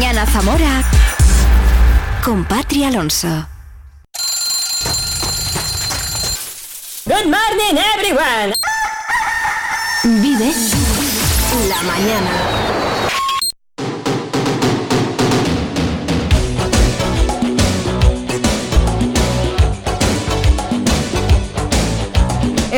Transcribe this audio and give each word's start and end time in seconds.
mañana 0.00 0.24
Zamora 0.24 0.82
con 2.24 2.42
Patria 2.46 2.88
Alonso. 2.88 3.46
Good 7.04 7.26
morning 7.26 7.76
everyone. 7.94 8.54
Vive 10.02 10.54
la 11.68 11.82
mañana. 11.82 12.49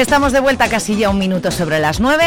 Estamos 0.02 0.32
de 0.32 0.40
vuelta 0.40 0.68
casi 0.68 0.96
ya 0.96 1.10
un 1.10 1.18
minuto 1.18 1.52
sobre 1.52 1.78
las 1.78 2.00
nueve. 2.00 2.24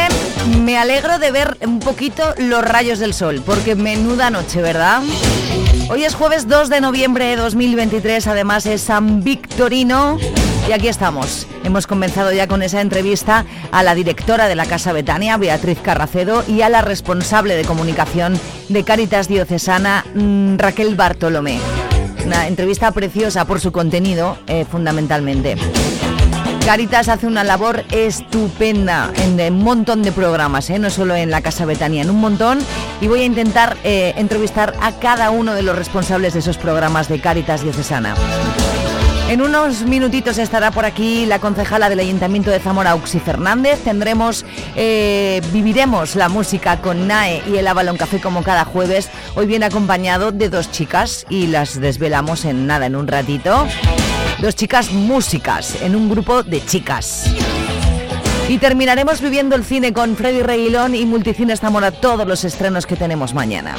Me 0.62 0.78
alegro 0.78 1.18
de 1.18 1.30
ver 1.30 1.58
un 1.60 1.78
poquito 1.78 2.22
los 2.38 2.64
rayos 2.64 2.98
del 2.98 3.12
sol, 3.12 3.42
porque 3.44 3.74
menuda 3.74 4.30
noche, 4.30 4.62
¿verdad? 4.62 5.02
Hoy 5.90 6.04
es 6.04 6.14
jueves 6.14 6.48
2 6.48 6.70
de 6.70 6.80
noviembre 6.80 7.26
de 7.26 7.36
2023, 7.36 8.28
además 8.28 8.64
es 8.64 8.80
San 8.80 9.22
Victorino 9.22 10.16
y 10.66 10.72
aquí 10.72 10.88
estamos. 10.88 11.46
Hemos 11.64 11.86
comenzado 11.86 12.32
ya 12.32 12.48
con 12.48 12.62
esa 12.62 12.80
entrevista 12.80 13.44
a 13.70 13.82
la 13.82 13.94
directora 13.94 14.48
de 14.48 14.54
la 14.54 14.64
Casa 14.64 14.94
Betania, 14.94 15.36
Beatriz 15.36 15.78
Carracedo, 15.78 16.44
y 16.48 16.62
a 16.62 16.70
la 16.70 16.80
responsable 16.80 17.56
de 17.56 17.66
comunicación 17.66 18.40
de 18.70 18.84
Caritas 18.84 19.28
Diocesana, 19.28 20.02
mm, 20.14 20.56
Raquel 20.56 20.96
Bartolomé. 20.96 21.60
Una 22.24 22.48
entrevista 22.48 22.90
preciosa 22.92 23.44
por 23.44 23.60
su 23.60 23.70
contenido, 23.70 24.38
eh, 24.46 24.64
fundamentalmente. 24.64 25.56
Caritas 26.66 27.08
hace 27.08 27.28
una 27.28 27.44
labor 27.44 27.84
estupenda 27.92 29.12
en 29.22 29.40
un 29.54 29.62
montón 29.62 30.02
de 30.02 30.10
programas, 30.10 30.68
¿eh? 30.68 30.80
no 30.80 30.90
solo 30.90 31.14
en 31.14 31.30
la 31.30 31.40
Casa 31.40 31.64
Betania, 31.64 32.02
en 32.02 32.10
un 32.10 32.20
montón. 32.20 32.58
Y 33.00 33.06
voy 33.06 33.20
a 33.20 33.24
intentar 33.24 33.76
eh, 33.84 34.14
entrevistar 34.16 34.74
a 34.82 34.90
cada 34.98 35.30
uno 35.30 35.54
de 35.54 35.62
los 35.62 35.76
responsables 35.76 36.32
de 36.32 36.40
esos 36.40 36.58
programas 36.58 37.08
de 37.08 37.20
Caritas 37.20 37.62
Diocesana. 37.62 38.16
En 39.28 39.42
unos 39.42 39.82
minutitos 39.82 40.38
estará 40.38 40.72
por 40.72 40.84
aquí 40.84 41.24
la 41.24 41.38
concejala 41.38 41.88
del 41.88 42.00
Ayuntamiento 42.00 42.50
de 42.50 42.58
Zamora, 42.58 42.96
Uxi 42.96 43.20
Fernández. 43.20 43.78
Tendremos, 43.84 44.44
eh, 44.74 45.42
viviremos 45.52 46.16
la 46.16 46.28
música 46.28 46.80
con 46.80 47.06
NAE 47.06 47.44
y 47.46 47.58
el 47.58 47.68
Avalon 47.68 47.96
Café 47.96 48.20
como 48.20 48.42
cada 48.42 48.64
jueves. 48.64 49.08
Hoy 49.36 49.46
viene 49.46 49.66
acompañado 49.66 50.32
de 50.32 50.48
dos 50.48 50.72
chicas 50.72 51.26
y 51.30 51.46
las 51.46 51.80
desvelamos 51.80 52.44
en 52.44 52.66
nada, 52.66 52.86
en 52.86 52.96
un 52.96 53.06
ratito. 53.06 53.68
Dos 54.38 54.54
chicas 54.54 54.92
músicas 54.92 55.80
en 55.80 55.96
un 55.96 56.10
grupo 56.10 56.42
de 56.42 56.62
chicas. 56.64 57.24
Y 58.48 58.58
terminaremos 58.58 59.22
viviendo 59.22 59.56
el 59.56 59.64
cine 59.64 59.94
con 59.94 60.14
Freddy 60.14 60.42
Reguilón 60.42 60.94
y 60.94 61.06
Multicines 61.06 61.60
Zamora, 61.60 61.90
todos 61.90 62.26
los 62.28 62.44
estrenos 62.44 62.84
que 62.84 62.96
tenemos 62.96 63.32
mañana. 63.32 63.74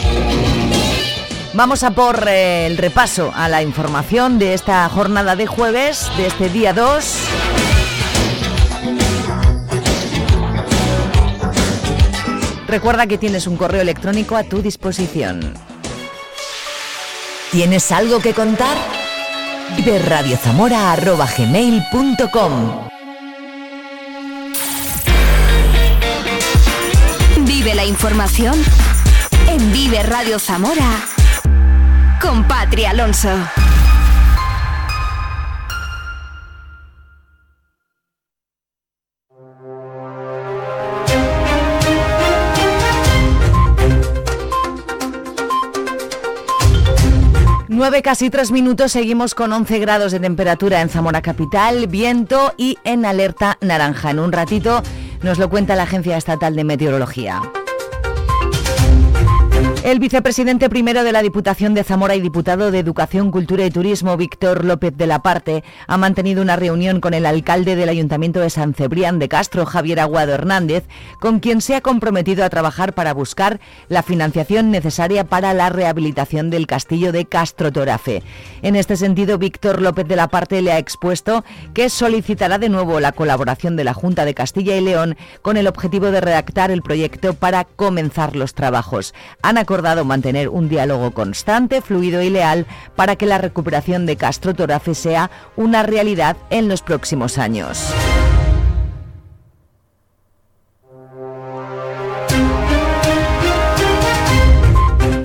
Vamos 1.54 1.84
a 1.84 1.92
por 1.92 2.28
eh, 2.28 2.66
el 2.66 2.78
repaso 2.78 3.32
a 3.36 3.48
la 3.50 3.62
información 3.62 4.40
de 4.40 4.56
esta 4.56 4.90
jornada 4.90 5.36
de 5.36 5.46
jueves, 5.46 6.10
de 6.18 6.26
este 6.26 6.50
día 6.50 6.74
2. 6.74 7.16
Recuerda 12.68 13.06
que 13.06 13.20
tienes 13.20 13.46
un 13.46 13.58
correo 13.58 13.82
electrónico 13.82 14.36
a 14.36 14.44
tu 14.44 14.64
disposición. 14.64 15.54
¿Tienes 17.52 17.92
algo 17.92 18.20
que 18.20 18.34
contar? 18.34 18.97
De 19.76 20.00
Vive 27.46 27.76
la 27.76 27.86
información 27.86 28.56
en 29.48 29.72
Vive 29.72 30.04
Radio 30.04 30.40
Zamora 30.40 31.00
con 32.22 32.48
Patria 32.48 32.92
Alonso. 32.92 33.30
9, 47.78 48.02
casi 48.02 48.32
3 48.32 48.52
minutos, 48.52 48.92
seguimos 48.92 49.36
con 49.36 49.54
11 49.54 49.78
grados 49.78 50.12
de 50.12 50.20
temperatura 50.20 50.82
en 50.82 50.90
Zamora 50.90 51.22
Capital, 51.22 51.86
viento 51.86 52.56
y 52.58 52.80
en 52.84 53.06
alerta 53.06 53.60
naranja. 53.62 54.10
En 54.10 54.18
un 54.18 54.32
ratito 54.32 54.82
nos 55.22 55.38
lo 55.38 55.48
cuenta 55.52 55.76
la 55.76 55.84
Agencia 55.84 56.18
Estatal 56.18 56.56
de 56.56 56.64
Meteorología. 56.64 57.40
El 59.88 60.00
vicepresidente 60.00 60.70
primero 60.70 61.06
de 61.06 61.14
la 61.14 61.22
Diputación 61.22 61.74
de 61.74 61.86
Zamora 61.86 62.14
y 62.14 62.20
diputado 62.20 62.72
de 62.72 62.80
Educación, 62.80 63.32
Cultura 63.32 63.66
y 63.66 63.72
Turismo, 63.72 64.18
Víctor 64.18 64.66
López 64.66 64.92
de 64.98 65.08
la 65.08 65.22
Parte, 65.22 65.64
ha 65.88 65.96
mantenido 65.96 66.42
una 66.42 66.58
reunión 66.58 67.00
con 67.00 67.14
el 67.14 67.26
alcalde 67.26 67.78
del 67.78 67.88
Ayuntamiento 67.88 68.42
de 68.42 68.50
San 68.50 68.74
Cebrián 68.74 69.18
de 69.18 69.30
Castro, 69.30 69.66
Javier 69.66 70.02
Aguado 70.02 70.34
Hernández, 70.34 70.84
con 71.22 71.40
quien 71.40 71.62
se 71.62 71.74
ha 71.74 71.80
comprometido 71.80 72.44
a 72.44 72.50
trabajar 72.50 72.96
para 72.96 73.14
buscar 73.14 73.62
la 73.88 74.04
financiación 74.04 74.72
necesaria 74.72 75.24
para 75.24 75.54
la 75.54 75.70
rehabilitación 75.70 76.50
del 76.50 76.68
castillo 76.68 77.14
de 77.14 77.24
Castro 77.24 77.72
Torafe. 77.72 78.24
En 78.64 78.76
este 78.76 78.98
sentido, 78.98 79.38
Víctor 79.38 79.82
López 79.82 80.06
de 80.06 80.18
la 80.18 80.28
Parte 80.28 80.62
le 80.62 80.74
ha 80.74 80.80
expuesto 80.80 81.46
que 81.74 81.90
solicitará 81.90 82.58
de 82.58 82.68
nuevo 82.68 83.00
la 83.00 83.14
colaboración 83.14 83.78
de 83.78 83.86
la 83.86 83.94
Junta 83.94 84.26
de 84.26 84.34
Castilla 84.34 84.76
y 84.76 84.82
León 84.82 85.16
con 85.42 85.56
el 85.56 85.66
objetivo 85.66 86.08
de 86.08 86.20
redactar 86.20 86.72
el 86.72 86.82
proyecto 86.82 87.36
para 87.36 87.64
comenzar 87.64 88.36
los 88.36 88.54
trabajos. 88.54 89.14
Ana 89.42 89.64
acordado 89.78 90.06
mantener 90.06 90.50
un 90.50 90.70
diálogo 90.70 91.12
constante, 91.12 91.82
fluido 91.82 92.24
y 92.24 92.32
leal 92.32 92.66
para 92.96 93.16
que 93.16 93.28
la 93.28 93.38
recuperación 93.38 94.08
de 94.08 94.16
Castro 94.16 94.56
Torafe 94.56 94.96
sea 94.96 95.30
una 95.56 95.84
realidad 95.84 96.36
en 96.50 96.68
los 96.68 96.82
próximos 96.82 97.38
años. 97.38 97.94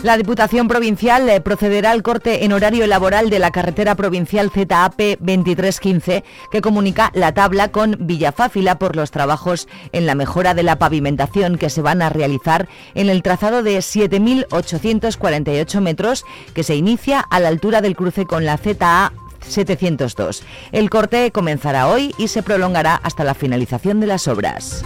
La 0.02 0.16
Diputación 0.16 0.66
Provincial 0.66 1.28
eh, 1.28 1.40
procederá 1.40 1.92
al 1.92 2.02
corte 2.02 2.44
en 2.44 2.52
horario 2.52 2.88
laboral 2.88 3.30
de 3.30 3.38
la 3.38 3.52
carretera 3.52 3.94
provincial 3.94 4.50
ZAP 4.50 4.98
2315 5.20 6.24
que 6.50 6.60
comunica 6.60 7.12
la 7.14 7.32
tabla 7.34 7.68
con 7.68 7.96
Villafáfila 8.00 8.80
por 8.80 8.96
los 8.96 9.12
trabajos 9.12 9.68
en 9.92 10.06
la 10.06 10.16
mejora 10.16 10.54
de 10.54 10.64
la 10.64 10.76
pavimentación 10.76 11.56
que 11.56 11.70
se 11.70 11.82
van 11.82 12.02
a 12.02 12.08
realizar 12.08 12.68
en 12.96 13.10
el 13.10 13.22
trazado 13.22 13.62
de 13.62 13.78
7.848 13.78 15.80
metros 15.80 16.24
que 16.52 16.64
se 16.64 16.74
inicia 16.74 17.20
a 17.20 17.38
la 17.38 17.46
altura 17.46 17.80
del 17.80 17.94
cruce 17.94 18.26
con 18.26 18.44
la 18.44 18.58
ZA 18.58 19.12
702. 19.46 20.42
El 20.72 20.90
corte 20.90 21.30
comenzará 21.30 21.86
hoy 21.86 22.12
y 22.18 22.26
se 22.26 22.42
prolongará 22.42 22.96
hasta 22.96 23.22
la 23.22 23.34
finalización 23.34 24.00
de 24.00 24.08
las 24.08 24.26
obras. 24.26 24.82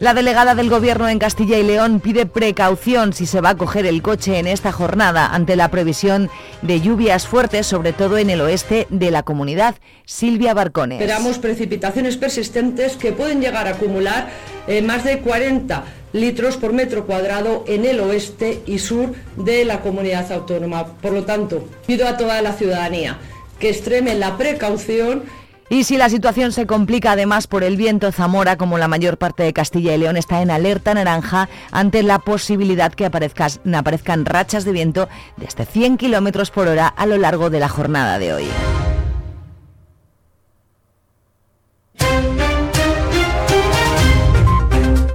La 0.00 0.14
delegada 0.14 0.54
del 0.54 0.70
Gobierno 0.70 1.10
en 1.10 1.18
Castilla 1.18 1.58
y 1.58 1.62
León 1.62 2.00
pide 2.00 2.24
precaución 2.24 3.12
si 3.12 3.26
se 3.26 3.42
va 3.42 3.50
a 3.50 3.56
coger 3.58 3.84
el 3.84 4.00
coche 4.00 4.38
en 4.38 4.46
esta 4.46 4.72
jornada 4.72 5.26
ante 5.26 5.56
la 5.56 5.70
previsión 5.70 6.30
de 6.62 6.80
lluvias 6.80 7.26
fuertes, 7.26 7.66
sobre 7.66 7.92
todo 7.92 8.16
en 8.16 8.30
el 8.30 8.40
oeste 8.40 8.86
de 8.88 9.10
la 9.10 9.24
comunidad. 9.24 9.74
Silvia 10.06 10.54
Barcones. 10.54 11.02
Esperamos 11.02 11.36
precipitaciones 11.38 12.16
persistentes 12.16 12.96
que 12.96 13.12
pueden 13.12 13.42
llegar 13.42 13.66
a 13.66 13.72
acumular 13.72 14.30
eh, 14.66 14.80
más 14.80 15.04
de 15.04 15.18
40 15.18 15.84
litros 16.14 16.56
por 16.56 16.72
metro 16.72 17.04
cuadrado 17.04 17.64
en 17.68 17.84
el 17.84 18.00
oeste 18.00 18.62
y 18.64 18.78
sur 18.78 19.12
de 19.36 19.66
la 19.66 19.82
comunidad 19.82 20.32
autónoma. 20.32 20.86
Por 20.86 21.12
lo 21.12 21.24
tanto, 21.24 21.68
pido 21.86 22.08
a 22.08 22.16
toda 22.16 22.40
la 22.40 22.54
ciudadanía 22.54 23.18
que 23.58 23.68
extreme 23.68 24.14
la 24.14 24.38
precaución 24.38 25.24
y 25.70 25.84
si 25.84 25.96
la 25.96 26.10
situación 26.10 26.50
se 26.50 26.66
complica 26.66 27.12
además 27.12 27.46
por 27.46 27.62
el 27.62 27.76
viento, 27.76 28.10
Zamora, 28.10 28.56
como 28.56 28.76
la 28.76 28.88
mayor 28.88 29.18
parte 29.18 29.44
de 29.44 29.52
Castilla 29.52 29.94
y 29.94 29.98
León, 29.98 30.16
está 30.16 30.42
en 30.42 30.50
alerta 30.50 30.92
naranja 30.94 31.48
ante 31.70 32.02
la 32.02 32.18
posibilidad 32.18 32.92
que 32.92 33.06
aparezcan 33.06 34.24
rachas 34.24 34.64
de 34.64 34.72
viento 34.72 35.08
de 35.36 35.46
hasta 35.46 35.64
100 35.64 35.96
kilómetros 35.96 36.50
por 36.50 36.66
hora 36.66 36.88
a 36.88 37.06
lo 37.06 37.18
largo 37.18 37.50
de 37.50 37.60
la 37.60 37.68
jornada 37.68 38.18
de 38.18 38.32
hoy. 38.34 38.48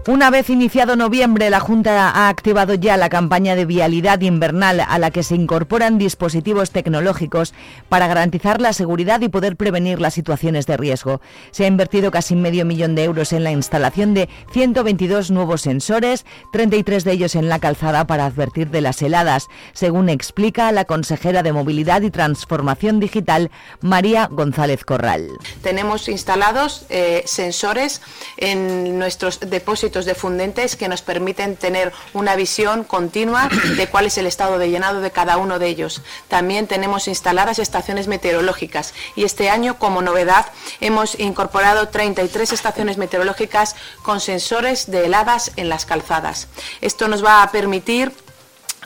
Una 0.07 0.29
vez 0.29 0.51
iniciado 0.51 0.95
noviembre, 0.95 1.49
la 1.49 1.59
Junta 1.59 2.11
ha 2.11 2.29
activado 2.29 2.75
ya 2.75 2.95
la 2.95 3.09
campaña 3.09 3.55
de 3.55 3.65
vialidad 3.65 4.21
invernal 4.21 4.79
a 4.79 4.99
la 4.99 5.09
que 5.09 5.23
se 5.23 5.33
incorporan 5.33 5.97
dispositivos 5.97 6.69
tecnológicos 6.69 7.55
para 7.89 8.05
garantizar 8.05 8.61
la 8.61 8.73
seguridad 8.73 9.21
y 9.21 9.29
poder 9.29 9.55
prevenir 9.55 9.99
las 9.99 10.13
situaciones 10.13 10.67
de 10.67 10.77
riesgo. 10.77 11.21
Se 11.49 11.63
ha 11.63 11.67
invertido 11.67 12.11
casi 12.11 12.35
medio 12.35 12.65
millón 12.65 12.93
de 12.93 13.03
euros 13.03 13.33
en 13.33 13.43
la 13.43 13.51
instalación 13.51 14.13
de 14.13 14.29
122 14.53 15.31
nuevos 15.31 15.61
sensores, 15.61 16.23
33 16.51 17.03
de 17.03 17.11
ellos 17.11 17.33
en 17.33 17.49
la 17.49 17.57
calzada 17.57 18.05
para 18.05 18.27
advertir 18.27 18.69
de 18.69 18.81
las 18.81 19.01
heladas, 19.01 19.47
según 19.73 20.09
explica 20.09 20.71
la 20.71 20.85
consejera 20.85 21.41
de 21.41 21.51
Movilidad 21.51 22.03
y 22.03 22.11
Transformación 22.11 22.99
Digital, 22.99 23.49
María 23.81 24.27
González 24.31 24.85
Corral. 24.85 25.29
Tenemos 25.63 26.09
instalados 26.09 26.85
eh, 26.89 27.23
sensores 27.25 28.03
en 28.37 28.99
nuestros 28.99 29.39
depósitos 29.39 29.94
cientos 29.95 30.05
de 30.05 30.15
fundentes 30.15 30.75
que 30.75 30.89
nos 30.89 31.01
permiten 31.01 31.55
tener 31.55 31.93
una 32.11 32.35
visión 32.35 32.83
continua 32.83 33.47
de 33.77 33.87
cuál 33.87 34.07
es 34.07 34.17
el 34.17 34.27
estado 34.27 34.57
de 34.57 34.69
llenado 34.69 34.99
de 34.99 35.09
cada 35.09 35.37
uno 35.37 35.57
de 35.57 35.67
ellos. 35.67 36.01
También 36.27 36.67
tenemos 36.67 37.07
instaladas 37.07 37.59
estaciones 37.59 38.09
meteorológicas 38.09 38.93
y 39.15 39.23
este 39.23 39.49
año, 39.49 39.79
como 39.79 40.01
novedad, 40.01 40.47
hemos 40.81 41.17
incorporado 41.17 41.87
33 41.87 42.51
estaciones 42.51 42.97
meteorológicas 42.97 43.77
con 44.01 44.19
sensores 44.19 44.91
de 44.91 45.05
heladas 45.05 45.53
en 45.55 45.69
las 45.69 45.85
calzadas. 45.85 46.49
Esto 46.81 47.07
nos 47.07 47.23
va 47.23 47.41
a 47.41 47.51
permitir 47.51 48.11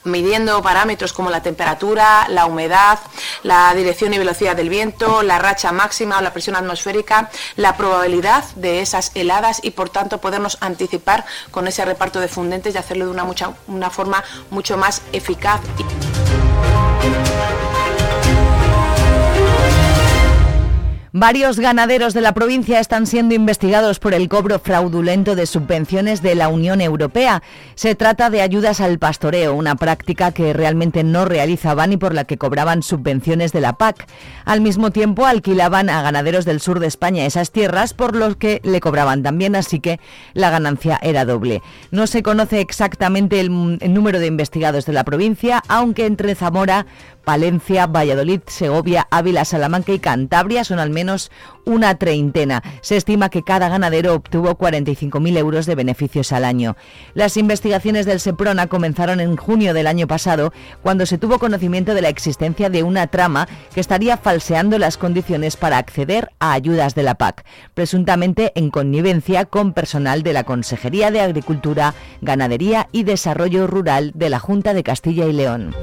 midiendo 0.03 0.61
parámetros 0.61 1.13
como 1.13 1.29
la 1.29 1.41
temperatura, 1.41 2.27
la 2.29 2.45
humedad, 2.45 2.99
la 3.43 3.73
dirección 3.75 4.13
y 4.13 4.17
velocidad 4.17 4.55
del 4.55 4.69
viento, 4.69 5.23
la 5.23 5.39
racha 5.39 5.71
máxima 5.71 6.17
o 6.17 6.21
la 6.21 6.33
presión 6.33 6.55
atmosférica, 6.55 7.29
la 7.55 7.77
probabilidad 7.77 8.43
de 8.55 8.81
esas 8.81 9.11
heladas 9.15 9.59
y 9.63 9.71
por 9.71 9.89
tanto 9.89 10.19
podernos 10.19 10.57
anticipar 10.61 11.25
con 11.51 11.67
ese 11.67 11.85
reparto 11.85 12.19
de 12.19 12.27
fundentes 12.27 12.75
y 12.75 12.77
hacerlo 12.77 13.05
de 13.05 13.11
una, 13.11 13.23
mucha, 13.23 13.53
una 13.67 13.89
forma 13.89 14.23
mucho 14.49 14.77
más 14.77 15.01
eficaz. 15.11 15.61
Varios 21.19 21.59
ganaderos 21.59 22.13
de 22.13 22.21
la 22.21 22.31
provincia 22.31 22.79
están 22.79 23.05
siendo 23.05 23.35
investigados 23.35 23.99
por 23.99 24.13
el 24.13 24.29
cobro 24.29 24.57
fraudulento 24.57 25.35
de 25.35 25.47
subvenciones 25.47 26.21
de 26.21 26.33
la 26.33 26.47
Unión 26.47 26.79
Europea. 26.79 27.43
Se 27.75 27.93
trata 27.93 28.29
de 28.29 28.41
ayudas 28.41 28.79
al 28.79 28.99
pastoreo, 28.99 29.53
una 29.53 29.75
práctica 29.75 30.31
que 30.31 30.53
realmente 30.53 31.03
no 31.03 31.25
realizaban 31.25 31.91
y 31.91 31.97
por 31.97 32.13
la 32.13 32.23
que 32.23 32.37
cobraban 32.37 32.83
subvenciones 32.83 33.51
de 33.51 33.59
la 33.59 33.73
PAC. 33.73 34.07
Al 34.45 34.61
mismo 34.61 34.91
tiempo 34.91 35.25
alquilaban 35.25 35.89
a 35.89 36.01
ganaderos 36.01 36.45
del 36.45 36.61
sur 36.61 36.79
de 36.79 36.87
España 36.87 37.25
esas 37.25 37.51
tierras 37.51 37.93
por 37.93 38.15
los 38.15 38.37
que 38.37 38.61
le 38.63 38.79
cobraban 38.79 39.21
también, 39.21 39.57
así 39.57 39.81
que 39.81 39.99
la 40.31 40.49
ganancia 40.49 40.97
era 41.01 41.25
doble. 41.25 41.61
No 41.91 42.07
se 42.07 42.23
conoce 42.23 42.61
exactamente 42.61 43.41
el, 43.41 43.77
el 43.81 43.93
número 43.93 44.21
de 44.21 44.27
investigados 44.27 44.85
de 44.85 44.93
la 44.93 45.03
provincia, 45.03 45.61
aunque 45.67 46.05
entre 46.05 46.33
Zamora, 46.33 46.85
Valencia, 47.29 47.85
Valladolid, 47.85 48.41
Segovia, 48.47 49.07
Ávila, 49.11 49.45
Salamanca 49.45 49.91
y 49.91 49.99
Cantabria 49.99 50.63
son 50.63 50.79
al 50.79 50.89
menos 50.89 51.29
una 51.63 51.93
treintena. 51.93 52.63
Se 52.81 52.97
estima 52.97 53.29
que 53.29 53.43
cada 53.43 53.69
ganadero 53.69 54.15
obtuvo 54.15 54.57
45.000 54.57 55.37
euros 55.37 55.67
de 55.67 55.75
beneficios 55.75 56.31
al 56.31 56.43
año. 56.43 56.75
Las 57.13 57.37
investigaciones 57.37 58.07
del 58.07 58.19
Seprona 58.19 58.65
comenzaron 58.65 59.19
en 59.19 59.37
junio 59.37 59.75
del 59.75 59.85
año 59.85 60.07
pasado, 60.07 60.51
cuando 60.81 61.05
se 61.05 61.19
tuvo 61.19 61.37
conocimiento 61.37 61.93
de 61.93 62.01
la 62.01 62.09
existencia 62.09 62.71
de 62.71 62.81
una 62.81 63.05
trama 63.05 63.47
que 63.75 63.79
estaría 63.79 64.17
falseando 64.17 64.79
las 64.79 64.97
condiciones 64.97 65.55
para 65.55 65.77
acceder 65.77 66.31
a 66.39 66.53
ayudas 66.53 66.95
de 66.95 67.03
la 67.03 67.13
PAC, 67.13 67.45
presuntamente 67.75 68.53
en 68.55 68.71
connivencia 68.71 69.45
con 69.45 69.73
personal 69.73 70.23
de 70.23 70.33
la 70.33 70.45
Consejería 70.45 71.11
de 71.11 71.21
Agricultura, 71.21 71.93
Ganadería 72.21 72.89
y 72.91 73.03
Desarrollo 73.03 73.67
Rural 73.67 74.13
de 74.15 74.31
la 74.31 74.39
Junta 74.39 74.73
de 74.73 74.81
Castilla 74.81 75.27
y 75.27 75.33
León. 75.33 75.75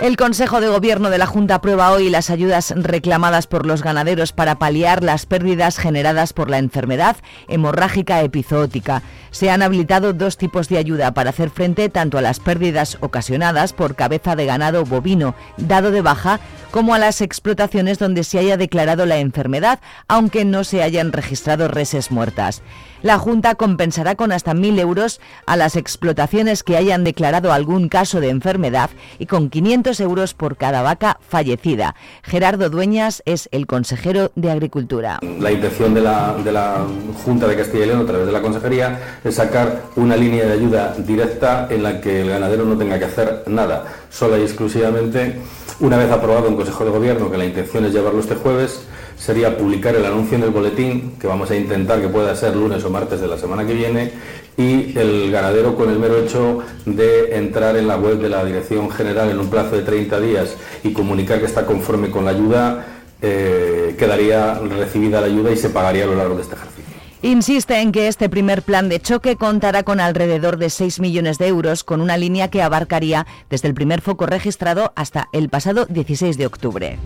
El 0.00 0.16
Consejo 0.16 0.62
de 0.62 0.68
Gobierno 0.68 1.10
de 1.10 1.18
la 1.18 1.26
Junta 1.26 1.56
aprueba 1.56 1.92
hoy 1.92 2.08
las 2.08 2.30
ayudas 2.30 2.72
reclamadas 2.74 3.46
por 3.46 3.66
los 3.66 3.82
ganaderos 3.82 4.32
para 4.32 4.54
paliar 4.58 5.04
las 5.04 5.26
pérdidas 5.26 5.76
generadas 5.76 6.32
por 6.32 6.48
la 6.48 6.56
enfermedad 6.56 7.16
hemorrágica 7.48 8.22
epizootica. 8.22 9.02
Se 9.30 9.50
han 9.50 9.60
habilitado 9.60 10.14
dos 10.14 10.38
tipos 10.38 10.70
de 10.70 10.78
ayuda 10.78 11.12
para 11.12 11.28
hacer 11.28 11.50
frente 11.50 11.90
tanto 11.90 12.16
a 12.16 12.22
las 12.22 12.40
pérdidas 12.40 12.96
ocasionadas 13.00 13.74
por 13.74 13.94
cabeza 13.94 14.36
de 14.36 14.46
ganado 14.46 14.86
bovino 14.86 15.34
dado 15.58 15.90
de 15.90 16.00
baja 16.00 16.40
como 16.70 16.94
a 16.94 16.98
las 16.98 17.20
explotaciones 17.20 17.98
donde 17.98 18.24
se 18.24 18.38
haya 18.38 18.56
declarado 18.56 19.04
la 19.04 19.18
enfermedad, 19.18 19.80
aunque 20.08 20.46
no 20.46 20.64
se 20.64 20.82
hayan 20.82 21.12
registrado 21.12 21.68
reses 21.68 22.10
muertas. 22.10 22.62
La 23.02 23.18
Junta 23.18 23.54
compensará 23.54 24.14
con 24.14 24.30
hasta 24.30 24.52
1.000 24.52 24.78
euros 24.78 25.20
a 25.46 25.56
las 25.56 25.76
explotaciones 25.76 26.62
que 26.62 26.76
hayan 26.76 27.02
declarado 27.02 27.52
algún 27.52 27.88
caso 27.88 28.20
de 28.20 28.28
enfermedad 28.28 28.90
y 29.18 29.24
con 29.24 29.48
500 29.48 29.98
euros 30.00 30.34
por 30.34 30.58
cada 30.58 30.82
vaca 30.82 31.18
fallecida. 31.26 31.94
Gerardo 32.22 32.68
Dueñas 32.68 33.22
es 33.24 33.48
el 33.52 33.66
consejero 33.66 34.32
de 34.34 34.50
Agricultura. 34.50 35.18
La 35.38 35.50
intención 35.50 35.94
de 35.94 36.02
la, 36.02 36.34
de 36.44 36.52
la 36.52 36.84
Junta 37.24 37.46
de 37.46 37.56
Castilla 37.56 37.84
y 37.84 37.88
León 37.88 38.02
a 38.02 38.06
través 38.06 38.26
de 38.26 38.32
la 38.32 38.42
Consejería 38.42 38.98
es 39.24 39.34
sacar 39.34 39.84
una 39.96 40.16
línea 40.16 40.44
de 40.44 40.52
ayuda 40.52 40.94
directa 40.98 41.68
en 41.70 41.82
la 41.82 42.00
que 42.02 42.20
el 42.20 42.28
ganadero 42.28 42.66
no 42.66 42.76
tenga 42.76 42.98
que 42.98 43.06
hacer 43.06 43.44
nada, 43.46 43.84
sola 44.10 44.38
y 44.38 44.42
exclusivamente, 44.42 45.40
una 45.80 45.96
vez 45.96 46.10
aprobado 46.10 46.48
en 46.48 46.56
Consejo 46.56 46.84
de 46.84 46.90
Gobierno, 46.90 47.30
que 47.30 47.38
la 47.38 47.46
intención 47.46 47.84
es 47.86 47.92
llevarlo 47.92 48.20
este 48.20 48.34
jueves, 48.34 48.82
sería 49.16 49.56
publicar 49.56 49.94
el 49.94 50.04
anuncio 50.04 50.36
en 50.36 50.44
el 50.44 50.50
boletín, 50.50 51.16
que 51.18 51.26
vamos 51.26 51.50
a 51.50 51.56
intentar 51.56 52.00
que 52.00 52.08
pueda 52.08 52.34
ser 52.36 52.54
lunes 52.54 52.84
o 52.84 52.90
martes 52.90 53.20
de 53.20 53.26
la 53.26 53.38
semana 53.38 53.66
que 53.66 53.74
viene, 53.74 54.12
y 54.56 54.98
el 54.98 55.30
ganadero 55.30 55.74
con 55.76 55.90
el 55.90 55.98
mero 55.98 56.18
hecho 56.18 56.60
de 56.84 57.36
entrar 57.36 57.76
en 57.76 57.88
la 57.88 57.96
web 57.96 58.18
de 58.18 58.28
la 58.28 58.44
Dirección 58.44 58.90
General 58.90 59.30
en 59.30 59.38
un 59.38 59.48
plazo 59.48 59.74
de 59.74 59.82
30 59.82 60.20
días 60.20 60.54
y 60.82 60.92
comunicar 60.92 61.38
que 61.38 61.46
está 61.46 61.64
conforme 61.64 62.10
con 62.10 62.26
la 62.26 62.32
ayuda, 62.32 62.86
eh, 63.22 63.94
quedaría 63.98 64.54
recibida 64.58 65.20
la 65.20 65.26
ayuda 65.26 65.50
y 65.50 65.56
se 65.56 65.70
pagaría 65.70 66.04
a 66.04 66.08
lo 66.08 66.14
largo 66.14 66.34
de 66.34 66.42
este 66.42 66.56
ejercicio. 66.56 66.79
Insiste 67.22 67.82
en 67.82 67.92
que 67.92 68.08
este 68.08 68.30
primer 68.30 68.62
plan 68.62 68.88
de 68.88 68.98
choque 68.98 69.36
contará 69.36 69.82
con 69.82 70.00
alrededor 70.00 70.56
de 70.56 70.70
6 70.70 71.00
millones 71.00 71.36
de 71.36 71.48
euros, 71.48 71.84
con 71.84 72.00
una 72.00 72.16
línea 72.16 72.48
que 72.48 72.62
abarcaría 72.62 73.26
desde 73.50 73.68
el 73.68 73.74
primer 73.74 74.00
foco 74.00 74.24
registrado 74.24 74.94
hasta 74.96 75.28
el 75.32 75.50
pasado 75.50 75.84
16 75.84 76.38
de 76.38 76.46
octubre. 76.46 76.98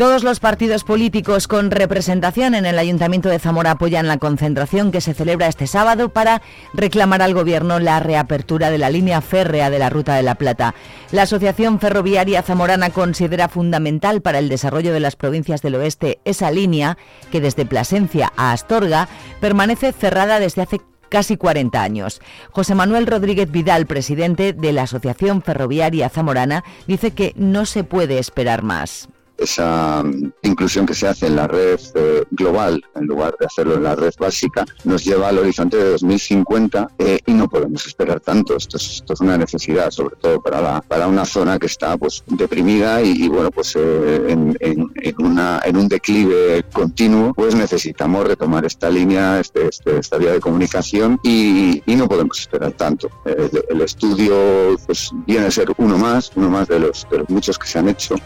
Todos 0.00 0.24
los 0.24 0.40
partidos 0.40 0.82
políticos 0.82 1.46
con 1.46 1.70
representación 1.70 2.54
en 2.54 2.64
el 2.64 2.78
Ayuntamiento 2.78 3.28
de 3.28 3.38
Zamora 3.38 3.72
apoyan 3.72 4.08
la 4.08 4.16
concentración 4.16 4.92
que 4.92 5.02
se 5.02 5.12
celebra 5.12 5.46
este 5.46 5.66
sábado 5.66 6.08
para 6.08 6.40
reclamar 6.72 7.20
al 7.20 7.34
Gobierno 7.34 7.78
la 7.80 8.00
reapertura 8.00 8.70
de 8.70 8.78
la 8.78 8.88
línea 8.88 9.20
férrea 9.20 9.68
de 9.68 9.78
la 9.78 9.90
Ruta 9.90 10.14
de 10.14 10.22
la 10.22 10.36
Plata. 10.36 10.74
La 11.12 11.24
Asociación 11.24 11.80
Ferroviaria 11.80 12.40
Zamorana 12.40 12.88
considera 12.88 13.50
fundamental 13.50 14.22
para 14.22 14.38
el 14.38 14.48
desarrollo 14.48 14.94
de 14.94 15.00
las 15.00 15.16
provincias 15.16 15.60
del 15.60 15.74
oeste 15.74 16.18
esa 16.24 16.50
línea 16.50 16.96
que 17.30 17.42
desde 17.42 17.66
Plasencia 17.66 18.32
a 18.38 18.52
Astorga 18.52 19.06
permanece 19.38 19.92
cerrada 19.92 20.40
desde 20.40 20.62
hace 20.62 20.80
casi 21.10 21.36
40 21.36 21.82
años. 21.82 22.22
José 22.52 22.74
Manuel 22.74 23.06
Rodríguez 23.06 23.50
Vidal, 23.50 23.84
presidente 23.84 24.54
de 24.54 24.72
la 24.72 24.84
Asociación 24.84 25.42
Ferroviaria 25.42 26.08
Zamorana, 26.08 26.64
dice 26.86 27.10
que 27.10 27.34
no 27.36 27.66
se 27.66 27.84
puede 27.84 28.18
esperar 28.18 28.62
más 28.62 29.10
esa 29.40 30.02
mm, 30.02 30.32
inclusión 30.42 30.86
que 30.86 30.94
se 30.94 31.08
hace 31.08 31.26
en 31.26 31.36
la 31.36 31.46
red 31.46 31.80
eh, 31.94 32.24
global 32.30 32.82
en 32.94 33.06
lugar 33.06 33.34
de 33.38 33.46
hacerlo 33.46 33.74
en 33.74 33.82
la 33.82 33.96
red 33.96 34.12
básica 34.18 34.64
nos 34.84 35.04
lleva 35.04 35.28
al 35.28 35.38
horizonte 35.38 35.76
de 35.76 35.90
2050 35.90 36.90
eh, 36.98 37.18
y 37.26 37.32
no 37.32 37.48
podemos 37.48 37.86
esperar 37.86 38.20
tanto. 38.20 38.56
Esto 38.56 38.76
es, 38.76 38.96
esto 38.96 39.14
es 39.14 39.20
una 39.20 39.38
necesidad, 39.38 39.90
sobre 39.90 40.16
todo 40.16 40.40
para, 40.40 40.60
la, 40.60 40.80
para 40.82 41.06
una 41.06 41.24
zona 41.24 41.58
que 41.58 41.66
está 41.66 41.96
pues 41.96 42.22
deprimida 42.26 43.02
y, 43.02 43.28
bueno 43.28 43.50
pues 43.50 43.74
eh, 43.76 44.26
en, 44.28 44.56
en, 44.60 45.14
una, 45.18 45.60
en 45.64 45.76
un 45.76 45.88
declive 45.88 46.64
continuo, 46.72 47.32
pues 47.34 47.54
necesitamos 47.54 48.26
retomar 48.26 48.64
esta 48.64 48.90
línea, 48.90 49.40
este, 49.40 49.68
este 49.68 49.98
esta 49.98 50.18
vía 50.18 50.32
de 50.32 50.40
comunicación 50.40 51.18
y, 51.22 51.82
y 51.86 51.96
no 51.96 52.08
podemos 52.08 52.40
esperar 52.40 52.72
tanto. 52.72 53.10
El, 53.24 53.64
el, 53.68 53.80
estudio 53.80 54.76
pues 54.86 55.10
viene 55.26 55.46
a 55.46 55.50
ser 55.50 55.72
uno 55.78 55.96
más, 55.98 56.30
uno 56.36 56.50
más 56.50 56.68
de 56.68 56.78
los, 56.80 57.06
de 57.10 57.18
los 57.18 57.30
muchos 57.30 57.58
que 57.58 57.66
se 57.66 57.78
han 57.78 57.88
hecho 57.88 58.16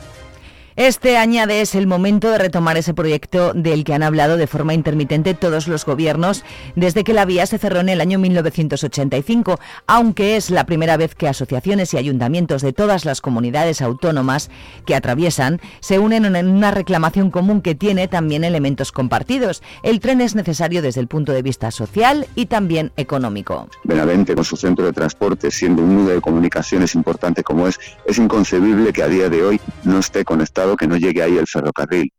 este 0.77 1.17
añade 1.19 1.61
es 1.61 1.77
el 1.77 1.87
momento 1.87 2.31
de 2.31 2.39
retomar 2.39 2.77
ese 2.77 2.95
proyecto 2.95 3.53
del 3.55 3.85
que 3.85 3.95
han 3.95 4.03
hablado 4.03 4.37
de 4.37 4.49
forma 4.49 4.75
intermitente 4.75 5.35
todos 5.35 5.69
los 5.69 5.85
gobiernos 5.85 6.43
desde 6.75 7.05
que 7.05 7.13
la 7.13 7.25
vía 7.25 7.47
se 7.47 7.59
cerró 7.59 7.79
en 7.79 7.89
el 7.89 8.01
año 8.01 8.19
1985, 8.19 9.61
aunque 9.87 10.37
es 10.37 10.51
la 10.51 10.67
primera 10.67 10.97
vez 10.97 11.15
que 11.15 11.29
asociaciones 11.29 11.95
y 11.95 11.99
ayuntamientos 11.99 12.61
de 12.61 12.73
todas 12.73 13.05
las 13.05 13.21
comunidades 13.21 13.83
autónomas 13.83 14.51
que 14.85 14.97
atraviesan 14.97 15.61
se 15.79 16.01
unen 16.01 16.25
en 16.35 16.49
una 16.49 16.73
reclamación 16.73 17.31
común 17.31 17.63
que 17.63 17.77
tiene 17.77 18.09
también 18.09 18.43
elementos 18.43 18.91
compartidos. 18.91 19.63
El 19.85 20.01
tren 20.01 20.21
es 20.21 20.35
necesario 20.35 20.83
desde 20.83 21.01
el 21.01 21.07
punto 21.07 21.31
de 21.31 21.43
vista 21.43 21.71
social 21.71 22.27
y 22.35 22.47
también 22.47 22.91
económico. 22.97 23.69
Benavente, 23.85 24.35
con 24.35 24.45
su 24.45 24.57
centro 24.57 24.85
de 24.87 24.93
transporte, 24.93 25.53
siendo 25.53 25.83
un 25.83 25.95
nudo 25.95 26.15
de 26.15 26.21
comunicaciones 26.21 26.97
importante 26.97 27.45
como 27.45 27.69
es, 27.69 27.79
es 28.07 28.19
inconcebible 28.19 28.93
que 28.93 29.05
a 29.05 29.09
día 29.09 29.29
de 29.29 29.45
hoy 29.45 29.61
no 29.85 30.01
esté 30.01 30.25
conectado 30.25 30.64
que 30.77 30.87
no 30.87 30.97
llegue 30.97 31.23
ahí 31.23 31.37
el 31.37 31.47
ferrocarril. 31.47 32.11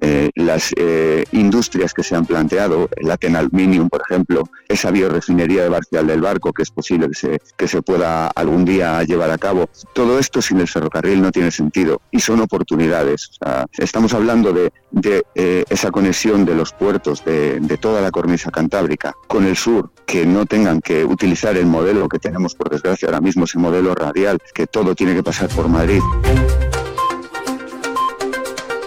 Eh, 0.00 0.30
las 0.34 0.72
eh, 0.76 1.24
industrias 1.32 1.94
que 1.94 2.02
se 2.02 2.14
han 2.14 2.26
planteado, 2.26 2.88
el 2.96 3.10
Aten 3.10 3.34
Aluminium, 3.36 3.88
por 3.88 4.02
ejemplo, 4.02 4.44
esa 4.68 4.90
biorefinería 4.90 5.62
de 5.62 5.68
Barcial 5.70 6.06
del 6.06 6.20
Barco, 6.20 6.52
que 6.52 6.62
es 6.62 6.70
posible 6.70 7.08
que 7.08 7.14
se, 7.14 7.38
que 7.56 7.66
se 7.66 7.80
pueda 7.80 8.28
algún 8.28 8.64
día 8.64 9.02
llevar 9.04 9.30
a 9.30 9.38
cabo, 9.38 9.68
todo 9.94 10.18
esto 10.18 10.42
sin 10.42 10.60
el 10.60 10.68
ferrocarril 10.68 11.22
no 11.22 11.32
tiene 11.32 11.50
sentido 11.50 12.02
y 12.10 12.20
son 12.20 12.40
oportunidades. 12.40 13.30
estamos 13.78 14.12
hablando 14.12 14.52
de, 14.52 14.70
de 14.90 15.24
eh, 15.34 15.64
esa 15.70 15.90
conexión 15.90 16.44
de 16.44 16.54
los 16.54 16.72
puertos 16.72 17.24
de, 17.24 17.58
de 17.60 17.76
toda 17.78 18.02
la 18.02 18.10
cornisa 18.10 18.50
cantábrica 18.50 19.14
con 19.26 19.46
el 19.46 19.56
sur, 19.56 19.90
que 20.04 20.26
no 20.26 20.44
tengan 20.44 20.80
que 20.80 21.04
utilizar 21.04 21.56
el 21.56 21.66
modelo 21.66 22.08
que 22.08 22.18
tenemos, 22.18 22.54
por 22.54 22.68
desgracia, 22.68 23.08
ahora 23.08 23.22
mismo, 23.22 23.44
ese 23.44 23.58
modelo 23.58 23.94
radial, 23.94 24.38
que 24.54 24.66
todo 24.66 24.94
tiene 24.94 25.14
que 25.14 25.22
pasar 25.22 25.48
por 25.48 25.68
Madrid. 25.68 26.02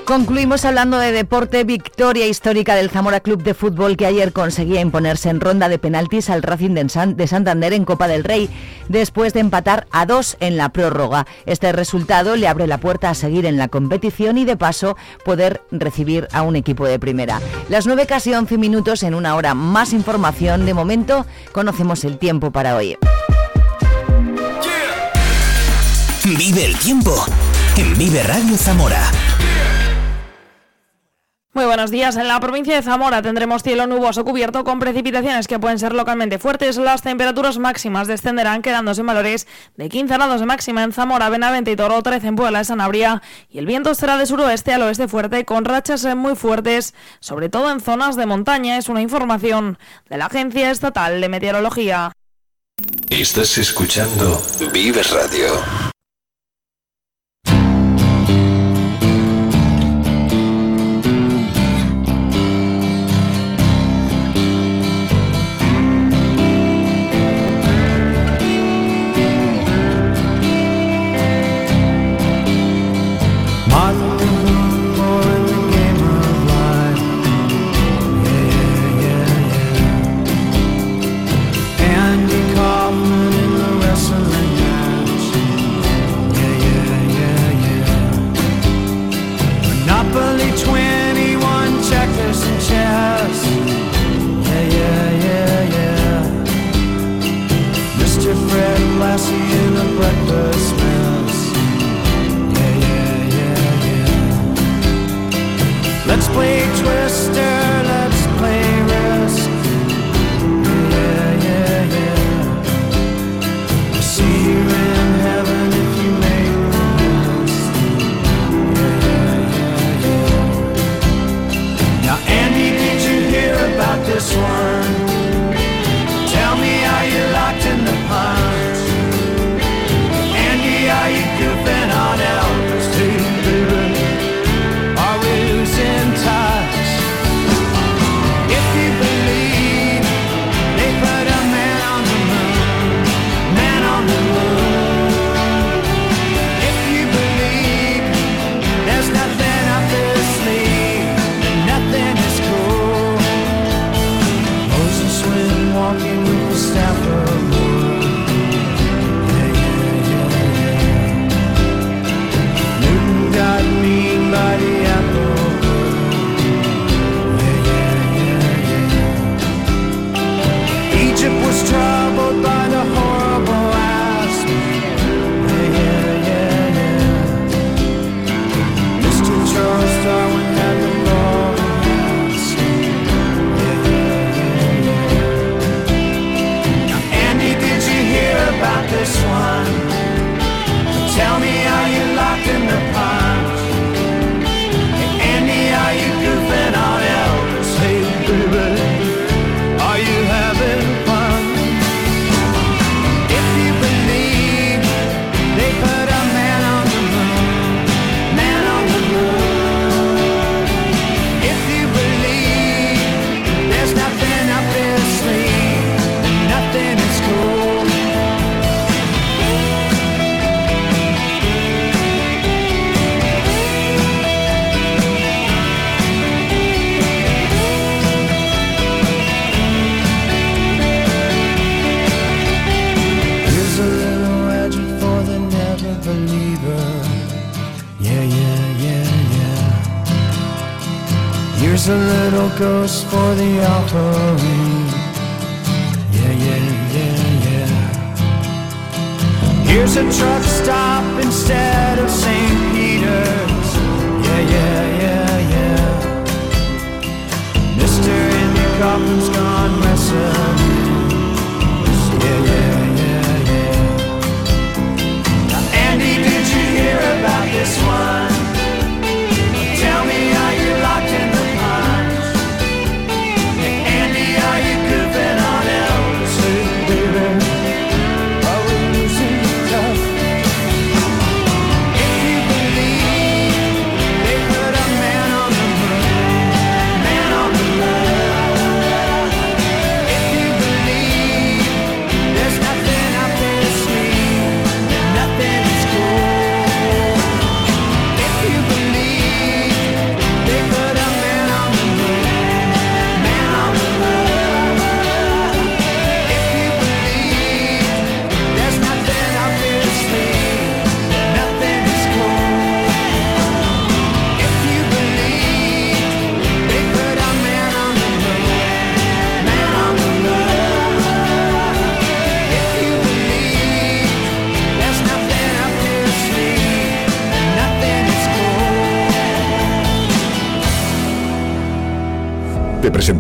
Concluimos 0.08 0.64
hablando 0.64 1.00
de 1.00 1.12
deporte, 1.12 1.66
victoria 1.66 2.28
histórica 2.28 2.76
del 2.76 2.90
Zamora 2.90 3.20
Club 3.20 3.44
de 3.44 3.54
Fútbol 3.54 3.98
que 3.98 4.06
ayer 4.06 4.32
conseguía 4.32 4.80
imponerse 4.80 5.28
en 5.30 5.42
ronda 5.42 5.68
de 5.68 5.80
penaltis 5.80 6.30
al 6.30 6.44
Racing 6.44 6.76
de 6.76 7.28
Santander 7.28 7.74
en 7.74 7.84
Copa 7.84 8.08
del 8.08 8.24
Rey, 8.24 8.50
después 8.88 9.34
de 9.34 9.42
empatar 9.42 9.86
a 9.92 10.06
dos 10.06 10.38
en 10.40 10.56
la 10.56 10.70
prórroga. 10.70 11.28
Este 11.46 11.74
resultado 11.74 12.38
le 12.38 12.48
abre 12.48 12.68
la 12.68 12.78
puerta 12.78 13.10
a 13.10 13.16
seguir 13.16 13.46
en 13.46 13.58
la 13.58 13.68
competición 13.68 14.38
y 14.38 14.46
de 14.46 14.56
paso 14.56 14.96
poder 15.26 15.62
recibir 15.72 16.30
a 16.32 16.42
un 16.42 16.56
equipo 16.56 16.88
de 16.88 17.00
primera. 17.00 17.42
Las 17.68 17.86
nueve 17.86 18.06
casi 18.06 18.34
11 18.34 18.58
minutos 18.58 19.04
en 19.04 19.14
una 19.14 19.36
hora. 19.36 19.56
Más 19.56 19.92
información. 19.92 20.66
De 20.66 20.74
momento 20.74 21.26
conocemos 21.52 22.06
el 22.06 22.18
tiempo 22.18 22.52
para 22.52 22.78
hoy. 22.78 22.98
Vive 26.24 26.64
el 26.64 26.78
tiempo 26.78 27.26
en 27.76 27.98
Vive 27.98 28.24
Radio 28.24 28.56
Zamora. 28.56 29.12
Muy 31.58 31.66
buenos 31.66 31.90
días. 31.90 32.16
En 32.18 32.28
la 32.28 32.40
provincia 32.40 32.76
de 32.76 32.84
Zamora 32.84 33.24
tendremos 33.24 33.64
cielo 33.64 33.88
nuboso 33.88 34.24
cubierto 34.24 34.64
con 34.64 34.78
precipitaciones 34.78 35.48
que 35.48 35.58
pueden 35.58 35.80
ser 35.80 35.92
localmente 35.92 36.38
fuertes. 36.38 36.78
Las 36.78 37.02
temperaturas 37.02 37.58
máximas 37.58 38.08
descenderán 38.08 38.62
quedándose 38.62 39.02
en 39.02 39.08
valores 39.08 39.48
de 39.76 39.90
15 39.90 40.14
grados 40.14 40.40
de 40.40 40.46
máxima 40.46 40.84
en 40.84 40.94
Zamora, 40.94 41.30
Benavente 41.30 41.72
y 41.72 41.76
Toro, 41.76 42.04
13 42.04 42.28
en 42.28 42.36
Puebla 42.36 42.60
de 42.60 42.66
Sanabria. 42.66 43.24
Y 43.50 43.58
el 43.58 43.66
viento 43.66 43.96
será 43.96 44.18
de 44.18 44.28
suroeste 44.28 44.72
al 44.72 44.84
oeste 44.84 45.08
fuerte 45.08 45.46
con 45.46 45.66
rachas 45.66 46.06
muy 46.16 46.36
fuertes, 46.36 46.94
sobre 47.22 47.50
todo 47.50 47.72
en 47.72 47.80
zonas 47.80 48.16
de 48.18 48.28
montaña. 48.28 48.78
Es 48.78 48.88
una 48.88 49.02
información 49.02 49.80
de 50.12 50.18
la 50.20 50.28
Agencia 50.28 50.70
Estatal 50.70 51.20
de 51.20 51.28
Meteorología. 51.28 52.12
Estás 53.10 53.58
escuchando 53.58 54.40
Vive 54.72 55.02
Radio. 55.02 55.87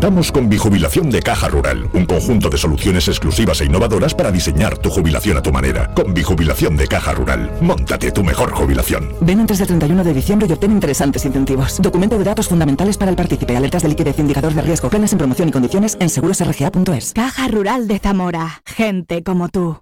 Presentamos 0.07 0.31
con 0.31 0.47
Bijubilación 0.47 1.09
de 1.09 1.21
Caja 1.21 1.49
Rural, 1.49 1.89
un 1.91 2.05
conjunto 2.05 2.49
de 2.49 2.57
soluciones 2.57 3.09
exclusivas 3.09 3.59
e 3.59 3.65
innovadoras 3.65 4.13
para 4.13 4.31
diseñar 4.31 4.77
tu 4.77 4.89
jubilación 4.89 5.35
a 5.35 5.41
tu 5.41 5.51
manera. 5.51 5.93
Con 5.93 6.13
Bijubilación 6.13 6.77
de 6.77 6.87
Caja 6.87 7.11
Rural, 7.11 7.51
montate 7.59 8.13
tu 8.13 8.23
mejor 8.23 8.53
jubilación. 8.53 9.09
Ven 9.19 9.41
antes 9.41 9.57
del 9.57 9.67
31 9.67 10.05
de 10.05 10.13
diciembre 10.13 10.47
y 10.49 10.53
obtén 10.53 10.71
interesantes 10.71 11.25
incentivos. 11.25 11.81
Documento 11.81 12.17
de 12.17 12.23
datos 12.23 12.47
fundamentales 12.47 12.97
para 12.97 13.11
el 13.11 13.17
partícipe, 13.17 13.57
alertas 13.57 13.83
de 13.83 13.89
liquidez, 13.89 14.17
indicador 14.17 14.53
de 14.53 14.61
riesgo, 14.61 14.89
planes 14.89 15.11
en 15.11 15.17
promoción 15.17 15.49
y 15.49 15.51
condiciones 15.51 15.97
en 15.99 16.07
segurosrga.es. 16.07 17.11
Caja 17.11 17.49
Rural 17.49 17.89
de 17.89 17.99
Zamora. 17.99 18.61
Gente 18.65 19.23
como 19.23 19.49
tú. 19.49 19.81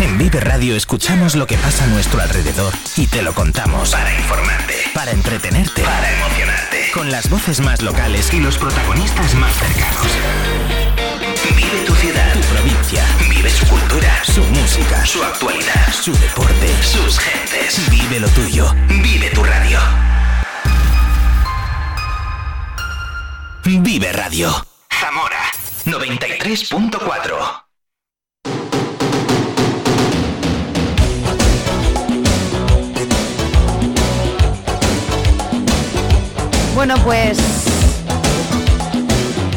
En 0.00 0.18
Vive 0.18 0.40
Radio 0.40 0.76
escuchamos 0.76 1.34
lo 1.34 1.46
que 1.46 1.56
pasa 1.56 1.84
a 1.84 1.86
nuestro 1.86 2.20
alrededor 2.20 2.74
y 2.96 3.06
te 3.06 3.22
lo 3.22 3.32
contamos 3.32 3.92
para 3.92 4.14
informarte, 4.14 4.74
para 4.92 5.12
entretenerte, 5.12 5.82
para 5.82 6.12
emocionarte, 6.12 6.63
con 6.94 7.10
las 7.10 7.28
voces 7.28 7.60
más 7.60 7.82
locales 7.82 8.32
y 8.32 8.40
los 8.40 8.56
protagonistas 8.56 9.34
más 9.34 9.52
cercanos. 9.56 10.06
Vive 11.56 11.84
tu 11.84 11.94
ciudad, 11.96 12.32
tu 12.32 12.40
provincia, 12.40 13.04
vive 13.28 13.50
su 13.50 13.66
cultura, 13.66 14.24
su 14.24 14.42
música, 14.44 15.04
su 15.04 15.22
actualidad, 15.22 15.92
su 15.92 16.12
deporte, 16.12 16.68
sus 16.82 17.18
gentes. 17.18 17.90
Vive 17.90 18.20
lo 18.20 18.28
tuyo, 18.28 18.72
vive 18.86 19.30
tu 19.30 19.42
radio. 19.42 19.80
Vive 23.64 24.12
Radio. 24.12 24.64
Zamora 24.88 25.50
93.4. 25.86 27.63
Bueno, 36.74 36.96
pues 37.04 37.38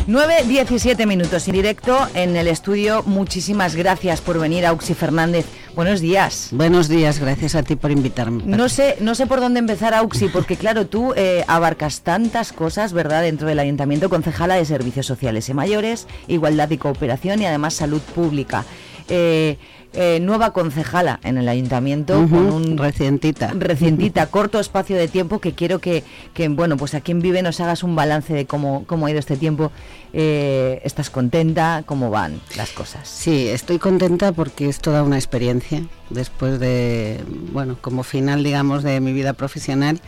9, 0.06 0.44
17 0.48 1.06
minutos 1.08 1.48
en 1.48 1.54
directo 1.54 2.08
en 2.14 2.36
el 2.38 2.48
estudio. 2.48 3.02
Muchísimas 3.08 3.76
gracias 3.76 4.22
por 4.22 4.40
venir, 4.40 4.68
Auxi 4.68 4.94
Fernández. 4.94 5.46
Buenos 5.76 6.00
días. 6.00 6.50
Buenos 6.52 6.88
días, 6.88 7.20
gracias 7.20 7.56
a 7.56 7.64
ti 7.64 7.76
por 7.76 7.90
invitarme. 7.92 8.44
No 8.46 8.70
sé, 8.70 8.98
no 9.02 9.16
sé 9.16 9.26
por 9.26 9.40
dónde 9.40 9.60
empezar, 9.60 9.96
Auxi, 9.96 10.28
porque 10.28 10.58
claro, 10.58 10.86
tú 10.86 11.14
eh, 11.16 11.44
abarcas 11.48 12.02
tantas 12.02 12.54
cosas, 12.54 12.94
¿verdad?, 12.94 13.24
dentro 13.24 13.48
del 13.48 13.60
Ayuntamiento, 13.60 14.10
concejala 14.10 14.56
de 14.56 14.66
Servicios 14.66 15.08
Sociales 15.08 15.50
y 15.50 15.54
Mayores, 15.56 16.08
Igualdad 16.28 16.70
y 16.70 16.78
Cooperación 16.78 17.42
y 17.42 17.48
además 17.48 17.74
Salud 17.74 18.02
Pública. 18.02 18.64
Eh, 19.10 19.58
eh, 19.94 20.20
nueva 20.20 20.52
concejala 20.54 21.20
en 21.24 21.38
el 21.38 21.50
ayuntamiento 21.50 22.14
con 22.30 22.52
un 22.52 22.78
recientita. 22.78 23.52
recientita 23.58 24.28
corto 24.28 24.60
espacio 24.60 24.96
de 24.96 25.08
tiempo 25.08 25.40
que 25.40 25.54
quiero 25.54 25.80
que, 25.80 26.04
que, 26.36 26.50
bueno 26.50 26.78
pues 26.78 26.94
a 26.94 27.02
quien 27.02 27.20
vive 27.20 27.42
nos 27.42 27.60
hagas 27.62 27.82
un 27.84 27.96
balance 27.96 28.32
de 28.32 28.46
cómo, 28.46 28.84
cómo 28.86 29.08
ha 29.08 29.12
ido 29.12 29.20
este 29.20 29.38
tiempo. 29.38 29.72
Eh, 30.14 30.82
estás 30.84 31.10
contenta 31.10 31.84
cómo 31.86 32.10
van 32.10 32.40
las 32.56 32.72
cosas 32.72 33.10
sí 33.10 33.50
estoy 33.50 33.78
contenta 33.78 34.32
porque 34.32 34.70
es 34.70 34.80
toda 34.80 35.04
una 35.04 35.16
experiencia. 35.16 35.84
Después 36.10 36.60
de 36.60 37.24
bueno 37.52 37.78
como 37.82 38.04
final 38.04 38.44
digamos 38.44 38.84
de 38.84 39.00
mi 39.00 39.14
vida 39.14 39.34
profesional 39.34 40.00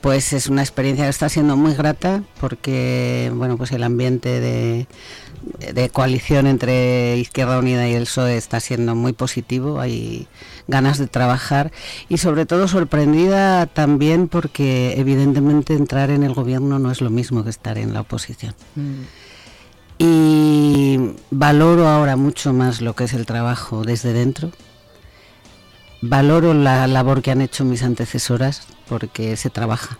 pues 0.00 0.32
es 0.32 0.48
una 0.48 0.62
experiencia 0.62 1.04
que 1.04 1.10
está 1.10 1.28
siendo 1.28 1.56
muy 1.56 1.74
grata 1.74 2.22
porque 2.40 3.30
bueno 3.34 3.56
pues 3.56 3.70
el 3.72 3.82
ambiente 3.82 4.40
de, 4.40 4.86
de 5.42 5.88
coalición 5.88 6.46
entre 6.46 7.16
Izquierda 7.16 7.58
Unida 7.58 7.88
y 7.88 7.94
el 7.94 8.04
PSOE 8.04 8.36
está 8.36 8.60
siendo 8.60 8.94
muy 8.94 9.12
positivo, 9.12 9.80
hay 9.80 10.28
ganas 10.68 10.98
de 10.98 11.06
trabajar 11.06 11.72
y 12.08 12.18
sobre 12.18 12.46
todo 12.46 12.68
sorprendida 12.68 13.66
también 13.66 14.28
porque 14.28 14.94
evidentemente 14.98 15.74
entrar 15.74 16.10
en 16.10 16.22
el 16.22 16.34
gobierno 16.34 16.78
no 16.78 16.90
es 16.90 17.00
lo 17.00 17.10
mismo 17.10 17.44
que 17.44 17.50
estar 17.50 17.78
en 17.78 17.94
la 17.94 18.02
oposición. 18.02 18.54
Mm. 18.74 19.02
Y 19.98 20.98
valoro 21.30 21.88
ahora 21.88 22.16
mucho 22.16 22.52
más 22.52 22.80
lo 22.80 22.94
que 22.94 23.04
es 23.04 23.12
el 23.12 23.26
trabajo 23.26 23.84
desde 23.84 24.14
dentro. 24.14 24.50
Valoro 26.00 26.54
la 26.54 26.86
labor 26.86 27.20
que 27.20 27.30
han 27.30 27.42
hecho 27.42 27.66
mis 27.66 27.82
antecesoras 27.82 28.66
porque 28.88 29.36
se 29.36 29.50
trabaja 29.50 29.98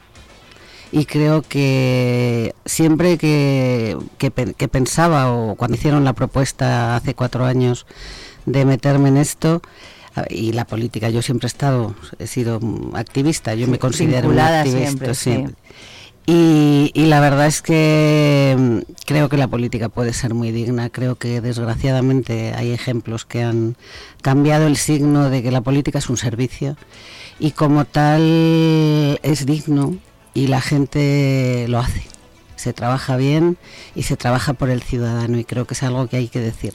y 0.93 1.05
creo 1.05 1.43
que 1.43 2.55
siempre 2.65 3.17
que, 3.17 3.97
que, 4.19 4.69
pensaba 4.69 5.33
o 5.33 5.55
cuando 5.55 5.77
hicieron 5.77 6.05
la 6.05 6.15
propuesta 6.15 6.97
hace 6.97 7.15
cuatro 7.15 7.45
años 7.45 7.87
de 8.47 8.65
meterme 8.65 9.09
en 9.11 9.17
esto 9.17 9.63
y 10.29 10.53
la 10.53 10.65
política 10.65 11.09
yo 11.09 11.23
siempre 11.23 11.47
he 11.47 11.49
estado 11.49 11.95
he 12.19 12.27
sido 12.27 12.61
activista 12.95 13.55
yo 13.55 13.69
me 13.69 13.79
considero 13.79 14.29
una 14.29 14.61
activista 14.61 15.15
siempre, 15.15 15.55
Y, 16.27 16.91
y, 16.95 17.07
la 17.07 17.19
verdad 17.21 17.47
es 17.47 17.63
que 17.63 18.55
mm, 18.59 18.79
creo 19.07 19.29
que 19.29 19.37
la 19.37 19.49
política 19.49 19.89
puede 19.89 20.13
ser 20.13 20.35
muy 20.35 20.51
digna 20.51 20.91
creo 20.91 21.15
que 21.15 21.41
desgraciadamente 21.41 22.53
hay 22.55 22.73
ejemplos 22.73 23.25
que 23.25 23.43
han 23.43 23.77
cambiado 24.23 24.67
el 24.67 24.77
signo 24.77 25.31
de 25.31 25.43
que 25.43 25.53
la 25.53 25.61
política 25.61 25.99
es 25.99 26.11
un 26.11 26.17
servicio 26.17 26.77
y 27.39 27.53
como 27.53 27.85
tal 27.85 29.19
es 29.23 29.47
digno 29.47 29.97
y 30.35 30.47
la 30.47 30.61
gente 30.61 31.67
lo 31.69 31.79
hace. 31.79 32.03
Se 32.57 32.73
trabaja 32.73 33.17
bien 33.17 33.57
y 33.95 34.03
se 34.03 34.17
trabaja 34.17 34.53
por 34.53 34.71
el 34.71 34.83
ciudadano 34.83 35.39
y 35.39 35.45
creo 35.45 35.67
que 35.67 35.75
es 35.75 35.83
algo 35.83 36.07
que 36.09 36.17
hay 36.17 36.29
que 36.29 36.41
decir. 36.41 36.75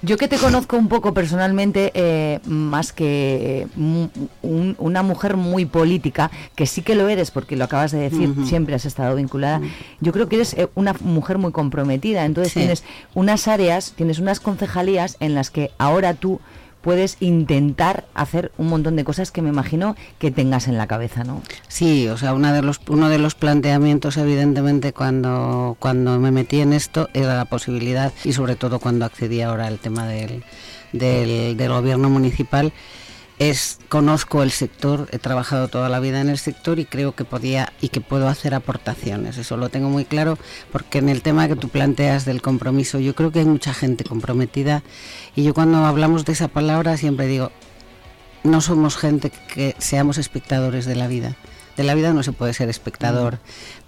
Yo 0.00 0.16
que 0.16 0.28
te 0.28 0.38
conozco 0.38 0.76
un 0.76 0.88
poco 0.88 1.12
personalmente, 1.12 1.90
eh, 1.94 2.38
más 2.46 2.92
que 2.92 3.66
eh, 3.74 4.08
una 4.42 5.02
mujer 5.02 5.36
muy 5.36 5.66
política, 5.66 6.30
que 6.54 6.66
sí 6.66 6.82
que 6.82 6.94
lo 6.94 7.08
eres 7.08 7.32
porque 7.32 7.56
lo 7.56 7.64
acabas 7.64 7.90
de 7.90 7.98
decir, 7.98 8.32
siempre 8.46 8.76
has 8.76 8.84
estado 8.84 9.16
vinculada, 9.16 9.60
yo 10.00 10.12
creo 10.12 10.28
que 10.28 10.36
eres 10.36 10.54
eh, 10.54 10.68
una 10.76 10.94
mujer 11.00 11.38
muy 11.38 11.50
comprometida, 11.50 12.26
entonces 12.26 12.54
tienes 12.54 12.84
unas 13.14 13.48
áreas, 13.48 13.92
tienes 13.96 14.20
unas 14.20 14.38
concejalías 14.38 15.16
en 15.18 15.34
las 15.34 15.50
que 15.50 15.72
ahora 15.78 16.14
tú 16.14 16.40
puedes 16.88 17.18
intentar 17.20 18.06
hacer 18.14 18.50
un 18.56 18.68
montón 18.68 18.96
de 18.96 19.04
cosas 19.04 19.30
que 19.30 19.42
me 19.42 19.50
imagino 19.50 19.94
que 20.18 20.30
tengas 20.30 20.68
en 20.68 20.78
la 20.78 20.86
cabeza, 20.86 21.22
¿no? 21.22 21.42
Sí, 21.68 22.08
o 22.08 22.16
sea, 22.16 22.32
una 22.32 22.54
de 22.54 22.62
los, 22.62 22.80
uno 22.88 23.10
de 23.10 23.18
los 23.18 23.34
planteamientos, 23.34 24.16
evidentemente, 24.16 24.94
cuando, 24.94 25.76
cuando 25.80 26.18
me 26.18 26.30
metí 26.30 26.62
en 26.62 26.72
esto, 26.72 27.10
era 27.12 27.36
la 27.36 27.44
posibilidad, 27.44 28.10
y 28.24 28.32
sobre 28.32 28.56
todo 28.56 28.78
cuando 28.78 29.04
accedí 29.04 29.42
ahora 29.42 29.66
al 29.66 29.78
tema 29.80 30.06
del, 30.08 30.44
del, 30.94 31.58
del 31.58 31.68
gobierno 31.68 32.08
municipal, 32.08 32.72
es 33.38 33.78
conozco 33.88 34.42
el 34.42 34.50
sector, 34.50 35.08
he 35.12 35.18
trabajado 35.18 35.68
toda 35.68 35.88
la 35.88 36.00
vida 36.00 36.20
en 36.20 36.28
el 36.28 36.38
sector 36.38 36.78
y 36.78 36.84
creo 36.84 37.14
que 37.14 37.24
podía 37.24 37.72
y 37.80 37.88
que 37.88 38.00
puedo 38.00 38.28
hacer 38.28 38.54
aportaciones. 38.54 39.38
Eso 39.38 39.56
lo 39.56 39.68
tengo 39.68 39.88
muy 39.88 40.04
claro 40.04 40.38
porque 40.72 40.98
en 40.98 41.08
el 41.08 41.22
tema 41.22 41.48
que 41.48 41.56
tú 41.56 41.68
planteas 41.68 42.24
del 42.24 42.42
compromiso, 42.42 42.98
yo 42.98 43.14
creo 43.14 43.30
que 43.30 43.40
hay 43.40 43.44
mucha 43.44 43.74
gente 43.74 44.04
comprometida 44.04 44.82
y 45.36 45.44
yo 45.44 45.54
cuando 45.54 45.84
hablamos 45.84 46.24
de 46.24 46.32
esa 46.32 46.48
palabra 46.48 46.96
siempre 46.96 47.26
digo, 47.26 47.52
no 48.42 48.60
somos 48.60 48.96
gente 48.96 49.30
que 49.54 49.74
seamos 49.78 50.18
espectadores 50.18 50.84
de 50.86 50.96
la 50.96 51.06
vida 51.06 51.36
de 51.78 51.84
la 51.84 51.94
vida 51.94 52.12
no 52.12 52.22
se 52.24 52.32
puede 52.32 52.52
ser 52.52 52.68
espectador. 52.68 53.34
Mm. 53.34 53.38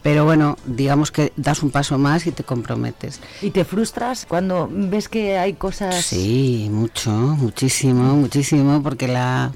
Pero 0.02 0.24
bueno, 0.24 0.56
digamos 0.64 1.10
que 1.10 1.32
das 1.36 1.62
un 1.62 1.70
paso 1.70 1.98
más 1.98 2.26
y 2.26 2.30
te 2.30 2.44
comprometes. 2.44 3.20
¿Y 3.42 3.50
te 3.50 3.64
frustras 3.64 4.24
cuando 4.26 4.68
ves 4.70 5.08
que 5.08 5.36
hay 5.36 5.54
cosas...? 5.54 6.06
Sí, 6.06 6.68
mucho, 6.70 7.10
muchísimo, 7.10 8.14
muchísimo, 8.14 8.80
porque 8.82 9.08
la, 9.08 9.50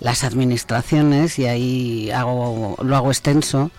las 0.00 0.24
administraciones, 0.24 1.38
y 1.38 1.46
ahí 1.46 2.10
hago, 2.10 2.76
lo 2.82 2.96
hago 2.96 3.10
extenso, 3.10 3.70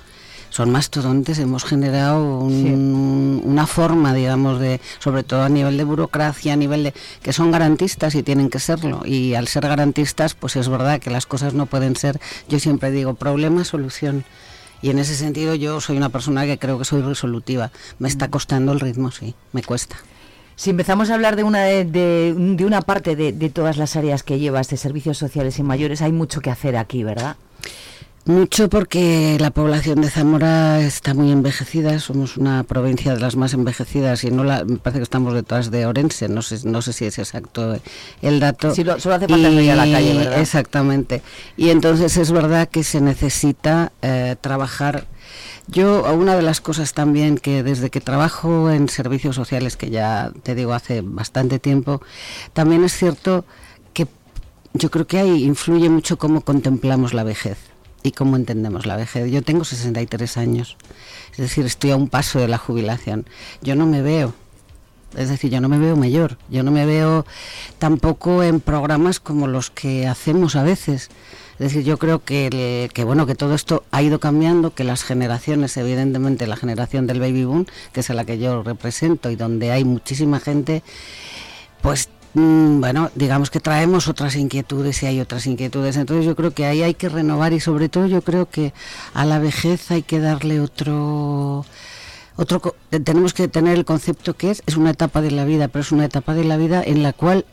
son 0.55 0.71
mastodontes, 0.71 1.37
hemos 1.39 1.65
generado 1.65 2.39
una 2.39 3.67
forma, 3.67 4.13
digamos, 4.13 4.57
de, 4.61 4.79
sobre 4.99 5.23
todo 5.23 5.43
a 5.43 5.49
nivel 5.49 5.75
de 5.75 5.83
burocracia, 5.83 6.53
a 6.53 6.55
nivel 6.55 6.85
de, 6.85 6.93
que 7.21 7.33
son 7.33 7.51
garantistas 7.51 8.15
y 8.15 8.23
tienen 8.23 8.49
que 8.49 8.59
serlo. 8.59 9.01
Y 9.03 9.33
al 9.33 9.49
ser 9.49 9.67
garantistas, 9.67 10.33
pues 10.33 10.55
es 10.55 10.69
verdad 10.69 11.01
que 11.01 11.09
las 11.09 11.25
cosas 11.25 11.53
no 11.53 11.65
pueden 11.65 11.97
ser, 11.97 12.21
yo 12.47 12.57
siempre 12.59 12.91
digo, 12.91 13.15
problema, 13.15 13.65
solución. 13.65 14.23
Y 14.81 14.91
en 14.91 14.99
ese 14.99 15.15
sentido 15.15 15.55
yo 15.55 15.81
soy 15.81 15.97
una 15.97 16.07
persona 16.07 16.45
que 16.45 16.57
creo 16.57 16.79
que 16.79 16.85
soy 16.85 17.01
resolutiva. 17.01 17.71
Me 17.99 18.07
está 18.07 18.29
costando 18.29 18.71
el 18.71 18.79
ritmo, 18.79 19.11
sí, 19.11 19.35
me 19.51 19.61
cuesta. 19.61 19.97
Si 20.55 20.69
empezamos 20.69 21.09
a 21.09 21.15
hablar 21.15 21.35
de 21.35 21.43
una, 21.43 21.63
de, 21.63 21.83
de, 21.83 22.65
una 22.65 22.81
parte 22.81 23.17
de, 23.17 23.33
de 23.33 23.49
todas 23.49 23.75
las 23.75 23.97
áreas 23.97 24.23
que 24.23 24.39
llevas 24.39 24.69
de 24.69 24.77
servicios 24.77 25.17
sociales 25.17 25.59
y 25.59 25.63
mayores, 25.63 26.01
hay 26.01 26.13
mucho 26.13 26.39
que 26.39 26.49
hacer 26.49 26.77
aquí, 26.77 27.03
¿verdad? 27.03 27.35
Mucho 28.27 28.69
porque 28.69 29.37
la 29.39 29.51
población 29.51 30.01
de 30.01 30.09
Zamora 30.09 30.81
está 30.81 31.13
muy 31.13 31.31
envejecida, 31.31 31.99
somos 31.99 32.37
una 32.37 32.63
provincia 32.63 33.13
de 33.13 33.19
las 33.19 33.35
más 33.35 33.53
envejecidas 33.53 34.23
y 34.23 34.31
no 34.31 34.43
la, 34.43 34.65
me 34.65 34.77
parece 34.77 34.97
que 34.97 35.03
estamos 35.03 35.35
detrás 35.35 35.69
de 35.69 35.85
Orense, 35.85 36.27
no 36.27 36.41
sé, 36.41 36.67
no 36.67 36.81
sé 36.81 36.91
si 36.93 37.05
es 37.05 37.19
exacto 37.19 37.77
el 38.23 38.39
dato. 38.39 38.73
Sí, 38.73 38.83
solo 38.97 39.13
hace 39.13 39.27
falta 39.27 39.51
ir 39.51 39.69
a 39.69 39.75
la 39.75 39.83
calle, 39.83 40.17
¿verdad? 40.17 40.41
Exactamente. 40.41 41.21
Y 41.55 41.69
entonces 41.69 42.17
es 42.17 42.31
verdad 42.31 42.67
que 42.67 42.83
se 42.83 42.99
necesita 42.99 43.91
eh, 44.01 44.35
trabajar. 44.41 45.05
Yo, 45.67 46.11
una 46.11 46.35
de 46.35 46.41
las 46.41 46.61
cosas 46.61 46.95
también 46.95 47.37
que 47.37 47.61
desde 47.61 47.91
que 47.91 48.01
trabajo 48.01 48.71
en 48.71 48.89
servicios 48.89 49.35
sociales, 49.35 49.77
que 49.77 49.91
ya 49.91 50.31
te 50.41 50.55
digo 50.55 50.73
hace 50.73 51.01
bastante 51.01 51.59
tiempo, 51.59 52.01
también 52.53 52.85
es 52.85 52.93
cierto 52.93 53.45
que 53.93 54.07
yo 54.73 54.89
creo 54.89 55.05
que 55.05 55.19
ahí 55.19 55.43
influye 55.43 55.89
mucho 55.89 56.17
cómo 56.17 56.41
contemplamos 56.41 57.13
la 57.13 57.23
vejez 57.23 57.74
y 58.05 58.11
cómo 58.11 58.35
entendemos 58.35 58.85
la 58.85 58.95
vejez. 58.95 59.31
Yo 59.31 59.41
tengo 59.41 59.65
63 59.65 60.37
años, 60.37 60.77
es 61.31 61.37
decir, 61.37 61.65
estoy 61.65 61.91
a 61.91 61.95
un 61.95 62.07
paso 62.07 62.39
de 62.39 62.47
la 62.47 62.57
jubilación. 62.57 63.25
Yo 63.61 63.75
no 63.75 63.87
me 63.87 64.01
veo, 64.01 64.33
es 65.15 65.29
decir, 65.29 65.49
yo 65.49 65.59
no 65.59 65.69
me 65.69 65.79
veo 65.79 65.95
mayor, 65.95 66.37
yo 66.49 66.61
no 66.61 66.71
me 66.71 66.85
veo 66.85 67.25
tampoco 67.79 68.43
en 68.43 68.59
programas 68.59 69.19
como 69.19 69.47
los 69.47 69.71
que 69.71 70.07
hacemos 70.07 70.55
a 70.55 70.63
veces. 70.63 71.09
Es 71.53 71.59
decir, 71.59 71.83
yo 71.83 71.97
creo 71.97 72.23
que, 72.23 72.89
que, 72.93 73.03
bueno 73.05 73.25
que 73.25 73.33
todo 73.33 73.55
esto 73.55 73.83
ha 73.89 74.03
ido 74.03 74.19
cambiando, 74.19 74.75
que 74.75 74.83
las 74.83 75.03
generaciones, 75.03 75.77
evidentemente 75.77 76.47
la 76.47 76.57
generación 76.57 77.07
del 77.07 77.19
baby 77.19 77.45
boom, 77.45 77.65
que 77.93 78.01
es 78.01 78.09
la 78.09 78.25
que 78.25 78.37
yo 78.37 78.61
represento 78.61 79.31
y 79.31 79.35
donde 79.35 79.71
hay 79.71 79.83
muchísima 79.83 80.39
gente, 80.39 80.83
pues 81.81 82.09
mm, 82.35 82.79
bueno, 82.79 83.09
digamos 83.15 83.49
que 83.49 83.59
traemos 83.59 84.07
otras 84.07 84.35
inquietudes 84.35 85.01
y 85.03 85.07
hay 85.07 85.19
otras 85.19 85.47
inquietudes. 85.47 85.97
Entonces 85.97 86.25
yo 86.25 86.35
creo 86.35 86.51
que 86.51 86.65
ahí 86.65 86.83
hay 86.83 86.93
que 86.93 87.09
renovar 87.09 87.53
y 87.53 87.59
sobre 87.59 87.89
todo 87.89 88.05
yo 88.05 88.21
creo 88.21 88.49
que 88.49 88.73
a 89.13 89.25
la 89.25 89.39
vejez 89.39 89.89
hay 89.91 90.03
que 90.03 90.19
darle 90.19 90.61
otro 90.61 91.65
otro 92.37 92.75
tenemos 93.03 93.33
que 93.33 93.47
tener 93.47 93.77
el 93.77 93.85
concepto 93.85 94.35
que 94.35 94.51
es 94.51 94.61
es 94.67 94.77
una 94.77 94.91
etapa 94.91 95.21
de 95.21 95.31
la 95.31 95.45
vida, 95.45 95.67
pero 95.67 95.81
es 95.81 95.91
una 95.91 96.05
etapa 96.05 96.33
de 96.33 96.43
la 96.43 96.57
vida 96.57 96.83
en 96.85 97.01
la 97.01 97.13
cual 97.13 97.45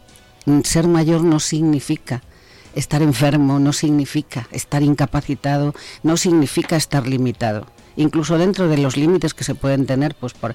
mm, 0.46 0.60
ser 0.64 0.86
mayor 0.88 1.24
no 1.24 1.40
significa 1.40 2.22
estar 2.74 3.02
enfermo 3.02 3.58
no 3.58 3.72
significa 3.72 4.48
estar 4.50 4.82
incapacitado, 4.82 5.74
no 6.02 6.16
significa 6.16 6.76
estar 6.76 7.06
limitado. 7.06 7.66
Incluso 7.96 8.38
dentro 8.38 8.68
de 8.68 8.78
los 8.78 8.96
límites 8.96 9.34
que 9.34 9.44
se 9.44 9.54
pueden 9.54 9.86
tener, 9.86 10.14
pues 10.14 10.32
por 10.32 10.54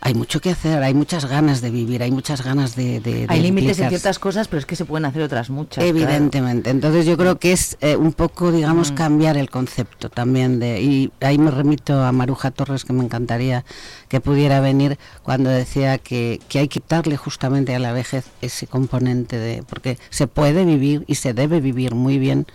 hay 0.00 0.14
mucho 0.14 0.40
que 0.40 0.50
hacer, 0.50 0.82
hay 0.82 0.94
muchas 0.94 1.26
ganas 1.26 1.60
de 1.60 1.70
vivir, 1.70 2.02
hay 2.02 2.10
muchas 2.10 2.44
ganas 2.44 2.76
de... 2.76 3.26
hay 3.28 3.40
límites 3.40 3.78
en 3.80 3.88
ciertas 3.88 4.18
cosas, 4.18 4.48
pero 4.48 4.60
es 4.60 4.66
que 4.66 4.76
se 4.76 4.84
pueden 4.84 5.04
hacer 5.04 5.22
otras 5.22 5.50
muchas. 5.50 5.84
Evidentemente. 5.84 6.70
Entonces 6.70 7.04
yo 7.04 7.16
creo 7.16 7.38
que 7.38 7.52
es 7.52 7.76
eh, 7.80 7.96
un 7.96 8.12
poco, 8.12 8.52
digamos, 8.52 8.92
mm. 8.92 8.94
cambiar 8.94 9.36
el 9.36 9.50
concepto 9.50 10.08
también 10.08 10.60
de... 10.60 10.80
Y 10.80 11.12
ahí 11.20 11.38
me 11.38 11.50
remito 11.50 12.02
a 12.04 12.12
Maruja 12.12 12.50
Torres, 12.50 12.84
que 12.84 12.92
me 12.92 13.04
encantaría 13.04 13.64
que 14.08 14.20
pudiera 14.20 14.60
venir 14.60 14.98
cuando 15.22 15.50
decía 15.50 15.98
que, 15.98 16.40
que 16.48 16.60
hay 16.60 16.68
que 16.68 16.78
quitarle 16.78 17.16
justamente 17.16 17.74
a 17.74 17.80
la 17.80 17.92
vejez 17.92 18.26
ese 18.40 18.66
componente 18.66 19.36
de... 19.36 19.64
Porque 19.68 19.98
se 20.10 20.28
puede 20.28 20.64
vivir 20.64 21.04
y 21.08 21.16
se 21.16 21.34
debe 21.34 21.60
vivir 21.60 21.94
muy 21.94 22.18
bien 22.18 22.46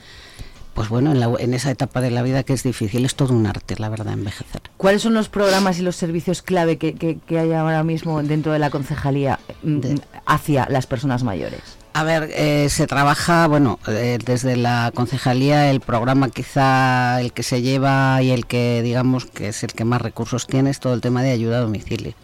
pues 0.74 0.90
bueno, 0.90 1.14
en, 1.38 1.54
esa 1.54 1.72
etapa 1.72 2.02
de 2.02 2.12
la 2.12 2.22
vida 2.22 2.44
que 2.44 2.54
es 2.54 2.64
difícil, 2.64 3.06
es 3.06 3.16
todo 3.16 3.34
un 3.34 3.46
arte, 3.46 3.76
la 3.78 3.90
verdad, 3.90 4.14
envejecer. 4.14 4.62
¿Cuáles 4.78 5.02
son 5.02 5.14
los 5.14 5.30
programas 5.30 5.80
y 5.80 5.82
los 5.82 5.96
servicios 5.96 6.42
clave 6.42 6.78
que, 6.78 7.20
hay 7.30 7.54
ahora 7.54 7.84
mismo 7.84 8.22
dentro 8.24 8.52
de 8.52 8.60
la 8.60 8.70
concejalía 8.70 9.40
mm, 9.64 9.80
hacia 10.26 10.68
las 10.70 10.88
personas 10.88 11.24
mayores? 11.24 11.62
A 11.94 12.04
ver, 12.04 12.32
eh, 12.34 12.70
se 12.70 12.88
trabaja, 12.88 13.48
bueno, 13.48 13.80
eh, 13.88 14.18
desde 14.26 14.56
la 14.56 14.92
concejalía 14.96 15.70
el 15.70 15.80
programa 15.80 16.30
quizá 16.30 17.22
el 17.22 17.34
que 17.34 17.44
se 17.44 17.62
lleva 17.62 18.22
y 18.24 18.32
el 18.32 18.48
que 18.48 18.82
digamos 18.82 19.26
que 19.26 19.50
es 19.50 19.64
el 19.64 19.74
que 19.74 19.86
más 19.86 20.02
recursos 20.02 20.48
tiene 20.48 20.72
es 20.72 20.80
todo 20.80 20.96
el 20.96 21.02
tema 21.02 21.22
de 21.22 21.32
ayuda 21.32 21.58
a 21.58 21.62
domicilio 21.62 22.16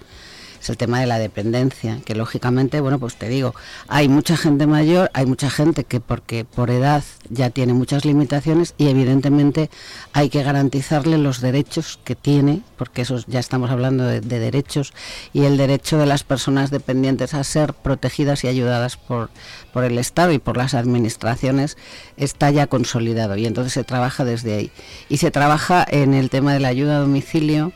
es 0.62 0.70
el 0.70 0.78
tema 0.78 1.00
de 1.00 1.08
la 1.08 1.20
dependencia, 1.20 2.00
que 2.06 2.16
lógicamente, 2.16 2.82
bueno, 2.82 3.00
pues 3.00 3.16
te 3.16 3.30
digo, 3.30 3.56
hay 3.88 4.10
mucha 4.10 4.36
gente 4.36 4.68
mayor, 4.68 5.10
hay 5.14 5.26
mucha 5.26 5.50
gente 5.50 5.84
que 5.84 6.00
porque 6.00 6.46
por 6.46 6.70
edad 6.70 7.04
ya 7.30 7.50
tiene 7.50 7.74
muchas 7.74 8.06
limitaciones 8.06 8.74
y 8.78 8.88
evidentemente 8.88 9.70
hay 10.14 10.30
que 10.30 10.44
garantizarle 10.44 11.18
los 11.18 11.42
derechos 11.42 12.00
que 12.04 12.16
tiene, 12.16 12.62
porque 12.78 13.04
eso 13.04 13.24
ya 13.28 13.40
estamos 13.40 13.72
hablando 13.72 14.06
de, 14.06 14.22
derechos, 14.22 14.94
y 15.34 15.46
el 15.46 15.58
derecho 15.58 15.98
de 15.98 16.06
las 16.06 16.24
personas 16.24 16.72
dependientes 16.72 17.34
a 17.34 17.44
ser 17.44 17.74
protegidas 17.74 18.44
y 18.44 18.48
ayudadas 18.48 18.98
por, 18.98 19.30
por 19.74 19.84
el 19.84 19.98
Estado 19.98 20.32
y 20.32 20.40
por 20.40 20.58
las 20.58 20.74
administraciones 20.74 21.78
está 22.18 22.52
ya 22.52 22.68
consolidado 22.68 23.36
y 23.36 23.46
entonces 23.46 23.74
se 23.74 23.84
trabaja 23.84 24.26
desde 24.26 24.56
ahí. 24.56 24.72
Y 25.08 25.18
se 25.18 25.32
trabaja 25.32 25.86
en 25.90 26.14
el 26.14 26.30
tema 26.30 26.54
de 26.54 26.60
la 26.60 26.68
ayuda 26.68 26.98
a 26.98 27.00
domicilio 27.00 27.74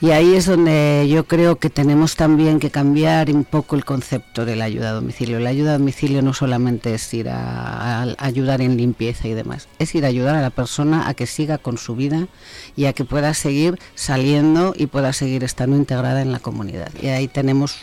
y 0.00 0.10
ahí 0.10 0.34
es 0.34 0.44
donde 0.44 1.06
yo 1.08 1.26
creo 1.26 1.56
que 1.56 1.70
tenemos 1.70 2.16
también 2.16 2.60
que 2.60 2.70
cambiar 2.70 3.30
un 3.30 3.44
poco 3.44 3.76
el 3.76 3.84
concepto 3.84 4.44
de 4.44 4.54
la 4.54 4.66
ayuda 4.66 4.90
a 4.90 4.92
domicilio. 4.92 5.40
La 5.40 5.48
ayuda 5.50 5.70
a 5.70 5.78
domicilio 5.78 6.20
no 6.20 6.34
solamente 6.34 6.92
es 6.92 7.14
ir 7.14 7.30
a, 7.30 8.02
ayudar 8.18 8.60
en 8.60 8.76
limpieza 8.76 9.26
y 9.26 9.32
demás, 9.32 9.68
es 9.78 9.94
ir 9.94 10.04
a 10.04 10.08
ayudar 10.08 10.34
a 10.34 10.42
la 10.42 10.50
persona 10.50 11.08
a 11.08 11.14
que 11.14 11.26
siga 11.26 11.56
con 11.56 11.78
su 11.78 11.96
vida 11.96 12.28
y 12.76 12.84
a 12.84 12.92
que 12.92 13.04
pueda 13.04 13.32
seguir 13.32 13.78
saliendo 13.94 14.74
y 14.76 14.86
pueda 14.86 15.14
seguir 15.14 15.44
estando 15.44 15.76
integrada 15.76 16.20
en 16.20 16.30
la 16.30 16.40
comunidad. 16.40 16.90
Y 17.00 17.08
ahí 17.08 17.26
tenemos 17.26 17.76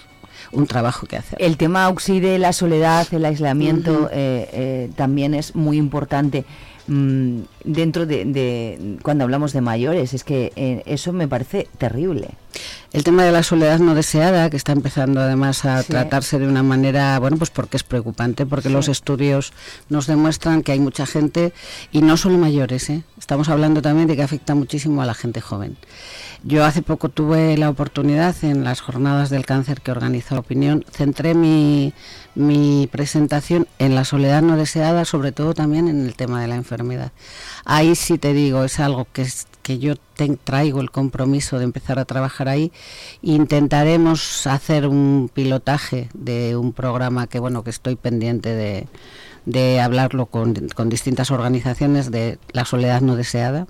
un 0.51 0.67
trabajo 0.67 1.07
que 1.07 1.17
hacer. 1.17 1.41
El 1.41 1.57
tema 1.57 1.85
auxide, 1.85 2.37
la 2.37 2.53
soledad, 2.53 3.07
el 3.11 3.25
aislamiento 3.25 4.09
eh, 4.11 4.49
eh, 4.53 4.89
también 4.95 5.33
es 5.33 5.55
muy 5.55 5.77
importante. 5.77 6.45
Mm, 6.87 7.43
dentro 7.63 8.05
de, 8.05 8.97
cuando 9.01 9.23
hablamos 9.23 9.53
de 9.53 9.61
mayores. 9.61 10.13
Es 10.13 10.23
que 10.23 10.51
eh, 10.55 10.83
eso 10.85 11.13
me 11.13 11.27
parece 11.27 11.67
terrible. 11.77 12.31
El 12.91 13.03
tema 13.03 13.23
de 13.23 13.31
la 13.31 13.41
soledad 13.41 13.79
no 13.79 13.95
deseada, 13.95 14.49
que 14.49 14.57
está 14.57 14.73
empezando 14.73 15.19
además 15.21 15.65
a 15.65 15.81
tratarse 15.81 16.37
de 16.37 16.47
una 16.47 16.61
manera, 16.61 17.17
bueno, 17.19 17.37
pues 17.37 17.49
porque 17.49 17.77
es 17.77 17.83
preocupante, 17.83 18.45
porque 18.45 18.69
los 18.69 18.87
estudios 18.87 19.53
nos 19.89 20.05
demuestran 20.05 20.61
que 20.61 20.73
hay 20.73 20.79
mucha 20.79 21.07
gente, 21.07 21.53
y 21.91 22.03
no 22.03 22.17
solo 22.17 22.37
mayores, 22.37 22.91
¿eh? 22.91 23.03
estamos 23.17 23.49
hablando 23.49 23.81
también 23.81 24.07
de 24.07 24.15
que 24.15 24.21
afecta 24.21 24.53
muchísimo 24.53 25.01
a 25.01 25.07
la 25.07 25.15
gente 25.15 25.41
joven. 25.41 25.77
Yo 26.45 26.65
hace 26.65 26.81
poco 26.81 27.07
tuve 27.07 27.57
la 27.57 27.69
oportunidad 27.69 28.35
en 28.43 28.65
las 28.65 28.81
jornadas 28.81 29.29
del 29.29 29.45
cáncer 29.45 29.79
que 29.79 29.91
organizó 29.91 30.37
Opinión, 30.37 30.83
centré 30.91 31.35
mi, 31.35 31.93
presentación 32.91 33.65
en 33.79 33.95
la 33.95 34.03
soledad 34.03 34.41
no 34.41 34.57
deseada, 34.57 35.05
sobre 35.05 35.31
todo 35.31 35.53
también 35.53 35.87
en 35.87 36.05
el 36.05 36.15
tema 36.15 36.41
de 36.41 36.49
la 36.49 36.55
enfermedad. 36.55 37.13
Ahí 37.63 37.95
sí 37.95 38.17
te 38.17 38.33
digo, 38.33 38.65
es 38.65 38.81
algo 38.81 39.07
que, 39.13 39.25
que 39.61 39.79
yo 39.79 39.93
traigo 40.43 40.81
el 40.81 40.91
compromiso 40.91 41.59
de 41.59 41.63
empezar 41.63 41.97
a 41.97 42.03
trabajar 42.03 42.49
ahí. 42.49 42.73
Intentaremos 43.21 44.45
hacer 44.45 44.85
un 44.85 45.31
pilotaje 45.33 46.09
de 46.13 46.57
un 46.57 46.73
programa 46.73 47.27
que, 47.27 47.39
bueno, 47.39 47.63
que 47.63 47.69
estoy 47.69 47.95
pendiente 47.95 48.49
de, 48.49 48.87
de 49.45 49.79
hablarlo 49.79 50.25
con, 50.25 50.53
con 50.75 50.89
distintas 50.89 51.31
organizaciones 51.31 52.11
de 52.11 52.37
la 52.51 52.65
soledad 52.65 52.99
no 52.99 53.15
deseada 53.15 53.65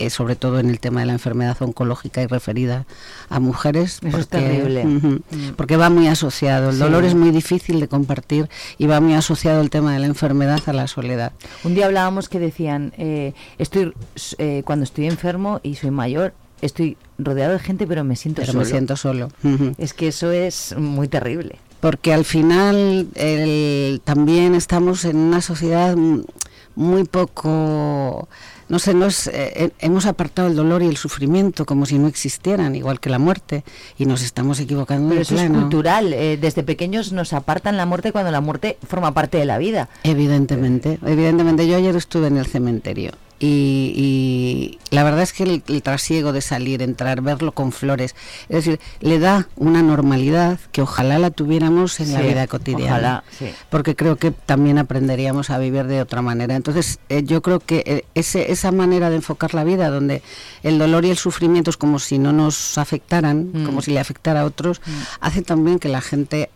eh, 0.00 0.08
sobre 0.08 0.34
todo 0.34 0.58
en 0.60 0.70
el 0.70 0.80
tema 0.80 1.00
de 1.00 1.06
la 1.06 1.12
enfermedad 1.12 1.60
oncológica 1.60 2.22
y 2.22 2.26
referida 2.26 2.86
a 3.28 3.38
mujeres. 3.38 3.96
Eso 3.96 4.00
porque, 4.02 4.20
es 4.20 4.28
terrible. 4.28 4.84
Mm. 4.86 5.20
porque 5.56 5.76
va 5.76 5.90
muy 5.90 6.08
asociado. 6.08 6.70
El 6.70 6.78
dolor 6.78 7.04
es 7.04 7.14
muy 7.14 7.30
difícil 7.30 7.80
de 7.80 7.88
compartir 7.88 8.48
y 8.78 8.86
va 8.86 9.00
muy 9.00 9.12
asociado 9.12 9.60
el 9.60 9.68
tema 9.68 9.92
de 9.92 9.98
la 9.98 10.06
enfermedad 10.06 10.60
a 10.66 10.72
la 10.72 10.86
soledad. 10.86 11.32
Un 11.64 11.74
día 11.74 11.84
hablábamos 11.84 12.30
que 12.30 12.38
decían, 12.38 12.94
eh, 12.96 13.34
estoy 13.58 13.92
eh, 14.38 14.62
cuando 14.64 14.84
estoy 14.84 15.06
enfermo 15.06 15.60
y 15.62 15.74
soy 15.74 15.90
mayor, 15.90 16.32
estoy 16.62 16.96
rodeado 17.18 17.52
de 17.52 17.58
gente, 17.58 17.86
pero 17.86 18.02
me 18.02 18.16
siento 18.16 18.40
pero 18.40 18.52
solo. 18.52 18.64
me 18.64 18.70
siento 18.70 18.96
solo. 18.96 19.28
Es 19.76 19.92
que 19.92 20.08
eso 20.08 20.32
es 20.32 20.74
muy 20.78 21.08
terrible. 21.08 21.58
Porque 21.80 22.14
al 22.14 22.24
final 22.24 23.06
también 24.04 24.54
estamos 24.54 25.04
en 25.04 25.16
una 25.16 25.42
sociedad 25.42 25.94
muy 26.74 27.04
poco 27.04 28.28
no 28.70 28.78
sé, 28.78 28.94
nos, 28.94 29.26
eh, 29.26 29.32
eh, 29.34 29.70
hemos 29.80 30.06
apartado 30.06 30.46
el 30.46 30.54
dolor 30.54 30.80
y 30.82 30.86
el 30.86 30.96
sufrimiento 30.96 31.66
como 31.66 31.86
si 31.86 31.98
no 31.98 32.06
existieran, 32.06 32.76
igual 32.76 33.00
que 33.00 33.10
la 33.10 33.18
muerte, 33.18 33.64
y 33.98 34.06
nos 34.06 34.22
estamos 34.22 34.60
equivocando. 34.60 35.08
Pero 35.08 35.22
eso 35.22 35.34
es 35.34 35.50
cultural. 35.50 36.12
Eh, 36.12 36.38
desde 36.40 36.62
pequeños 36.62 37.12
nos 37.12 37.32
apartan 37.32 37.76
la 37.76 37.84
muerte 37.84 38.12
cuando 38.12 38.30
la 38.30 38.40
muerte 38.40 38.78
forma 38.86 39.12
parte 39.12 39.38
de 39.38 39.44
la 39.44 39.58
vida. 39.58 39.88
Evidentemente, 40.04 41.00
evidentemente. 41.04 41.66
Yo 41.66 41.76
ayer 41.76 41.96
estuve 41.96 42.28
en 42.28 42.36
el 42.36 42.46
cementerio 42.46 43.10
y, 43.42 44.78
la 44.90 45.02
verdad 45.02 45.22
es 45.22 45.32
que 45.32 45.62
el, 45.66 45.82
trasiego 45.82 46.32
de 46.32 46.42
salir, 46.42 46.82
entrar, 46.82 47.22
verlo 47.22 47.52
con 47.52 47.72
flores, 47.72 48.14
es 48.48 48.64
decir, 48.64 48.80
le 49.00 49.18
da 49.18 49.48
una 49.56 49.82
normalidad 49.82 50.58
que 50.72 50.82
ojalá 50.82 51.18
la 51.18 51.30
tuviéramos 51.30 52.00
en 52.00 52.12
la 52.12 52.20
vida 52.20 52.46
cotidiana, 52.46 53.24
porque 53.70 53.96
creo 53.96 54.16
que 54.16 54.30
también 54.30 54.78
aprenderíamos 54.78 55.48
a 55.50 55.58
vivir 55.58 55.84
de 55.84 56.02
otra 56.02 56.22
manera. 56.22 56.54
Entonces, 56.54 56.98
eh, 57.08 57.22
yo 57.24 57.40
creo 57.40 57.60
que 57.60 57.82
eh, 57.86 58.04
ese, 58.14 58.52
esa 58.52 58.72
manera 58.72 59.08
de 59.08 59.16
enfocar 59.16 59.54
la 59.54 59.64
vida, 59.64 59.88
donde 59.88 60.22
el 60.62 60.78
dolor 60.78 61.04
y 61.06 61.10
el 61.10 61.16
sufrimiento 61.16 61.70
es 61.70 61.76
como 61.76 61.98
si 61.98 62.18
no 62.18 62.32
nos 62.32 62.76
afectaran, 62.78 63.50
mm. 63.52 63.64
como 63.64 63.80
si 63.80 63.90
le 63.90 64.00
afectara 64.00 64.42
a 64.42 64.44
otros, 64.44 64.80
mm. 64.84 64.90
hace 65.20 65.42
también 65.42 65.78
que 65.78 65.88
la 65.88 66.00
gente 66.00 66.50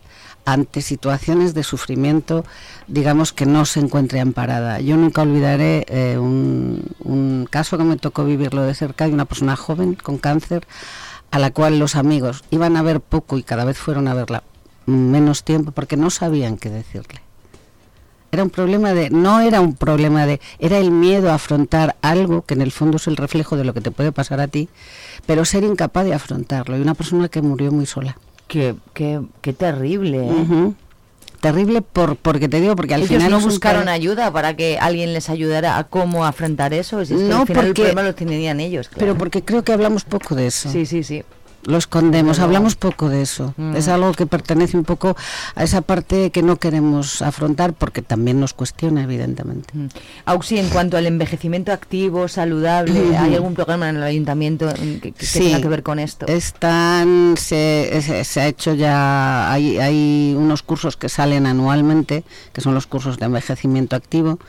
ante 0.45 0.81
situaciones 0.81 1.53
de 1.53 1.63
sufrimiento, 1.63 2.45
digamos 2.87 3.33
que 3.33 3.45
no 3.45 3.65
se 3.65 3.79
encuentre 3.79 4.19
amparada. 4.19 4.79
Yo 4.79 4.95
nunca 4.95 5.23
olvidaré 5.23 5.85
eh, 5.89 6.17
un, 6.17 7.47
caso 7.49 7.77
que 7.77 7.83
me 7.83 7.97
tocó 7.97 8.23
vivirlo 8.25 8.61
de 8.63 8.73
cerca 8.73 9.07
de 9.07 9.13
una 9.13 9.25
persona 9.25 9.55
joven 9.55 9.95
con 9.95 10.17
cáncer, 10.17 10.67
a 11.31 11.39
la 11.39 11.51
cual 11.51 11.79
los 11.79 11.95
amigos 11.95 12.43
iban 12.51 12.77
a 12.77 12.83
ver 12.83 13.01
poco 13.01 13.37
y 13.37 13.43
cada 13.43 13.65
vez 13.65 13.77
fueron 13.77 14.07
a 14.07 14.13
verla 14.13 14.43
menos 14.85 15.43
tiempo 15.43 15.71
porque 15.71 15.97
no 15.97 16.09
sabían 16.09 16.57
qué 16.57 16.69
decirle. 16.69 17.21
Era 18.31 18.43
un 18.43 18.49
problema 18.49 18.93
de, 18.93 19.09
no 19.09 19.39
era 19.39 19.61
un 19.61 19.75
problema 19.75 20.25
de, 20.25 20.41
era 20.59 20.77
el 20.77 20.91
miedo 20.91 21.31
a 21.31 21.35
afrontar 21.35 21.95
algo 22.01 22.41
que 22.41 22.53
en 22.53 22.61
el 22.61 22.71
fondo 22.71 22.97
es 22.97 23.07
el 23.07 23.15
reflejo 23.15 23.55
de 23.55 23.63
lo 23.63 23.73
que 23.73 23.81
te 23.81 23.91
puede 23.91 24.11
pasar 24.11 24.41
a 24.41 24.47
ti, 24.47 24.67
pero 25.25 25.45
ser 25.45 25.63
incapaz 25.63 26.05
de 26.05 26.13
afrontarlo. 26.13 26.77
Y 26.77 26.81
una 26.81 26.95
persona 26.95 27.29
que 27.29 27.41
murió 27.41 27.71
muy 27.71 27.85
sola. 27.85 28.17
Qué, 28.47 28.75
qué, 28.93 29.21
qué 29.41 29.53
terrible. 29.53 30.27
¿eh? 30.27 30.71
terrible 31.41 31.81
por 31.83 32.15
porque 32.15 32.47
te 32.49 32.59
digo 32.59 32.75
porque 32.75 32.95
al 32.95 33.01
Ellos 33.01 33.09
final 33.17 33.31
no 33.31 33.39
buscaron 33.39 33.87
ayuda 33.87 34.31
para 34.31 34.55
que 34.55 34.79
alguien 34.79 35.13
les 35.13 35.29
ayudara 35.29 35.77
a 35.77 35.83
cómo 35.83 36.25
afrontar 36.25 36.73
eso. 36.73 37.05
Si 37.05 37.13
es 37.13 37.19
que 37.21 37.27
No, 37.27 37.41
al 37.41 37.47
final 37.47 37.65
porque- 37.67 37.81
el 37.81 37.87
problema 37.89 38.01
lo 38.03 38.15
tenían 38.15 38.59
ellos. 38.59 38.87
claro. 38.89 38.99
pero 38.99 39.17
porque 39.17 39.43
creo 39.43 39.63
que 39.63 39.71
hablamos 39.71 40.05
poco 40.05 40.33
de 40.33 40.47
eso. 40.47 40.69
Sí, 40.71 40.85
sí, 40.87 41.03
sí. 41.03 41.23
Lo 41.65 41.77
escondemos, 41.77 42.37
No. 42.37 42.43
hablamos 42.45 42.75
poco 42.75 43.09
de 43.09 43.21
eso. 43.21 43.53
Mm. 43.57 43.75
Es 43.75 43.87
algo 43.87 44.11
que 44.13 44.25
pertenece 44.25 44.77
un 44.77 44.83
poco 44.83 45.15
a 45.55 45.63
esa 45.63 45.81
parte 45.81 46.29
que 46.31 46.43
no 46.43 46.57
queremos 46.57 47.21
afrontar 47.21 47.73
porque 47.73 48.01
también 48.01 48.39
nos 48.39 48.53
cuestiona, 48.53 49.03
evidentemente. 49.03 49.67
Mm. 49.73 49.87
Auxi, 50.25 50.59
en 50.59 50.69
cuanto 50.69 50.95
al 50.97 51.07
envejecimiento 51.07 51.71
activo, 51.71 52.27
saludable. 52.27 53.17
¿hay 53.17 53.33
algún 53.35 53.55
programa 53.55 53.89
en 53.89 53.95
el 53.97 54.03
ayuntamiento 54.03 54.69
en 54.75 54.99
que, 54.99 55.11
que 55.11 55.25
Sí. 55.25 55.39
tenga 55.39 55.61
que 55.61 55.67
ver 55.67 55.81
con 55.83 55.97
esto? 55.99 56.27
Están, 56.27 57.35
se, 57.37 57.99
se- 58.01 58.23
se 58.23 58.41
ha 58.41 58.47
hecho 58.47 58.73
ya, 58.73 59.51
hay, 59.51 59.77
hay 59.79 60.35
unos 60.37 60.61
cursos 60.63 60.97
que 60.97 61.09
salen 61.09 61.45
anualmente, 61.47 62.23
que 62.53 62.61
son 62.61 62.73
los 62.73 62.85
cursos 62.87 63.17
de 63.17 63.25
envejecimiento 63.25 63.95
activo, 63.95 64.39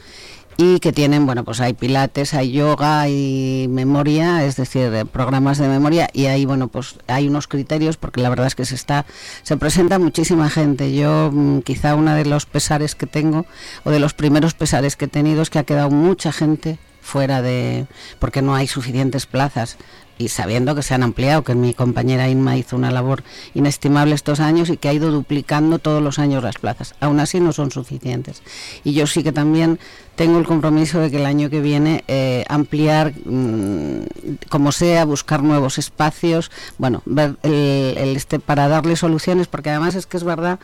y 0.58 0.80
que 0.80 0.92
tienen, 0.92 1.26
bueno, 1.26 1.44
pues 1.44 1.60
hay 1.60 1.74
pilates, 1.74 2.32
hay 2.32 2.52
yoga, 2.52 3.02
hay 3.02 3.66
memoria, 3.68 4.44
es 4.44 4.56
decir, 4.56 5.06
programas 5.12 5.58
de 5.58 5.68
memoria, 5.68 6.08
y 6.12 6.26
ahí, 6.26 6.46
bueno, 6.46 6.68
pues 6.68 6.96
hay 7.06 7.28
unos 7.28 7.46
criterios, 7.46 7.96
porque 7.96 8.22
la 8.22 8.30
verdad 8.30 8.46
es 8.46 8.54
que 8.54 8.64
se 8.64 8.74
está, 8.74 9.04
se 9.42 9.56
presenta 9.56 9.98
muchísima 9.98 10.48
gente. 10.48 10.94
Yo, 10.94 11.30
mm, 11.32 11.60
quizá 11.60 11.94
uno 11.94 12.14
de 12.14 12.24
los 12.24 12.46
pesares 12.46 12.94
que 12.94 13.06
tengo, 13.06 13.44
o 13.84 13.90
de 13.90 14.00
los 14.00 14.14
primeros 14.14 14.54
pesares 14.54 14.96
que 14.96 15.04
he 15.06 15.08
tenido, 15.08 15.42
es 15.42 15.50
que 15.50 15.58
ha 15.58 15.64
quedado 15.64 15.90
mucha 15.90 16.32
gente 16.32 16.78
fuera 17.02 17.42
de, 17.42 17.86
porque 18.18 18.42
no 18.42 18.54
hay 18.54 18.66
suficientes 18.66 19.26
plazas 19.26 19.76
y 20.18 20.28
sabiendo 20.28 20.74
que 20.74 20.82
se 20.82 20.94
han 20.94 21.02
ampliado, 21.02 21.44
que 21.44 21.54
mi 21.54 21.74
compañera 21.74 22.28
Inma 22.28 22.56
hizo 22.56 22.76
una 22.76 22.90
labor 22.90 23.22
inestimable 23.54 24.14
estos 24.14 24.40
años 24.40 24.70
y 24.70 24.76
que 24.76 24.88
ha 24.88 24.92
ido 24.92 25.10
duplicando 25.10 25.78
todos 25.78 26.02
los 26.02 26.18
años 26.18 26.42
las 26.42 26.56
plazas. 26.56 26.94
Aún 27.00 27.20
así 27.20 27.40
no 27.40 27.52
son 27.52 27.70
suficientes. 27.70 28.42
Y 28.84 28.94
yo 28.94 29.06
sí 29.06 29.22
que 29.22 29.32
también 29.32 29.78
tengo 30.14 30.38
el 30.38 30.46
compromiso 30.46 31.00
de 31.00 31.10
que 31.10 31.18
el 31.18 31.26
año 31.26 31.50
que 31.50 31.60
viene 31.60 32.04
eh, 32.08 32.44
ampliar, 32.48 33.12
mm, 33.24 34.00
como 34.48 34.72
sea, 34.72 35.04
buscar 35.04 35.42
nuevos 35.42 35.78
espacios, 35.78 36.50
bueno, 36.78 37.02
ver 37.04 37.36
el, 37.42 37.98
el 37.98 38.16
este 38.16 38.38
para 38.38 38.68
darle 38.68 38.96
soluciones, 38.96 39.46
porque 39.46 39.70
además 39.70 39.94
es 39.94 40.06
que 40.06 40.16
es 40.16 40.24
verdad 40.24 40.58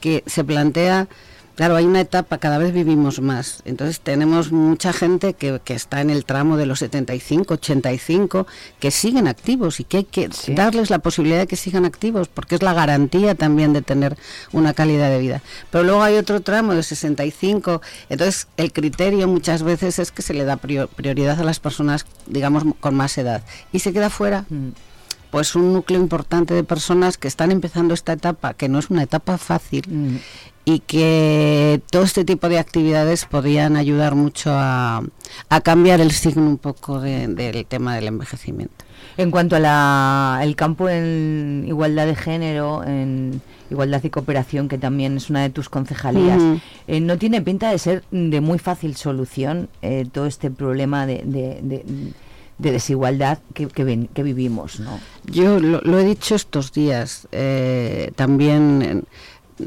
que 0.00 0.22
se 0.26 0.44
plantea 0.44 1.08
Claro, 1.56 1.76
hay 1.76 1.84
una 1.84 2.00
etapa, 2.00 2.38
cada 2.38 2.58
vez 2.58 2.72
vivimos 2.72 3.20
más. 3.20 3.62
Entonces 3.64 4.00
tenemos 4.00 4.50
mucha 4.50 4.92
gente 4.92 5.34
que, 5.34 5.60
que 5.62 5.74
está 5.74 6.00
en 6.00 6.10
el 6.10 6.24
tramo 6.24 6.56
de 6.56 6.66
los 6.66 6.80
75, 6.80 7.54
85, 7.54 8.46
que 8.80 8.90
siguen 8.90 9.28
activos 9.28 9.78
y 9.78 9.84
que 9.84 9.98
hay 9.98 10.04
que 10.04 10.28
darles 10.54 10.90
la 10.90 10.98
posibilidad 10.98 11.38
de 11.38 11.46
que 11.46 11.54
sigan 11.56 11.84
activos, 11.84 12.26
porque 12.26 12.56
es 12.56 12.62
la 12.62 12.74
garantía 12.74 13.36
también 13.36 13.72
de 13.72 13.82
tener 13.82 14.16
una 14.52 14.74
calidad 14.74 15.10
de 15.10 15.18
vida. 15.20 15.42
Pero 15.70 15.84
luego 15.84 16.02
hay 16.02 16.16
otro 16.16 16.40
tramo 16.40 16.74
de 16.74 16.82
65, 16.82 17.80
entonces 18.08 18.48
el 18.56 18.72
criterio 18.72 19.28
muchas 19.28 19.62
veces 19.62 20.00
es 20.00 20.10
que 20.10 20.22
se 20.22 20.34
le 20.34 20.44
da 20.44 20.56
prior- 20.56 20.88
prioridad 20.88 21.38
a 21.40 21.44
las 21.44 21.60
personas, 21.60 22.04
digamos, 22.26 22.64
con 22.80 22.96
más 22.96 23.16
edad. 23.16 23.44
Y 23.72 23.78
se 23.78 23.92
queda 23.92 24.10
fuera 24.10 24.44
pues 25.30 25.56
un 25.56 25.72
núcleo 25.72 25.98
importante 26.00 26.54
de 26.54 26.62
personas 26.62 27.18
que 27.18 27.26
están 27.26 27.50
empezando 27.50 27.92
esta 27.92 28.12
etapa, 28.12 28.54
que 28.54 28.68
no 28.68 28.78
es 28.78 28.88
una 28.90 29.02
etapa 29.02 29.36
fácil, 29.36 30.20
y 30.64 30.78
que 30.80 31.80
todo 31.90 32.02
este 32.04 32.24
tipo 32.24 32.48
de 32.48 32.58
actividades 32.58 33.26
podrían 33.26 33.76
ayudar 33.76 34.14
mucho 34.14 34.50
a, 34.54 35.02
a 35.50 35.60
cambiar 35.60 36.00
el 36.00 36.10
signo 36.10 36.42
un 36.46 36.58
poco 36.58 37.00
de- 37.00 37.28
del 37.28 37.66
tema 37.66 37.94
del 37.96 38.06
envejecimiento. 38.08 38.84
En 39.16 39.30
cuanto 39.30 39.56
al 39.56 40.56
campo 40.56 40.88
en 40.88 41.64
igualdad 41.68 42.06
de 42.06 42.16
género, 42.16 42.82
en 42.82 43.40
igualdad 43.70 44.02
y 44.02 44.10
cooperación, 44.10 44.68
que 44.68 44.78
también 44.78 45.16
es 45.18 45.30
una 45.30 45.42
de 45.42 45.50
tus 45.50 45.68
concejalías, 45.68 46.40
eh, 46.88 47.00
no 47.00 47.18
tiene 47.18 47.40
pinta 47.42 47.70
de 47.70 47.78
ser 47.78 48.02
de 48.10 48.40
muy 48.40 48.58
fácil 48.58 48.96
solución 48.96 49.68
eh, 49.82 50.06
todo 50.10 50.26
este 50.26 50.50
problema 50.50 51.06
de, 51.06 51.22
de- 51.24 51.60
de- 51.62 51.84
de 52.56 52.70
desigualdad 52.70 53.38
que, 53.52 53.66
que 53.66 53.82
ven- 53.84 54.08
que 54.14 54.22
vivimos, 54.22 54.78
¿no? 54.80 55.00
Yo 55.26 55.58
lo, 55.58 55.80
lo 55.80 55.98
he 55.98 56.04
dicho 56.04 56.36
estos 56.36 56.72
días, 56.72 57.26
eh, 57.32 58.12
también 58.14 59.04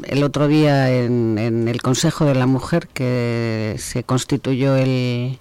el 0.04 0.24
otro 0.24 0.48
día 0.48 0.92
en, 0.92 1.38
en 1.38 1.68
el 1.68 1.82
Consejo 1.82 2.26
de 2.26 2.36
la 2.36 2.46
Mujer 2.46 2.88
que 2.88 3.76
se 3.80 4.04
constituyó 4.04 4.76
el... 4.76 5.40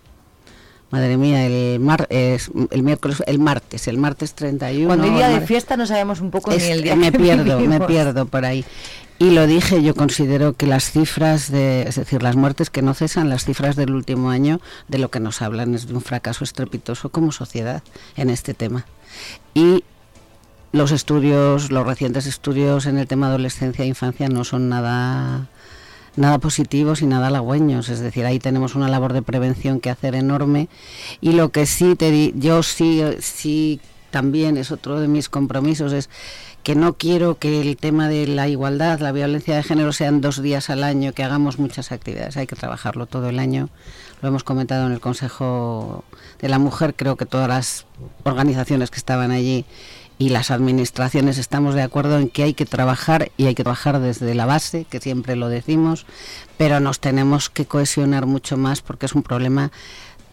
Madre 0.90 1.16
mía, 1.16 1.44
el, 1.44 1.80
mar, 1.80 2.06
es- 2.11 2.50
el 2.70 2.82
miércoles, 2.85 3.20
el 3.26 3.40
martes, 3.40 3.88
el 3.88 3.98
martes 3.98 4.35
31. 4.35 4.87
Cuando 4.87 5.04
hay 5.06 5.11
día 5.16 5.28
de 5.28 5.40
fiesta 5.44 5.76
no 5.76 5.85
sabemos 5.85 6.20
un 6.20 6.30
poco 6.30 6.52
Es 6.52 6.62
ni 6.62 6.70
el 6.70 6.82
día 6.85 6.94
me 6.94 7.11
que 7.11 7.18
pierdo, 7.18 7.59
me 7.59 7.80
pierdo 7.80 8.26
por 8.26 8.44
ahí. 8.44 8.64
Y 9.18 9.30
lo 9.30 9.46
dije, 9.48 9.82
yo 9.82 9.94
considero 9.96 10.52
que 10.52 10.66
las 10.66 10.90
cifras 10.92 11.50
de, 11.50 11.82
es 11.88 11.96
decir, 11.96 12.22
las 12.22 12.37
muertes 12.37 12.70
que 12.70 12.82
no 12.82 12.94
cesan, 12.94 13.28
las 13.30 13.44
cifras 13.46 13.74
del 13.74 13.94
último 13.94 14.30
año, 14.30 14.61
de 14.87 14.98
lo 14.98 15.11
que 15.11 15.18
nos 15.18 15.42
hablan 15.42 15.74
es 15.74 15.88
de 15.88 15.94
un 15.94 16.02
fracaso 16.02 16.44
estrepitoso 16.44 17.09
como 17.09 17.32
sociedad 17.32 17.82
en 18.16 18.30
este 18.30 18.54
tema. 18.54 18.87
Y 19.54 19.82
los 20.72 20.90
estudios, 20.92 21.70
los 21.70 21.87
recientes 21.87 22.26
estudios 22.26 22.87
en 22.87 22.98
el 22.98 23.07
tema 23.07 23.29
adolescencia 23.29 23.85
e 23.85 23.88
infancia 23.88 24.29
no 24.29 24.44
son 24.44 24.68
nada 24.68 25.46
nada 26.16 26.38
positivos 26.38 27.02
y 27.02 27.07
nada 27.07 27.26
halagüeños, 27.26 27.90
es 27.90 28.00
decir, 28.00 28.24
ahí 28.24 28.38
tenemos 28.38 28.74
una 28.74 28.88
labor 28.88 29.12
de 29.12 29.20
prevención 29.20 29.81
que 29.81 29.90
hacer 29.90 30.14
enorme. 30.14 30.70
Y 31.20 31.33
lo 31.33 31.50
que 31.50 31.66
sí 31.66 31.94
te 31.94 32.11
di- 32.11 32.33
yo 32.37 32.62
sí 32.62 33.02
sí 33.20 33.81
también 34.11 34.57
es 34.57 34.70
otro 34.70 34.98
de 34.98 35.09
mis 35.09 35.29
compromisos 35.29 35.92
es 35.92 36.09
que 36.62 36.74
no 36.74 36.94
quiero 36.94 37.35
que 37.38 37.61
el 37.61 37.76
tema 37.76 38.09
de 38.09 38.26
la 38.26 38.48
igualdad, 38.48 38.98
la 39.00 39.12
violencia 39.12 39.55
de 39.57 39.62
género 39.62 39.92
sean 39.92 40.22
dos 40.22 40.40
días 40.40 40.70
al 40.70 40.85
año, 40.85 41.12
que 41.12 41.22
hagamos 41.22 41.59
muchas 41.59 41.92
actividades, 41.92 42.38
hay 42.38 42.46
que 42.46 42.57
trabajarlo 42.57 43.05
todo 43.07 43.29
el 43.29 43.38
año. 43.38 43.68
Lo 44.22 44.29
hemos 44.29 44.42
comentado 44.42 44.87
en 44.87 44.92
el 44.92 45.00
Consejo 45.00 46.02
de 46.40 46.48
la 46.48 46.59
Mujer, 46.59 46.94
creo 46.96 47.16
que 47.16 47.26
todas 47.26 47.48
las 47.48 47.85
organizaciones 48.24 48.90
que 48.90 48.96
estaban 48.96 49.31
allí 49.33 49.66
y 50.18 50.31
las 50.31 50.50
administraciones 50.50 51.38
estamos 51.38 51.74
de 51.74 51.83
acuerdo 51.83 52.18
en 52.18 52.29
que 52.29 52.42
hay 52.42 52.55
que 52.55 52.64
trabajar 52.64 53.31
y 53.37 53.46
hay 53.46 53.55
que 53.55 53.62
trabajar 53.62 54.00
desde 54.00 54.35
la 54.35 54.46
base, 54.46 54.85
que 54.85 55.00
siempre 55.00 55.37
lo 55.37 55.48
decimos, 55.48 56.07
pero 56.57 56.81
nos 56.81 57.00
tenemos 57.00 57.50
que 57.50 57.66
cohesionar 57.66 58.26
mucho 58.26 58.57
más 58.57 58.81
porque 58.81 59.07
es 59.07 59.14
un 59.14 59.22
problema 59.22 59.72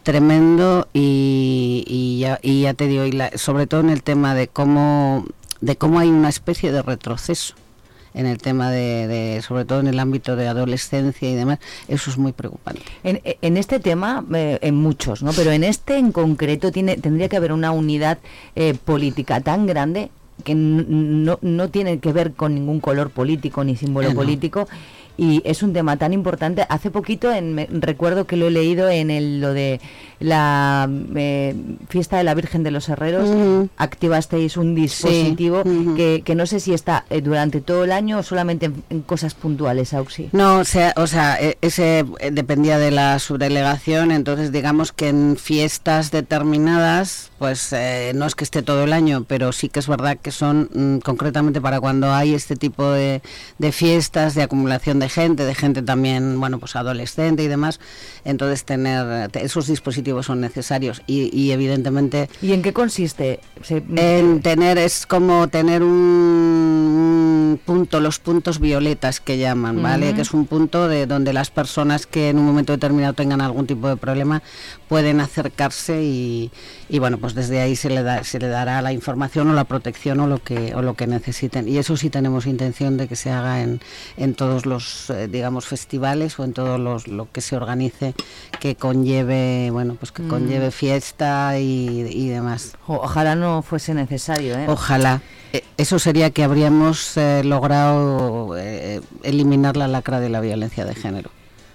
tremendo 0.02 0.88
y, 0.92 2.18
ya, 2.20 2.38
y 2.42 2.62
ya 2.62 2.74
te 2.74 2.86
digo, 2.86 3.04
sobre 3.36 3.66
todo 3.66 3.80
en 3.80 3.90
el 3.90 4.02
tema 4.02 4.34
de 4.34 4.48
cómo, 4.48 5.26
de 5.60 5.76
cómo 5.76 5.98
hay 5.98 6.08
una 6.08 6.28
especie 6.28 6.72
de 6.72 6.82
retroceso 6.82 7.54
en 8.14 8.26
el 8.26 8.38
tema 8.38 8.70
de, 8.70 9.06
de- 9.08 9.42
sobre 9.42 9.64
todo 9.64 9.80
en 9.80 9.88
el 9.88 9.98
ámbito 9.98 10.36
de 10.36 10.46
adolescencia 10.48 11.28
y 11.28 11.34
demás, 11.34 11.58
eso 11.88 12.10
es 12.10 12.16
muy 12.16 12.32
preocupante. 12.32 12.80
En, 13.02 13.20
en 13.42 13.56
este 13.56 13.80
tema, 13.80 14.24
eh, 14.34 14.58
en 14.62 14.76
muchos, 14.76 15.22
¿no? 15.22 15.32
Pero 15.32 15.50
en 15.50 15.64
este 15.64 15.98
en 15.98 16.12
concreto 16.12 16.70
tiene, 16.72 16.96
tendría 16.96 17.28
que 17.28 17.36
haber 17.36 17.52
una 17.52 17.72
unidad 17.72 18.18
eh, 18.54 18.74
política 18.74 19.40
tan 19.40 19.66
grande 19.66 20.10
que 20.42 20.54
no, 20.54 21.38
no 21.42 21.68
tiene 21.68 21.98
que 22.00 22.12
ver 22.12 22.32
con 22.32 22.54
ningún 22.54 22.80
color 22.80 23.10
político 23.10 23.62
ni 23.64 23.76
símbolo 23.76 24.08
Eh, 24.08 24.14
no. 24.14 24.16
político 24.16 24.66
y 25.16 25.42
es 25.44 25.62
un 25.62 25.72
tema 25.72 25.96
tan 25.96 26.12
importante. 26.12 26.66
Hace 26.68 26.90
poquito 26.90 27.32
en, 27.32 27.54
me- 27.54 27.68
recuerdo 27.70 28.26
que 28.26 28.36
lo 28.36 28.48
he 28.48 28.50
leído 28.50 28.88
en 28.88 29.10
el, 29.10 29.40
lo 29.40 29.52
de 29.52 29.80
la 30.20 30.88
eh, 31.16 31.54
fiesta 31.88 32.16
de 32.18 32.24
la 32.24 32.34
Virgen 32.34 32.62
de 32.62 32.70
los 32.70 32.88
Herreros, 32.88 33.28
activasteis 33.76 34.56
un 34.56 34.74
dispositivo 34.74 35.62
que, 35.96 36.22
que 36.24 36.34
no 36.34 36.46
sé 36.46 36.60
si 36.60 36.72
está 36.72 37.04
eh, 37.10 37.20
durante 37.20 37.60
todo 37.60 37.84
el 37.84 37.92
año 37.92 38.18
o 38.18 38.22
solamente 38.22 38.66
en, 38.66 38.82
en 38.90 39.02
cosas 39.02 39.34
puntuales, 39.34 39.92
Auxi. 39.94 40.30
No, 40.32 40.58
o 40.58 40.64
sea, 40.64 40.94
o 40.96 41.06
sea 41.06 41.36
e- 41.40 41.58
ese 41.60 42.04
eh, 42.20 42.30
dependía 42.32 42.78
de 42.78 42.90
la 42.90 43.18
subdelegación, 43.18 44.10
entonces 44.12 44.50
digamos 44.52 44.92
que 44.92 45.08
en 45.08 45.36
fiestas 45.36 46.10
determinadas, 46.10 47.30
pues 47.38 47.72
eh, 47.72 48.12
no 48.14 48.26
es 48.26 48.34
que 48.34 48.44
esté 48.44 48.62
todo 48.62 48.84
el 48.84 48.92
año, 48.92 49.24
pero 49.24 49.52
sí 49.52 49.68
que 49.68 49.80
es 49.80 49.88
verdad 49.88 50.16
que 50.16 50.30
son 50.30 50.70
mm, 50.72 50.98
concretamente 50.98 51.60
para 51.60 51.80
cuando 51.80 52.12
hay 52.12 52.34
este 52.34 52.56
tipo 52.56 52.90
de, 52.90 53.22
de 53.58 53.72
fiestas, 53.72 54.34
de 54.34 54.42
acumulación 54.42 54.98
de 55.00 55.08
gente, 55.08 55.44
de 55.44 55.54
gente 55.54 55.82
también, 55.82 56.38
bueno, 56.38 56.58
pues 56.58 56.76
adolescente 56.76 57.42
y 57.42 57.48
demás, 57.48 57.80
entonces 58.24 58.64
tener 58.64 59.28
te- 59.30 59.44
esos 59.44 59.66
dispositivos 59.66 60.26
son 60.26 60.40
necesarios 60.40 61.02
y, 61.06 61.30
y 61.38 61.52
evidentemente 61.52 62.28
¿Y 62.42 62.52
en 62.52 62.62
qué 62.62 62.72
consiste? 62.72 63.40
Se- 63.62 63.82
en 63.96 64.40
tener 64.42 64.78
es 64.78 65.06
como 65.06 65.48
tener 65.48 65.82
un, 65.82 65.90
un 67.54 67.60
punto 67.64 68.00
los 68.00 68.18
puntos 68.18 68.58
violetas 68.60 69.20
que 69.20 69.38
llaman 69.38 69.82
vale 69.82 70.14
que 70.14 70.22
es 70.22 70.32
un 70.32 70.46
punto 70.46 70.88
de 70.88 71.06
donde 71.06 71.32
las 71.32 71.50
personas 71.50 72.06
que 72.06 72.30
en 72.30 72.38
un 72.38 72.44
momento 72.44 72.72
determinado 72.72 73.12
tengan 73.14 73.40
algún 73.40 73.66
tipo 73.66 73.88
de 73.88 73.96
problema 73.96 74.42
pueden 74.88 75.20
acercarse 75.20 76.02
y, 76.02 76.50
y 76.88 76.98
bueno 76.98 77.18
pues 77.18 77.34
desde 77.34 77.60
ahí 77.60 77.76
se 77.76 77.90
le 77.90 78.02
da 78.02 78.24
se 78.24 78.38
le 78.38 78.48
dará 78.48 78.80
la 78.82 78.92
información 78.92 79.48
o 79.50 79.54
la 79.54 79.64
protección 79.64 80.20
o 80.20 80.26
lo 80.26 80.42
que 80.42 80.74
o 80.74 80.82
lo 80.82 80.94
que 80.94 81.06
necesiten. 81.06 81.68
Y 81.68 81.78
eso 81.78 81.96
sí 81.96 82.10
tenemos 82.10 82.46
intención 82.46 82.96
de 82.96 83.08
que 83.08 83.16
se 83.16 83.30
haga 83.30 83.62
en, 83.62 83.80
en 84.16 84.34
todos 84.34 84.66
los 84.66 85.10
eh, 85.10 85.28
digamos 85.28 85.66
festivales 85.66 86.38
o 86.38 86.44
en 86.44 86.52
todos 86.52 86.78
los 86.80 87.08
lo 87.08 87.30
que 87.30 87.40
se 87.40 87.56
organice 87.56 88.13
que 88.60 88.76
conlleve 88.76 89.70
bueno 89.70 89.96
pues 89.98 90.10
que 90.12 90.22
Mm. 90.22 90.28
conlleve 90.28 90.70
fiesta 90.70 91.58
y, 91.58 92.06
y 92.10 92.28
demás 92.28 92.76
O- 92.86 92.94
Ojalá 92.96 93.34
no 93.34 93.62
fuese 93.62 93.94
necesario, 93.94 94.56
¿eh? 94.58 94.66
Ojalá. 94.68 95.20
eh, 95.52 95.62
eso 95.76 95.98
sería 95.98 96.30
que 96.30 96.44
habríamos 96.44 97.16
eh, 97.16 97.42
logrado 97.44 98.56
eh, 98.58 99.00
eliminar 99.22 99.76
la 99.76 99.88
lacra 99.88 100.20
de 100.20 100.28
la 100.30 100.40
violencia 100.40 100.84
de 100.84 100.94
género. 100.94 101.30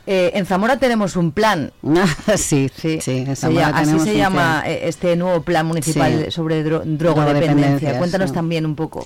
Eh, 0.07 0.31
en 0.33 0.47
Zamora 0.47 0.77
tenemos 0.79 1.15
un 1.15 1.31
plan. 1.31 1.71
sí, 2.35 2.71
sí, 2.75 2.99
sí. 2.99 3.17
En 3.19 3.25
Se 3.27 3.35
Zamora 3.35 3.67
llama- 3.67 3.79
así 3.81 3.99
se 3.99 4.17
llama 4.17 4.61
plan. 4.61 4.71
eh, 4.71 4.79
este 4.85 5.15
nuevo 5.15 5.43
plan 5.43 5.67
municipal 5.67 6.23
Sí. 6.25 6.31
sobre 6.31 6.65
dro- 6.65 6.81
drogodependencia. 6.83 7.97
Cuéntanos 7.99 8.29
sí. 8.31 8.35
también 8.35 8.65
un 8.65 8.75
poco. 8.75 9.05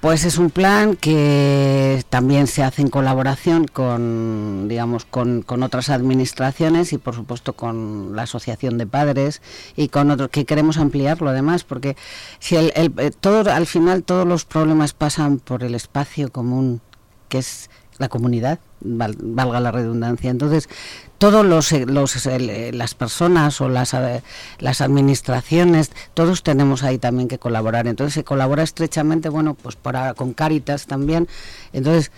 Pues 0.00 0.24
es 0.24 0.38
un 0.38 0.50
plan 0.50 0.94
que 0.94 2.04
también 2.08 2.46
se 2.46 2.62
hace 2.62 2.82
en 2.82 2.88
colaboración 2.88 3.66
con, 3.66 4.66
digamos, 4.68 5.04
con, 5.04 5.44
otras 5.64 5.90
administraciones 5.90 6.92
y 6.92 6.98
por 6.98 7.16
supuesto 7.16 7.54
con 7.54 8.14
la 8.14 8.22
asociación 8.22 8.78
de 8.78 8.86
padres 8.86 9.42
y 9.74 9.88
con 9.88 10.12
otros 10.12 10.28
que 10.30 10.44
queremos 10.44 10.78
ampliarlo 10.78 11.28
además 11.30 11.64
porque 11.64 11.96
si 12.38 12.54
el, 12.54 12.72
el- 12.76 12.94
eh, 12.98 13.10
todo 13.10 13.50
al 13.50 13.66
final 13.66 14.04
todos 14.04 14.24
los 14.26 14.44
problemas 14.44 14.92
pasan 14.92 15.40
por 15.40 15.64
el 15.64 15.74
espacio 15.74 16.30
común 16.30 16.80
que 17.28 17.38
es 17.38 17.68
la 17.98 18.08
comunidad 18.08 18.60
val- 18.80 19.16
valga 19.20 19.60
la 19.60 19.70
redundancia. 19.70 20.30
Entonces 20.30 20.68
todos 21.18 21.44
los, 21.44 21.72
eh, 21.72 21.84
los 21.86 22.26
eh, 22.26 22.70
las 22.72 22.94
personas 22.94 23.60
o 23.60 23.68
las 23.68 23.92
eh, 23.94 24.22
las 24.60 24.80
administraciones 24.80 25.90
todos 26.14 26.42
tenemos 26.42 26.82
ahí 26.82 26.98
también 26.98 27.28
que 27.28 27.38
colaborar. 27.38 27.86
Entonces 27.86 28.14
se 28.14 28.24
colabora 28.24 28.62
estrechamente 28.62 29.28
bueno 29.28 29.54
pues 29.54 29.76
por 29.76 29.96
ahora 29.96 30.14
con 30.14 30.32
Cáritas 30.32 30.86
también. 30.86 31.28
Entonces 31.72 32.12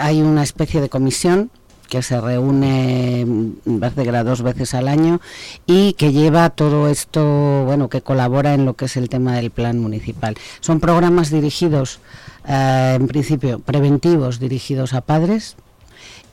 hay 0.00 0.22
una 0.22 0.42
especie 0.42 0.80
de 0.80 0.88
comisión 0.88 1.50
que 1.88 2.02
se 2.02 2.18
reúne 2.20 3.24
mm, 3.26 3.78
parece 3.78 4.02
que 4.04 4.08
era 4.08 4.24
dos 4.24 4.40
veces 4.42 4.72
al 4.74 4.88
año 4.88 5.20
y 5.66 5.92
que 5.94 6.12
lleva 6.12 6.48
todo 6.50 6.88
esto, 6.88 7.64
bueno, 7.66 7.88
que 7.88 8.00
colabora 8.00 8.54
en 8.54 8.64
lo 8.64 8.74
que 8.74 8.86
es 8.86 8.96
el 8.96 9.08
tema 9.10 9.34
del 9.34 9.50
plan 9.50 9.78
municipal. 9.78 10.34
Son 10.60 10.80
programas 10.80 11.30
dirigidos, 11.30 12.00
en 12.46 13.06
principio, 13.06 13.58
preventivos 13.58 14.38
dirigidos 14.40 14.94
a 14.94 15.02
padres 15.02 15.56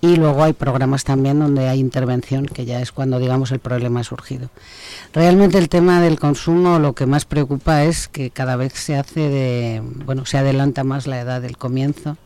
y 0.02 0.16
luego 0.16 0.44
hay 0.44 0.54
programas 0.54 1.04
también 1.04 1.40
donde 1.40 1.70
hay 1.70 1.80
intervención, 1.80 2.48
que 2.48 2.66
ya 2.66 2.82
es 2.82 2.92
cuando, 2.92 3.20
digamos, 3.20 3.52
el 3.52 3.60
problema 3.60 4.00
ha 4.00 4.04
surgido. 4.04 4.50
Realmente 5.14 5.60
el 5.60 5.70
tema 5.70 6.02
del 6.02 6.20
consumo 6.20 6.80
lo 6.80 6.94
que 6.94 7.06
más 7.06 7.26
preocupa 7.26 7.84
es 7.84 8.08
que 8.08 8.32
cada 8.32 8.56
vez 8.56 8.74
se 8.74 8.96
hace 8.96 9.30
de, 9.30 9.84
bueno, 10.06 10.26
se 10.26 10.40
adelanta 10.40 10.84
más 10.84 11.06
la 11.06 11.22
edad 11.22 11.42
del 11.42 11.58
comienzo 11.58 12.18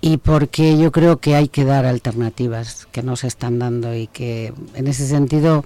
y 0.00 0.16
porque 0.16 0.76
yo 0.76 0.90
creo 0.90 1.18
que 1.18 1.36
hay 1.36 1.46
que 1.46 1.64
dar 1.64 1.86
alternativas 1.86 2.88
que 2.90 3.04
no 3.04 3.14
se 3.14 3.28
están 3.28 3.60
dando 3.60 3.94
y 3.94 4.08
que 4.08 4.52
en 4.74 4.88
ese 4.88 5.06
sentido 5.06 5.64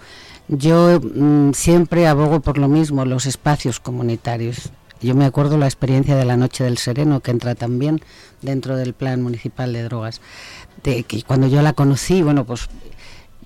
yo 0.48 1.00
mm, 1.00 1.52
siempre 1.54 2.06
abogo 2.06 2.40
por 2.40 2.58
lo 2.58 2.68
mismo, 2.68 3.06
los 3.06 3.24
espacios 3.24 3.80
comunitarios. 3.80 4.70
Yo 5.00 5.14
me 5.14 5.24
acuerdo 5.24 5.58
la 5.58 5.66
experiencia 5.66 6.16
de 6.16 6.24
la 6.24 6.36
Noche 6.36 6.64
del 6.64 6.78
Sereno, 6.78 7.20
que 7.20 7.30
entra 7.30 7.54
también 7.54 8.00
dentro 8.42 8.76
del 8.76 8.94
Plan 8.94 9.22
Municipal 9.22 9.72
de 9.72 9.82
Drogas, 9.82 10.20
de 10.82 11.02
que 11.04 11.22
cuando 11.22 11.46
yo 11.46 11.62
la 11.62 11.74
conocí, 11.74 12.22
bueno, 12.22 12.44
pues 12.44 12.68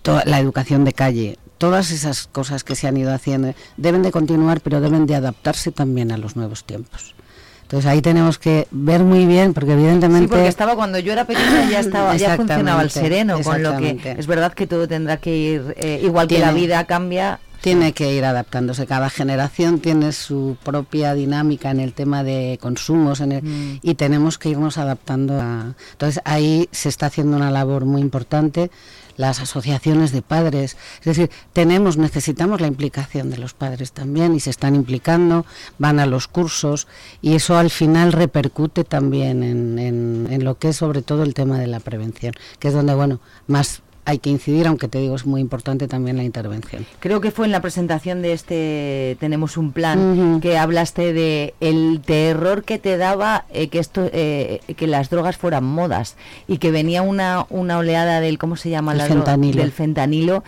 toda 0.02 0.24
la 0.24 0.38
educación 0.38 0.84
de 0.84 0.92
calle, 0.92 1.38
todas 1.58 1.90
esas 1.90 2.26
cosas 2.26 2.64
que 2.64 2.74
se 2.74 2.88
han 2.88 2.96
ido 2.96 3.12
haciendo 3.12 3.54
deben 3.76 4.02
de 4.02 4.12
continuar, 4.12 4.60
pero 4.60 4.80
deben 4.80 5.06
de 5.06 5.14
adaptarse 5.14 5.72
también 5.72 6.12
a 6.12 6.18
los 6.18 6.36
nuevos 6.36 6.64
tiempos. 6.64 7.14
Entonces 7.62 7.88
ahí 7.88 8.02
tenemos 8.02 8.38
que 8.38 8.66
ver 8.72 9.04
muy 9.04 9.26
bien, 9.26 9.54
porque 9.54 9.74
evidentemente... 9.74 10.26
Sí, 10.26 10.28
porque 10.28 10.48
estaba 10.48 10.74
cuando 10.74 10.98
yo 10.98 11.12
era 11.12 11.24
pequeña 11.24 11.70
ya 11.70 11.78
estaba 11.86 12.16
ya 12.16 12.34
funcionaba 12.34 12.82
el 12.82 12.90
sereno, 12.90 13.40
con 13.42 13.62
lo 13.62 13.76
que 13.76 14.16
es 14.18 14.26
verdad 14.26 14.52
que 14.54 14.66
todo 14.66 14.88
tendrá 14.88 15.18
que 15.18 15.36
ir 15.36 15.74
eh, 15.76 16.00
igual 16.02 16.26
que 16.26 16.38
la 16.40 16.50
vida 16.52 16.84
cambia. 16.86 17.38
Tiene 17.60 17.92
que 17.92 18.14
ir 18.14 18.24
adaptándose. 18.24 18.86
Cada 18.86 19.10
generación 19.10 19.80
tiene 19.80 20.12
su 20.12 20.56
propia 20.64 21.14
dinámica 21.14 21.70
en 21.70 21.80
el 21.80 21.92
tema 21.92 22.24
de 22.24 22.58
consumos 22.60 23.20
en 23.20 23.32
el- 23.32 23.42
Mm. 23.42 23.78
y 23.82 23.94
tenemos 23.94 24.38
que 24.38 24.48
irnos 24.50 24.78
adaptando 24.78 25.40
a. 25.40 25.74
Entonces 25.92 26.22
ahí 26.24 26.68
se 26.72 26.88
está 26.88 27.06
haciendo 27.06 27.36
una 27.36 27.50
labor 27.50 27.84
muy 27.84 28.00
importante. 28.00 28.70
Las 29.16 29.40
asociaciones 29.40 30.12
de 30.12 30.22
padres, 30.22 30.78
es 31.00 31.04
decir, 31.04 31.30
tenemos, 31.52 31.98
necesitamos 31.98 32.62
la 32.62 32.68
implicación 32.68 33.28
de 33.28 33.36
los 33.36 33.52
padres 33.52 33.92
también 33.92 34.34
y 34.34 34.40
se 34.40 34.48
están 34.48 34.74
implicando, 34.74 35.44
van 35.78 36.00
a 36.00 36.06
los 36.06 36.26
cursos 36.26 36.86
y 37.20 37.34
eso 37.34 37.58
al 37.58 37.68
final 37.68 38.12
repercute 38.12 38.84
también 38.84 39.42
en, 39.42 39.78
en- 39.78 40.26
en 40.30 40.44
lo 40.44 40.56
que 40.58 40.68
es 40.70 40.76
sobre 40.76 41.02
todo 41.02 41.22
el 41.24 41.34
tema 41.34 41.58
de 41.58 41.66
la 41.66 41.80
prevención, 41.80 42.32
que 42.58 42.68
es 42.68 42.74
donde, 42.74 42.94
bueno, 42.94 43.20
más 43.46 43.82
hay 44.10 44.18
que 44.18 44.28
incidir, 44.30 44.66
aunque 44.66 44.88
te 44.88 44.98
digo, 44.98 45.14
es 45.16 45.24
muy 45.26 45.40
importante 45.40 45.88
también 45.88 46.16
la 46.16 46.24
intervención. 46.24 46.84
Creo 46.98 47.20
que 47.20 47.30
fue 47.30 47.46
en 47.46 47.52
la 47.52 47.60
presentación 47.62 48.22
de 48.22 48.32
este 48.32 49.16
tenemos 49.20 49.56
un 49.56 49.72
plan 49.72 49.98
Ujú. 50.18 50.40
que 50.40 50.58
hablaste 50.58 51.12
de 51.12 51.54
el 51.60 52.00
terror 52.04 52.64
que 52.64 52.78
te 52.78 52.96
daba 52.96 53.44
eh, 53.52 53.68
que 53.68 53.78
esto 53.78 54.08
eh, 54.12 54.60
que 54.76 54.86
las 54.86 55.10
drogas 55.10 55.36
fueran 55.36 55.64
modas 55.64 56.16
y 56.48 56.58
que 56.58 56.70
venía 56.70 57.02
una 57.02 57.46
una 57.50 57.78
oleada 57.78 58.20
del 58.20 58.36
cómo 58.38 58.56
se 58.56 58.70
llama 58.70 58.92
El 58.92 58.98
la 58.98 59.06
fentanilo. 59.06 59.62
del 59.62 59.72
fentanilo 59.72 60.44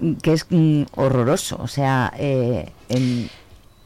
mm, 0.00 0.12
que 0.22 0.32
es 0.34 0.46
mm, 0.50 0.82
horroroso, 0.94 1.58
o 1.60 1.68
sea, 1.68 2.12
eh, 2.18 2.68
en- 2.88 3.28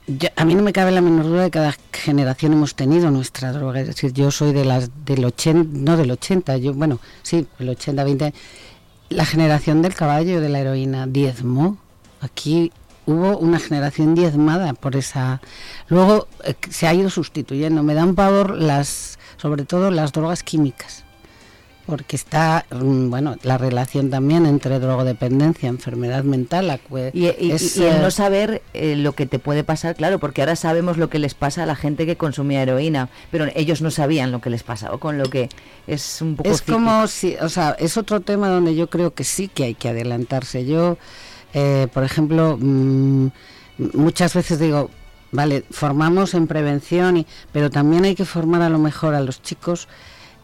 Yo- 0.07 0.29
a 0.35 0.45
mí 0.45 0.57
no 0.57 0.63
me 0.65 0.73
cabe 0.73 0.91
la 0.91 1.03
menor 1.03 1.25
duda 1.27 1.43
de 1.43 1.51
que 1.51 1.59
cada 1.61 1.73
generación 1.93 2.53
hemos 2.55 2.75
tenido 2.75 3.13
nuestra 3.13 3.53
droga. 3.53 3.81
Es 3.81 3.87
decir, 3.87 4.13
yo 4.13 4.33
soy 4.33 4.53
de 4.53 4.65
las 4.65 4.91
del 5.05 5.25
80, 5.25 5.71
no 5.73 5.97
del 5.97 6.11
80, 6.11 6.57
yo, 6.57 6.75
bueno, 6.75 6.99
sí, 7.23 7.47
el 7.61 7.69
80, 7.69 8.03
20. 8.03 8.35
La 9.11 9.25
generación 9.25 9.83
del 9.83 9.93
caballo, 9.93 10.41
de 10.41 10.49
la 10.49 10.61
heroína, 10.61 11.09
diezmó. 11.09 11.79
Aquí 12.21 12.71
hubo 13.07 13.39
una 13.39 13.59
generación 13.59 14.15
diezmada 14.15 14.73
por 14.73 14.95
esa. 14.95 15.41
Luego 15.89 16.29
eh, 16.45 16.55
se 16.71 16.87
ha 16.87 16.95
ido 16.95 17.11
sustituyendo. 17.11 17.83
Me 17.83 17.95
dan 17.95 18.15
pavor 18.15 18.55
las, 18.57 19.19
sobre 19.37 19.65
todo 19.65 19.91
las 19.91 20.13
drogas 20.13 20.45
químicas. 20.45 21.05
Porque 21.91 22.17
está, 22.17 22.65
mm, 22.71 23.11
bueno, 23.11 23.37
la 23.43 23.59
relación 23.59 24.09
también 24.11 24.47
entre 24.47 24.79
drogodependencia, 24.79 25.69
enfermedad 25.69 26.25
mental. 26.25 26.81
y, 27.13 27.27
y- 27.27 27.51
es, 27.53 27.77
y 27.77 27.85
el 27.85 27.97
eh, 27.97 27.99
no 28.01 28.11
saber 28.11 28.63
eh, 28.73 28.95
lo 28.97 29.13
que 29.13 29.27
te 29.27 29.39
puede 29.39 29.65
pasar, 29.65 29.97
claro, 29.97 30.19
porque 30.21 30.41
ahora 30.41 30.57
sabemos 30.57 30.97
lo 30.97 31.11
que 31.11 31.19
les 31.19 31.35
pasa 31.35 31.65
a 31.65 31.67
la 31.67 31.75
gente 31.77 32.07
que 32.07 32.17
consumía 32.17 32.63
heroína, 32.63 33.09
pero 33.31 33.47
ellos 33.55 33.83
no 33.83 33.91
sabían 33.91 34.31
lo 34.31 34.41
que 34.41 34.51
les 34.51 34.63
pasaba, 34.63 34.99
con 34.99 35.19
lo 35.19 35.25
que 35.25 35.49
es 35.87 36.23
un 36.23 36.37
poco 36.37 36.49
Es 36.49 36.59
cíclico. 36.61 36.79
como 36.79 37.07
si, 37.09 37.35
o 37.43 37.49
sea, 37.49 37.77
es 37.79 37.97
otro 37.97 38.21
tema 38.21 38.49
donde 38.49 38.75
yo 38.75 38.89
creo 38.89 39.13
que 39.13 39.25
sí 39.25 39.49
que 39.49 39.65
hay 39.65 39.75
que 39.75 39.89
adelantarse. 39.89 40.65
Yo, 40.65 40.97
eh, 41.55 41.89
por 41.93 42.05
ejemplo, 42.05 42.57
mm, 42.61 43.27
muchas 43.95 44.33
veces 44.35 44.59
digo, 44.61 44.91
vale, 45.33 45.65
formamos 45.71 46.35
en 46.35 46.47
prevención, 46.47 47.17
y, 47.17 47.27
pero 47.53 47.69
también 47.71 48.05
hay 48.05 48.15
que 48.15 48.25
formar 48.25 48.63
a 48.63 48.69
lo 48.71 48.79
mejor 48.79 49.15
a 49.15 49.21
los 49.21 49.43
chicos 49.43 49.89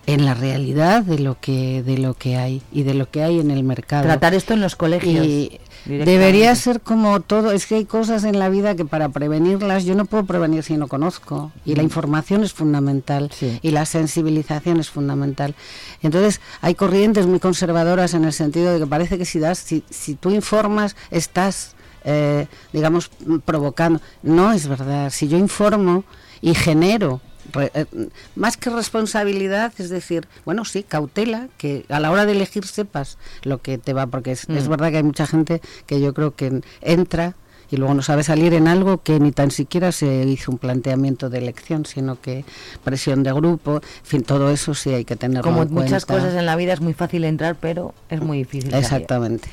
en 0.07 0.25
la 0.25 0.35
realidad 0.35 1.03
de 1.03 1.19
lo 1.19 1.39
que 1.41 1.83
de 1.83 1.99
lo 1.99 2.15
que 2.15 2.37
hay 2.37 2.63
y 2.73 2.85
de 2.85 2.95
lo 2.95 3.11
que 3.11 3.23
hay 3.23 3.41
en 3.41 3.51
el 3.51 3.65
mercado. 3.65 4.05
tratar 4.05 4.35
esto 4.35 4.55
en 4.55 4.61
los 4.61 4.77
colegios. 4.77 5.27
Y 5.27 5.59
debería 5.85 6.55
ser 6.57 6.81
como 6.81 7.21
todo, 7.21 7.53
es 7.53 7.67
que 7.67 7.77
hay 7.77 7.85
cosas 7.85 8.25
en 8.25 8.39
la 8.39 8.49
vida 8.49 8.75
que 8.75 8.85
para 8.85 9.09
prevenirlas 9.09 9.85
yo 9.85 9.95
no 9.95 10.05
puedo 10.05 10.25
prevenir 10.25 10.63
si 10.65 10.77
no 10.77 10.89
conozco 10.89 11.53
y 11.65 11.75
la 11.77 11.83
Mm. 11.83 11.87
información 11.87 12.45
es 12.45 12.53
fundamental 12.53 13.31
y 13.63 13.71
la 13.71 13.85
sensibilización 13.87 14.81
es 14.81 14.91
fundamental. 14.91 15.55
Entonces 16.03 16.41
hay 16.61 16.75
corrientes 16.75 17.27
muy 17.27 17.39
conservadoras 17.41 18.15
en 18.15 18.25
el 18.25 18.33
sentido 18.33 18.73
de 18.73 18.81
que 18.81 18.87
parece 18.87 19.19
que 19.19 19.25
si 19.25 19.39
das, 19.39 19.59
si, 19.59 19.85
si 19.91 20.15
tú 20.15 20.31
informas 20.31 20.97
estás, 21.11 21.75
eh, 22.05 22.47
digamos, 22.73 23.11
provocando. 23.45 24.01
No 24.23 24.53
es 24.53 24.69
verdad. 24.69 25.11
Si 25.11 25.27
yo 25.29 25.37
informo 25.39 26.05
y 26.41 26.55
genero 26.55 27.21
re- 27.53 27.71
eh, 27.75 27.87
más 28.35 28.57
que 28.57 28.71
responsabilidad, 28.71 29.73
es 29.79 29.91
decir, 29.91 30.27
bueno, 30.45 30.65
sí, 30.65 30.83
cautela, 30.83 31.49
que 31.59 31.85
a 31.89 32.01
la 32.01 32.11
hora 32.11 32.27
de 32.27 32.33
elegir 32.33 32.67
sepas 32.67 33.19
lo 33.43 33.59
que 33.63 33.79
te 33.79 33.93
va, 33.93 34.07
porque 34.07 34.33
es, 34.33 34.49
es 34.49 34.67
Mm. 34.67 34.71
verdad 34.71 34.91
que 34.91 34.97
hay 34.99 35.03
mucha 35.03 35.27
gente 35.27 35.61
que 35.87 36.01
yo 36.01 36.13
creo 36.15 36.35
que 36.35 36.61
entra 36.81 37.35
y 37.69 37.79
luego 37.79 37.95
no 37.95 38.03
sabe 38.03 38.23
salir 38.23 38.55
en 38.55 38.69
algo 38.69 39.03
que 39.03 39.19
ni 39.19 39.33
tan 39.33 39.51
siquiera 39.51 39.91
se 39.91 40.23
hizo 40.25 40.53
un 40.53 40.59
planteamiento 40.59 41.31
de 41.31 41.39
elección, 41.39 41.85
sino 41.85 42.21
que 42.21 42.45
presión 42.85 43.25
de 43.25 43.33
grupo, 43.33 43.77
en 43.77 44.05
fin, 44.07 44.23
todo 44.23 44.51
eso 44.53 44.73
sí 44.75 44.91
hay 44.91 45.05
que 45.05 45.17
tenerlo 45.17 45.43
Como 45.43 45.63
en 45.65 45.73
muchas 45.75 46.05
cuenta. 46.07 46.25
cosas 46.29 46.39
en 46.39 46.47
la 46.47 46.55
vida 46.55 46.73
es 46.75 46.81
muy 46.81 46.95
fácil 46.95 47.25
entrar, 47.25 47.57
pero 47.61 47.93
es 48.09 48.21
muy 48.21 48.39
difícil. 48.39 48.73
Exactamente. 48.73 49.49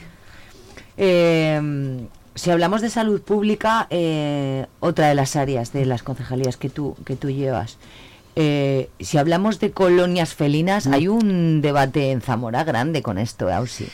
Eh, 0.98 2.06
si 2.36 2.49
hablamos 2.51 2.81
de 2.81 2.89
salud 2.89 3.21
pública, 3.21 3.88
eh, 3.89 4.65
otra 4.79 5.07
de 5.09 5.15
las 5.15 5.36
áreas 5.36 5.71
de 5.73 5.86
las 5.86 6.03
concejalías 6.03 6.57
que 6.57 6.69
tú, 6.69 6.95
que 7.05 7.15
tú 7.15 7.29
llevas. 7.29 7.77
eh, 8.36 8.89
si 8.99 9.19
hablamos 9.19 9.59
de 9.59 9.69
colonias 9.71 10.34
felinas, 10.34 10.88
Mm. 10.88 10.93
hay 10.93 11.07
un 11.07 11.61
debate 11.61 12.09
en 12.09 12.19
Zamora 12.21 12.63
grande 12.63 13.03
con 13.03 13.19
esto, 13.19 13.47
Ausi. 13.53 13.88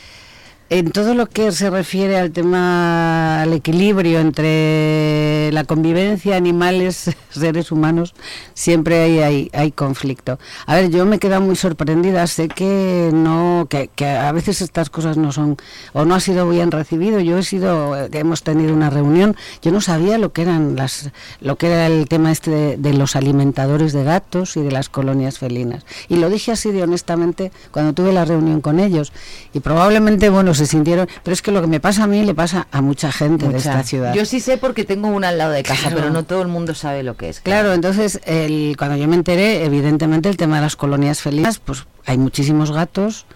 En 0.70 0.92
todo 0.92 1.14
lo 1.14 1.26
que 1.26 1.50
se 1.50 1.68
refiere 1.68 2.16
al 2.16 2.30
tema, 2.30 3.42
al 3.42 3.52
equilibrio 3.52 4.20
entre 4.20 5.50
la 5.50 5.64
convivencia, 5.64 6.36
animales, 6.36 7.10
seres 7.30 7.72
humanos, 7.72 8.14
siempre 8.54 9.24
hay, 9.24 9.50
hay, 9.52 9.72
conflicto. 9.72 10.38
A 10.66 10.76
ver, 10.76 10.90
yo 10.90 11.04
me 11.06 11.16
he 11.16 11.18
quedado 11.18 11.42
muy 11.42 11.56
sorprendida, 11.56 12.24
sé 12.28 12.46
que 12.46 13.10
no, 13.12 13.66
que, 13.68 13.90
que, 13.96 14.06
a 14.06 14.30
veces 14.30 14.62
estas 14.62 14.90
cosas 14.90 15.16
no 15.16 15.32
son, 15.32 15.56
o 15.92 16.04
no 16.04 16.14
ha 16.14 16.20
sido 16.20 16.48
bien 16.48 16.70
recibido. 16.70 17.18
Yo 17.18 17.38
he 17.38 17.42
sido, 17.42 17.96
hemos 18.12 18.44
tenido 18.44 18.72
una 18.72 18.90
reunión, 18.90 19.34
yo 19.62 19.72
no 19.72 19.80
sabía 19.80 20.18
lo 20.18 20.32
que 20.32 20.42
eran 20.42 20.76
las, 20.76 21.10
lo 21.40 21.56
que 21.56 21.66
era 21.66 21.88
el 21.88 22.06
tema 22.06 22.30
este 22.30 22.52
de, 22.52 22.76
de 22.76 22.94
los 22.94 23.16
alimentadores 23.16 23.92
de 23.92 24.04
gatos 24.04 24.56
y 24.56 24.62
de 24.62 24.70
las 24.70 24.88
colonias 24.88 25.40
felinas. 25.40 25.84
Y 26.08 26.18
lo 26.18 26.30
dije 26.30 26.52
así 26.52 26.70
de 26.70 26.84
honestamente 26.84 27.50
cuando 27.72 27.92
tuve 27.92 28.12
la 28.12 28.24
reunión 28.24 28.60
con 28.60 28.78
ellos. 28.78 29.12
Y 29.52 29.58
probablemente, 29.58 30.28
bueno, 30.28 30.54
se 30.60 30.66
sintieron, 30.66 31.08
pero 31.22 31.32
es 31.32 31.40
que 31.40 31.52
lo 31.52 31.62
que 31.62 31.66
me 31.66 31.80
pasa 31.80 32.04
a 32.04 32.06
mí 32.06 32.22
le 32.22 32.34
pasa 32.34 32.68
a 32.70 32.82
mucha 32.82 33.10
gente 33.10 33.48
de 33.48 33.56
esta 33.56 33.82
ciudad. 33.82 34.14
Yo 34.14 34.26
sí 34.26 34.40
sé 34.40 34.58
porque 34.58 34.84
tengo 34.84 35.08
una 35.08 35.28
al 35.30 35.38
lado 35.38 35.52
de 35.52 35.62
casa, 35.62 35.90
pero 35.94 36.10
no 36.10 36.24
todo 36.24 36.42
el 36.42 36.48
mundo 36.48 36.74
sabe 36.74 37.02
lo 37.02 37.16
que 37.16 37.30
es. 37.30 37.40
Claro, 37.40 37.72
entonces 37.72 38.20
el, 38.24 38.74
cuando 38.78 38.96
yo 38.96 39.08
me 39.08 39.16
enteré, 39.16 39.64
evidentemente 39.64 40.28
el 40.28 40.36
tema 40.36 40.56
de 40.56 40.62
las 40.62 40.76
colonias 40.76 41.22
felinas, 41.22 41.58
pues 41.58 41.86
hay 42.04 42.18
muchísimos 42.18 42.72
gatos 42.72 43.26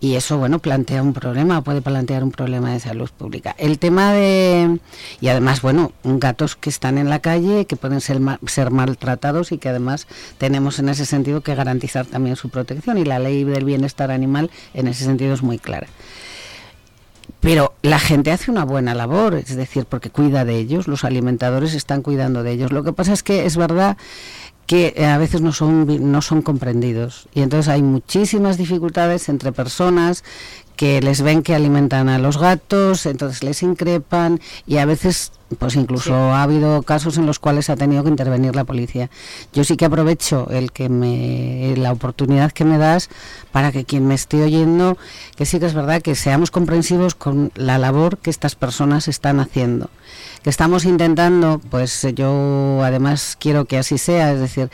y 0.00 0.16
eso 0.16 0.36
bueno 0.36 0.58
plantea 0.58 1.00
un 1.00 1.12
problema 1.12 1.62
puede 1.62 1.80
plantear 1.80 2.24
un 2.24 2.32
problema 2.32 2.72
de 2.72 2.80
salud 2.80 3.08
pública 3.16 3.54
el 3.56 3.78
tema 3.78 4.12
de 4.12 4.80
y 5.20 5.28
además 5.28 5.62
bueno 5.62 5.92
gatos 6.02 6.56
que 6.56 6.70
están 6.70 6.98
en 6.98 7.08
la 7.08 7.20
calle 7.20 7.66
que 7.66 7.76
pueden 7.76 8.00
ser 8.00 8.18
ser 8.48 8.72
maltratados 8.72 9.52
y 9.52 9.58
que 9.58 9.68
además 9.68 10.08
tenemos 10.38 10.80
en 10.80 10.88
ese 10.88 11.06
sentido 11.06 11.42
que 11.42 11.54
garantizar 11.54 12.04
también 12.04 12.34
su 12.34 12.48
protección 12.48 12.98
y 12.98 13.04
la 13.04 13.20
ley 13.20 13.44
del 13.44 13.64
bienestar 13.64 14.10
animal 14.10 14.50
en 14.74 14.88
ese 14.88 15.04
sentido 15.04 15.34
es 15.34 15.42
muy 15.42 15.60
clara 15.60 15.86
pero 17.40 17.74
la 17.82 17.98
gente 17.98 18.30
hace 18.30 18.50
una 18.50 18.64
buena 18.64 18.94
labor, 18.94 19.34
es 19.34 19.56
decir, 19.56 19.84
porque 19.86 20.10
cuida 20.10 20.44
de 20.44 20.56
ellos, 20.58 20.86
los 20.86 21.04
alimentadores 21.04 21.74
están 21.74 22.02
cuidando 22.02 22.42
de 22.42 22.52
ellos. 22.52 22.72
Lo 22.72 22.84
que 22.84 22.92
pasa 22.92 23.12
es 23.12 23.22
que 23.22 23.46
es 23.46 23.56
verdad 23.56 23.96
que 24.66 25.04
a 25.04 25.18
veces 25.18 25.40
no 25.40 25.52
son, 25.52 26.12
no 26.12 26.22
son 26.22 26.40
comprendidos 26.40 27.28
y 27.34 27.42
entonces 27.42 27.68
hay 27.68 27.82
muchísimas 27.82 28.56
dificultades 28.58 29.28
entre 29.28 29.52
personas 29.52 30.24
que 30.76 31.00
les 31.00 31.22
ven 31.22 31.42
que 31.42 31.54
alimentan 31.54 32.08
a 32.08 32.18
los 32.18 32.38
gatos, 32.38 33.06
entonces 33.06 33.42
les 33.42 33.62
increpan 33.62 34.40
y 34.66 34.78
a 34.78 34.84
veces 34.84 35.32
pues 35.58 35.76
incluso 35.76 36.10
sí. 36.10 36.12
ha 36.12 36.42
habido 36.42 36.82
casos 36.82 37.18
en 37.18 37.26
los 37.26 37.38
cuales 37.38 37.70
ha 37.70 37.76
tenido 37.76 38.02
que 38.02 38.10
intervenir 38.10 38.56
la 38.56 38.64
policía. 38.64 39.10
Yo 39.52 39.64
sí 39.64 39.76
que 39.76 39.84
aprovecho 39.84 40.48
el 40.50 40.72
que 40.72 40.88
me 40.88 41.74
la 41.76 41.92
oportunidad 41.92 42.52
que 42.52 42.64
me 42.64 42.78
das 42.78 43.08
para 43.50 43.72
que 43.72 43.84
quien 43.84 44.06
me 44.06 44.14
esté 44.14 44.42
oyendo 44.42 44.96
que 45.36 45.46
sí 45.46 45.60
que 45.60 45.66
es 45.66 45.74
verdad 45.74 46.02
que 46.02 46.14
seamos 46.14 46.50
comprensivos 46.50 47.14
con 47.14 47.52
la 47.54 47.78
labor 47.78 48.18
que 48.18 48.30
estas 48.30 48.54
personas 48.54 49.08
están 49.08 49.40
haciendo. 49.40 49.90
Que 50.42 50.50
estamos 50.50 50.84
intentando, 50.84 51.60
pues 51.70 52.06
yo 52.14 52.80
además 52.82 53.36
quiero 53.38 53.64
que 53.66 53.78
así 53.78 53.98
sea, 53.98 54.32
es 54.32 54.40
decir, 54.40 54.70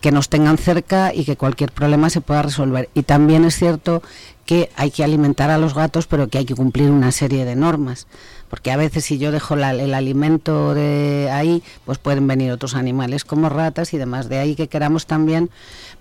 que 0.00 0.10
nos 0.10 0.28
tengan 0.28 0.58
cerca 0.58 1.14
y 1.14 1.24
que 1.24 1.36
cualquier 1.36 1.70
problema 1.70 2.10
se 2.10 2.20
pueda 2.20 2.42
resolver. 2.42 2.90
Y 2.92 3.04
también 3.04 3.44
es 3.44 3.54
cierto 3.54 4.02
que 4.44 4.70
hay 4.76 4.90
que 4.90 5.04
alimentar 5.04 5.50
a 5.50 5.58
los 5.58 5.74
gatos, 5.74 6.06
pero 6.06 6.28
que 6.28 6.38
hay 6.38 6.44
que 6.44 6.54
cumplir 6.54 6.90
una 6.90 7.12
serie 7.12 7.44
de 7.44 7.56
normas. 7.56 8.06
Porque 8.50 8.70
a 8.70 8.76
veces 8.76 9.04
si 9.04 9.16
yo 9.18 9.32
dejo 9.32 9.56
la, 9.56 9.70
el 9.70 9.94
alimento 9.94 10.74
de 10.74 11.30
ahí, 11.32 11.62
pues 11.86 11.98
pueden 11.98 12.26
venir 12.26 12.52
otros 12.52 12.74
animales 12.74 13.24
como 13.24 13.48
ratas 13.48 13.94
y 13.94 13.98
demás. 13.98 14.28
De 14.28 14.38
ahí 14.38 14.54
que 14.54 14.68
queramos 14.68 15.06
también, 15.06 15.48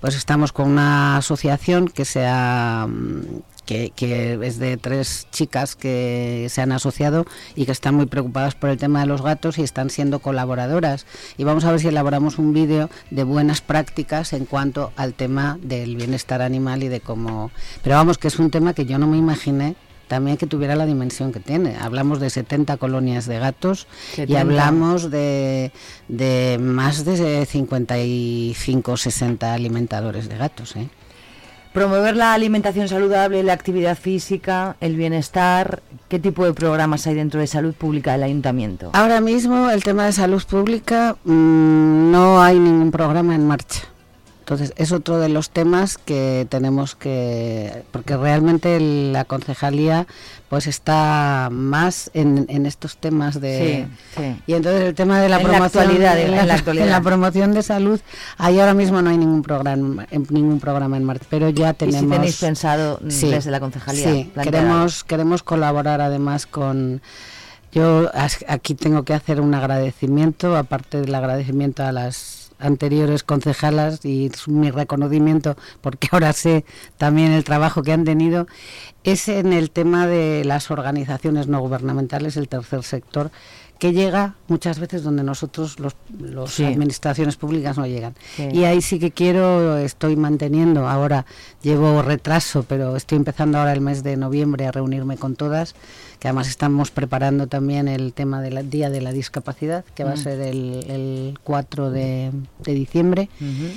pues 0.01 0.15
estamos 0.15 0.51
con 0.51 0.67
una 0.67 1.17
asociación 1.17 1.87
que 1.87 2.03
sea 2.03 2.87
que, 3.71 3.91
que, 3.95 4.39
es 4.45 4.59
de 4.59 4.75
tres 4.77 5.27
chicas 5.31 5.75
que 5.75 6.47
se 6.49 6.61
han 6.61 6.71
asociado 6.73 7.25
y 7.55 7.65
que 7.65 7.71
están 7.71 7.95
muy 7.95 8.05
preocupadas 8.05 8.55
por 8.55 8.69
el 8.69 8.77
tema 8.77 8.99
de 8.99 9.05
los 9.05 9.21
gatos 9.21 9.57
y 9.57 9.63
están 9.63 9.89
siendo 9.89 10.19
colaboradoras. 10.19 11.05
Y 11.37 11.45
vamos 11.45 11.63
a 11.63 11.71
ver 11.71 11.79
si 11.79 11.87
elaboramos 11.87 12.37
un 12.37 12.53
vídeo 12.53 12.89
de 13.11 13.23
buenas 13.23 13.61
prácticas 13.61 14.33
en 14.33 14.45
cuanto 14.45 14.91
al 14.97 15.13
tema 15.13 15.57
del 15.61 15.95
bienestar 15.95 16.41
animal 16.41 16.83
y 16.83 16.89
de 16.89 16.99
cómo... 16.99 17.51
Pero 17.81 17.95
vamos, 17.95 18.17
que 18.17 18.27
es 18.27 18.39
un 18.39 18.51
tema 18.51 18.73
que 18.73 18.85
yo 18.85 18.97
no 18.97 19.07
me 19.07 19.17
imaginé 19.17 19.75
también 20.09 20.35
que 20.35 20.45
tuviera 20.45 20.75
la 20.75 20.85
dimensión 20.85 21.31
que 21.31 21.39
tiene. 21.39 21.77
Hablamos 21.77 22.19
de 22.19 22.29
70 22.29 22.75
colonias 22.75 23.27
de 23.27 23.39
gatos 23.39 23.87
70. 24.15 24.33
y 24.33 24.35
hablamos 24.35 25.09
de, 25.09 25.71
de 26.09 26.57
más 26.59 27.05
de 27.05 27.45
55 27.45 28.91
o 28.91 28.97
60 28.97 29.53
alimentadores 29.53 30.27
de 30.27 30.37
gatos. 30.37 30.75
¿eh? 30.75 30.89
Promover 31.73 32.17
la 32.17 32.33
alimentación 32.33 32.89
saludable, 32.89 33.43
la 33.43 33.53
actividad 33.53 33.97
física, 33.97 34.75
el 34.81 34.97
bienestar. 34.97 35.81
¿Qué 36.09 36.19
tipo 36.19 36.43
de 36.43 36.53
programas 36.53 37.07
hay 37.07 37.15
dentro 37.15 37.39
de 37.39 37.47
salud 37.47 37.73
pública 37.73 38.11
del 38.11 38.23
ayuntamiento? 38.23 38.89
Ahora 38.91 39.21
mismo 39.21 39.69
el 39.69 39.81
tema 39.81 40.05
de 40.05 40.11
salud 40.11 40.43
pública 40.43 41.15
mmm, 41.23 42.11
no 42.11 42.41
hay 42.41 42.59
ningún 42.59 42.91
programa 42.91 43.35
en 43.35 43.47
marcha. 43.47 43.83
Entonces 44.51 44.73
es 44.75 44.91
otro 44.91 45.17
de 45.17 45.29
los 45.29 45.49
temas 45.49 45.97
que 45.97 46.45
tenemos 46.49 46.95
que, 46.95 47.83
porque 47.91 48.17
realmente 48.17 48.81
la 48.81 49.23
concejalía 49.23 50.07
pues 50.49 50.67
está 50.67 51.47
más 51.49 52.11
en, 52.13 52.47
en 52.49 52.65
estos 52.65 52.97
temas 52.97 53.39
de 53.39 53.87
sí, 54.13 54.21
sí. 54.21 54.41
y 54.47 54.53
entonces 54.55 54.81
el 54.81 54.93
tema 54.93 55.21
de 55.21 55.29
la 55.29 55.37
en 55.37 55.43
promoción 55.43 55.61
la 55.61 55.65
actualidad, 55.83 56.19
en, 56.19 56.31
la, 56.31 56.45
la 56.45 56.55
actualidad. 56.55 56.85
en 56.85 56.91
la 56.97 57.01
promoción 57.01 57.53
de 57.53 57.63
salud 57.63 58.01
ahí 58.37 58.59
ahora 58.59 58.73
mismo 58.73 59.01
no 59.01 59.09
hay 59.09 59.17
ningún 59.17 59.41
programa 59.41 60.05
ningún 60.11 60.59
programa 60.59 60.97
en 60.97 61.05
marcha 61.05 61.25
pero 61.29 61.47
ya 61.47 61.71
tenemos 61.71 62.01
¿Y 62.01 62.05
si 62.05 62.11
tenéis 62.11 62.37
pensado 62.41 62.99
sí, 63.07 63.29
desde 63.29 63.51
la 63.51 63.61
concejalía 63.61 64.11
sí 64.11 64.33
queremos 64.43 65.05
queremos 65.05 65.43
colaborar 65.43 66.01
además 66.01 66.45
con 66.45 67.01
yo 67.71 68.11
aquí 68.49 68.75
tengo 68.75 69.03
que 69.03 69.13
hacer 69.13 69.39
un 69.39 69.53
agradecimiento 69.53 70.57
aparte 70.57 70.99
del 70.99 71.15
agradecimiento 71.15 71.83
a 71.83 71.93
las 71.93 72.40
anteriores 72.61 73.23
concejalas 73.23 74.05
y 74.05 74.31
mi 74.47 74.71
reconocimiento 74.71 75.55
porque 75.81 76.07
ahora 76.11 76.33
sé 76.33 76.65
también 76.97 77.31
el 77.31 77.43
trabajo 77.43 77.83
que 77.83 77.91
han 77.91 78.05
tenido 78.05 78.47
es 79.03 79.27
en 79.27 79.53
el 79.53 79.71
tema 79.71 80.07
de 80.07 80.43
las 80.45 80.69
organizaciones 80.71 81.47
no 81.47 81.59
gubernamentales, 81.59 82.37
el 82.37 82.47
tercer 82.47 82.83
sector, 82.83 83.31
que 83.81 83.93
llega 83.93 84.35
muchas 84.47 84.77
veces 84.77 85.01
donde 85.01 85.23
nosotros, 85.23 85.79
los, 85.79 85.95
los 86.19 86.53
sí. 86.53 86.63
administraciones 86.63 87.35
públicas, 87.35 87.79
no 87.79 87.87
llegan. 87.87 88.13
Sí. 88.35 88.47
Y 88.53 88.63
ahí 88.65 88.79
sí 88.79 88.99
que 88.99 89.09
quiero, 89.09 89.75
estoy 89.75 90.15
manteniendo, 90.15 90.87
ahora 90.87 91.25
llevo 91.63 92.03
retraso, 92.03 92.61
pero 92.61 92.95
estoy 92.95 93.17
empezando 93.17 93.57
ahora 93.57 93.73
el 93.73 93.81
mes 93.81 94.03
de 94.03 94.17
noviembre 94.17 94.67
a 94.67 94.71
reunirme 94.71 95.17
con 95.17 95.35
todas, 95.35 95.73
que 96.19 96.27
además 96.27 96.47
estamos 96.47 96.91
preparando 96.91 97.47
también 97.47 97.87
el 97.87 98.13
tema 98.13 98.39
del 98.39 98.69
Día 98.69 98.91
de 98.91 99.01
la 99.01 99.13
Discapacidad, 99.13 99.83
que 99.95 100.05
mm. 100.05 100.07
va 100.07 100.11
a 100.11 100.17
ser 100.17 100.41
el, 100.41 100.85
el 100.87 101.39
4 101.43 101.89
de, 101.89 102.31
de 102.63 102.73
diciembre. 102.75 103.29
Uh 103.41 103.45
-huh 103.45 103.71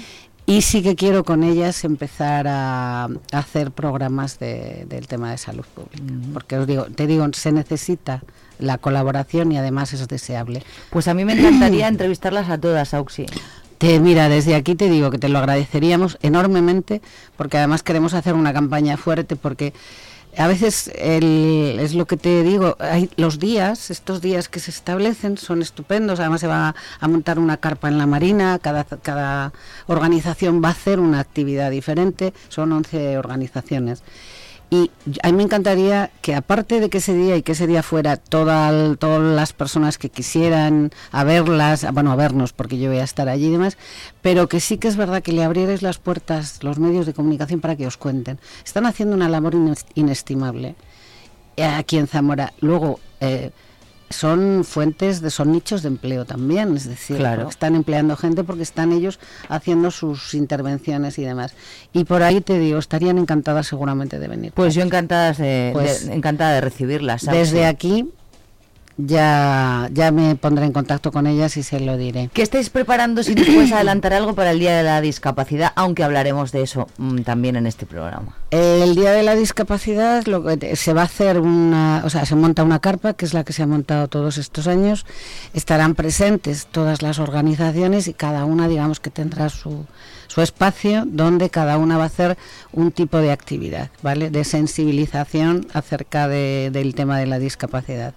y 0.46 0.60
sí 0.60 0.82
que 0.82 0.94
quiero 0.94 1.24
con 1.24 1.42
ellas 1.42 1.84
empezar 1.84 2.46
a, 2.46 3.04
a 3.04 3.08
hacer 3.38 3.70
programas 3.70 4.38
de, 4.38 4.84
del 4.90 5.06
tema 5.06 5.30
de 5.30 5.38
salud 5.38 5.64
pública, 5.74 6.02
uh 6.02 6.06
-huh. 6.06 6.32
porque 6.34 6.58
os 6.58 6.66
digo, 6.66 6.84
te 6.84 7.06
digo, 7.06 7.26
se 7.32 7.50
necesita 7.50 8.22
la 8.58 8.78
colaboración 8.78 9.52
y 9.52 9.58
además 9.58 9.92
es 9.92 10.06
deseable. 10.08 10.62
Pues 10.90 11.08
a 11.08 11.14
mí 11.14 11.24
me 11.24 11.34
encantaría 11.34 11.88
entrevistarlas 11.88 12.48
a 12.50 12.58
todas, 12.58 12.94
Auxi. 12.94 13.26
Te, 13.78 13.98
mira, 14.00 14.28
desde 14.28 14.54
aquí 14.54 14.74
te 14.74 14.88
digo 14.88 15.10
que 15.10 15.18
te 15.18 15.28
lo 15.28 15.38
agradeceríamos 15.38 16.18
enormemente, 16.22 17.02
porque 17.36 17.58
además 17.58 17.82
queremos 17.82 18.14
hacer 18.14 18.34
una 18.34 18.52
campaña 18.52 18.96
fuerte, 18.96 19.36
porque 19.36 19.72
a 20.36 20.48
veces 20.48 20.90
el, 20.96 21.78
es 21.80 21.94
lo 21.94 22.06
que 22.06 22.16
te 22.16 22.42
digo, 22.42 22.76
hay 22.80 23.10
los 23.16 23.38
días, 23.38 23.90
estos 23.90 24.20
días 24.20 24.48
que 24.48 24.58
se 24.60 24.70
establecen 24.70 25.38
son 25.38 25.62
estupendos, 25.62 26.18
además 26.20 26.40
se 26.40 26.46
va 26.46 26.70
a, 26.70 26.74
a, 27.00 27.08
montar 27.08 27.38
una 27.38 27.56
carpa 27.56 27.88
en 27.88 27.98
la 27.98 28.06
marina, 28.06 28.58
cada, 28.60 28.84
cada 28.84 29.52
organización 29.86 30.62
va 30.62 30.68
a 30.68 30.72
hacer 30.72 30.98
una 30.98 31.20
actividad 31.20 31.70
diferente, 31.70 32.32
son 32.48 32.72
11 32.72 33.18
organizaciones. 33.18 34.02
Y 34.70 34.90
a 35.22 35.30
mí 35.30 35.36
me 35.36 35.42
encantaría 35.44 36.10
que 36.20 36.34
aparte 36.34 36.80
de 36.80 36.90
que 36.90 36.98
ese 36.98 37.14
día 37.14 37.36
y 37.36 37.42
que 37.42 37.52
ese 37.52 37.66
día 37.66 37.82
fuera 37.82 38.16
toda, 38.16 38.96
todas 38.96 39.20
las 39.20 39.52
personas 39.52 39.98
que 39.98 40.08
quisieran 40.08 40.90
a 41.12 41.22
verlas, 41.22 41.86
bueno, 41.92 42.10
a 42.10 42.16
vernos 42.16 42.52
porque 42.52 42.78
yo 42.78 42.90
voy 42.90 42.98
a 42.98 43.04
estar 43.04 43.28
allí 43.28 43.46
y 43.46 43.52
demás, 43.52 43.76
pero 44.22 44.48
que 44.48 44.60
sí 44.60 44.78
que 44.78 44.88
es 44.88 44.96
verdad 44.96 45.22
que 45.22 45.32
le 45.32 45.44
abrierais 45.44 45.82
las 45.82 45.98
puertas 45.98 46.62
los 46.62 46.78
medios 46.78 47.06
de 47.06 47.14
comunicación 47.14 47.60
para 47.60 47.76
que 47.76 47.86
os 47.86 47.96
cuenten. 47.96 48.38
Están 48.64 48.86
haciendo 48.86 49.14
una 49.14 49.28
labor 49.28 49.54
inestimable 49.94 50.74
aquí 51.62 51.98
en 51.98 52.06
Zamora. 52.06 52.52
Luego, 52.60 52.98
eh, 53.20 53.50
son 54.10 54.64
fuentes 54.64 55.20
de 55.20 55.30
son 55.30 55.52
nichos 55.52 55.82
de 55.82 55.88
empleo 55.88 56.24
también, 56.24 56.76
es 56.76 56.86
decir, 56.86 57.16
claro. 57.16 57.48
están 57.48 57.74
empleando 57.74 58.16
gente 58.16 58.44
porque 58.44 58.62
están 58.62 58.92
ellos 58.92 59.18
haciendo 59.48 59.90
sus 59.90 60.34
intervenciones 60.34 61.18
y 61.18 61.24
demás. 61.24 61.54
Y 61.92 62.04
por 62.04 62.22
ahí 62.22 62.40
te 62.40 62.58
digo, 62.58 62.78
estarían 62.78 63.18
encantadas 63.18 63.66
seguramente 63.66 64.18
de 64.18 64.28
venir. 64.28 64.52
Pues 64.54 64.74
yo 64.74 64.82
encantadas 64.82 65.38
de, 65.38 65.70
pues, 65.72 66.06
de 66.06 66.14
encantada 66.14 66.54
de 66.54 66.60
recibirlas. 66.60 67.22
¿sabes? 67.22 67.50
Desde 67.50 67.66
aquí 67.66 68.08
ya, 68.96 69.88
ya 69.92 70.12
me 70.12 70.36
pondré 70.36 70.66
en 70.66 70.72
contacto 70.72 71.10
con 71.10 71.26
ellas 71.26 71.56
y 71.56 71.62
se 71.62 71.80
lo 71.80 71.96
diré. 71.96 72.30
¿Qué 72.32 72.42
estáis 72.42 72.70
preparando 72.70 73.22
si 73.22 73.34
nos 73.34 73.46
puedes 73.46 73.72
adelantar 73.72 74.12
algo 74.12 74.34
para 74.34 74.52
el 74.52 74.58
Día 74.58 74.76
de 74.76 74.82
la 74.82 75.00
Discapacidad? 75.00 75.72
Aunque 75.74 76.04
hablaremos 76.04 76.52
de 76.52 76.62
eso 76.62 76.88
mm, 76.98 77.22
también 77.22 77.56
en 77.56 77.66
este 77.66 77.86
programa. 77.86 78.36
El 78.50 78.94
Día 78.94 79.12
de 79.12 79.22
la 79.22 79.34
Discapacidad 79.34 80.24
lo 80.26 80.44
se 80.74 80.92
va 80.92 81.02
a 81.02 81.04
hacer 81.04 81.40
una, 81.40 82.02
o 82.04 82.10
sea, 82.10 82.24
se 82.24 82.36
monta 82.36 82.62
una 82.62 82.78
carpa, 82.78 83.14
que 83.14 83.24
es 83.24 83.34
la 83.34 83.44
que 83.44 83.52
se 83.52 83.62
ha 83.62 83.66
montado 83.66 84.08
todos 84.08 84.38
estos 84.38 84.68
años. 84.68 85.06
Estarán 85.54 85.94
presentes 85.94 86.66
todas 86.66 87.02
las 87.02 87.18
organizaciones 87.18 88.08
y 88.08 88.14
cada 88.14 88.44
una, 88.44 88.68
digamos, 88.68 89.00
que 89.00 89.10
tendrá 89.10 89.48
su, 89.48 89.86
su 90.26 90.40
espacio 90.40 91.04
donde 91.06 91.50
cada 91.50 91.78
una 91.78 91.96
va 91.96 92.04
a 92.04 92.06
hacer 92.06 92.36
un 92.72 92.92
tipo 92.92 93.18
de 93.18 93.32
actividad, 93.32 93.90
¿vale? 94.02 94.30
De 94.30 94.44
sensibilización 94.44 95.66
acerca 95.72 96.28
de, 96.28 96.70
del 96.72 96.94
tema 96.94 97.18
de 97.18 97.26
la 97.26 97.38
discapacidad. 97.38 98.14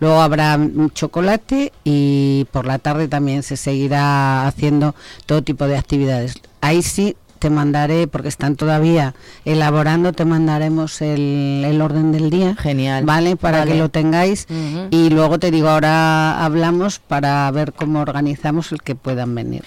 Luego 0.00 0.20
habrá 0.20 0.56
un 0.56 0.90
chocolate 0.92 1.72
y 1.84 2.46
por 2.52 2.66
la 2.66 2.78
tarde 2.78 3.08
también 3.08 3.42
se 3.42 3.56
seguirá 3.56 4.46
haciendo 4.46 4.94
todo 5.26 5.42
tipo 5.42 5.66
de 5.66 5.76
actividades. 5.76 6.34
Ahí 6.60 6.82
sí 6.82 7.16
te 7.38 7.50
mandaré, 7.50 8.06
porque 8.08 8.28
están 8.28 8.56
todavía 8.56 9.14
elaborando, 9.44 10.12
te 10.12 10.24
mandaremos 10.24 11.00
el, 11.00 11.62
el 11.64 11.80
orden 11.80 12.12
del 12.12 12.30
día. 12.30 12.56
Genial. 12.56 13.04
¿Vale? 13.04 13.36
Para 13.36 13.58
Vale. 13.60 13.72
que 13.72 13.78
lo 13.78 13.88
tengáis. 13.90 14.46
Y 14.90 15.10
luego 15.10 15.38
te 15.38 15.50
digo, 15.50 15.68
ahora 15.68 16.44
hablamos 16.44 16.98
para 16.98 17.50
ver 17.50 17.72
cómo 17.72 18.00
organizamos 18.00 18.72
el 18.72 18.82
que 18.82 18.94
puedan 18.94 19.34
venir. 19.34 19.62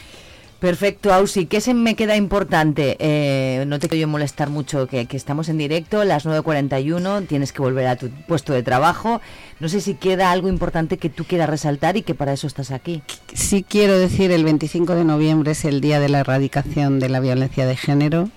Perfecto, 0.62 1.12
Ausi. 1.12 1.47
¿Qué 1.47 1.59
se 1.59 1.74
me 1.74 1.95
queda 1.95 2.16
importante? 2.16 2.95
Eh, 2.99 3.66
no 3.66 3.80
te 3.80 3.89
quiero 3.89 4.07
molestar 4.07 4.51
mucho, 4.51 4.86
que, 4.86 5.07
que 5.07 5.18
estamos 5.18 5.49
en 5.49 5.57
directo, 5.57 6.03
las 6.03 6.28
9.41, 6.28 7.26
tienes 7.28 7.51
que 7.51 7.64
volver 7.64 7.88
a 7.88 7.95
tu 7.95 8.12
puesto 8.28 8.53
de 8.53 8.62
trabajo. 8.62 9.22
No 9.59 9.70
sé 9.70 9.82
si 9.82 9.95
queda 9.95 10.30
algo 10.30 10.49
importante 10.49 10.97
que 10.97 11.09
tú 11.09 11.26
quieras 11.26 11.49
resaltar 11.49 11.97
y 11.97 12.03
que 12.03 12.14
para 12.14 12.34
eso 12.34 12.45
estás 12.45 12.70
aquí. 12.70 13.01
Sí 13.34 13.66
quiero 13.68 13.97
decir, 13.97 14.30
el 14.30 14.43
25 14.43 14.93
de 14.93 15.03
noviembre 15.03 15.53
es 15.53 15.66
el 15.66 15.82
Día 15.82 15.99
de 15.99 16.09
la 16.09 16.20
Erradicación 16.20 16.99
de 16.99 17.09
la 17.09 17.22
Violencia 17.22 17.66
de 17.66 17.76
Género. 17.76 18.30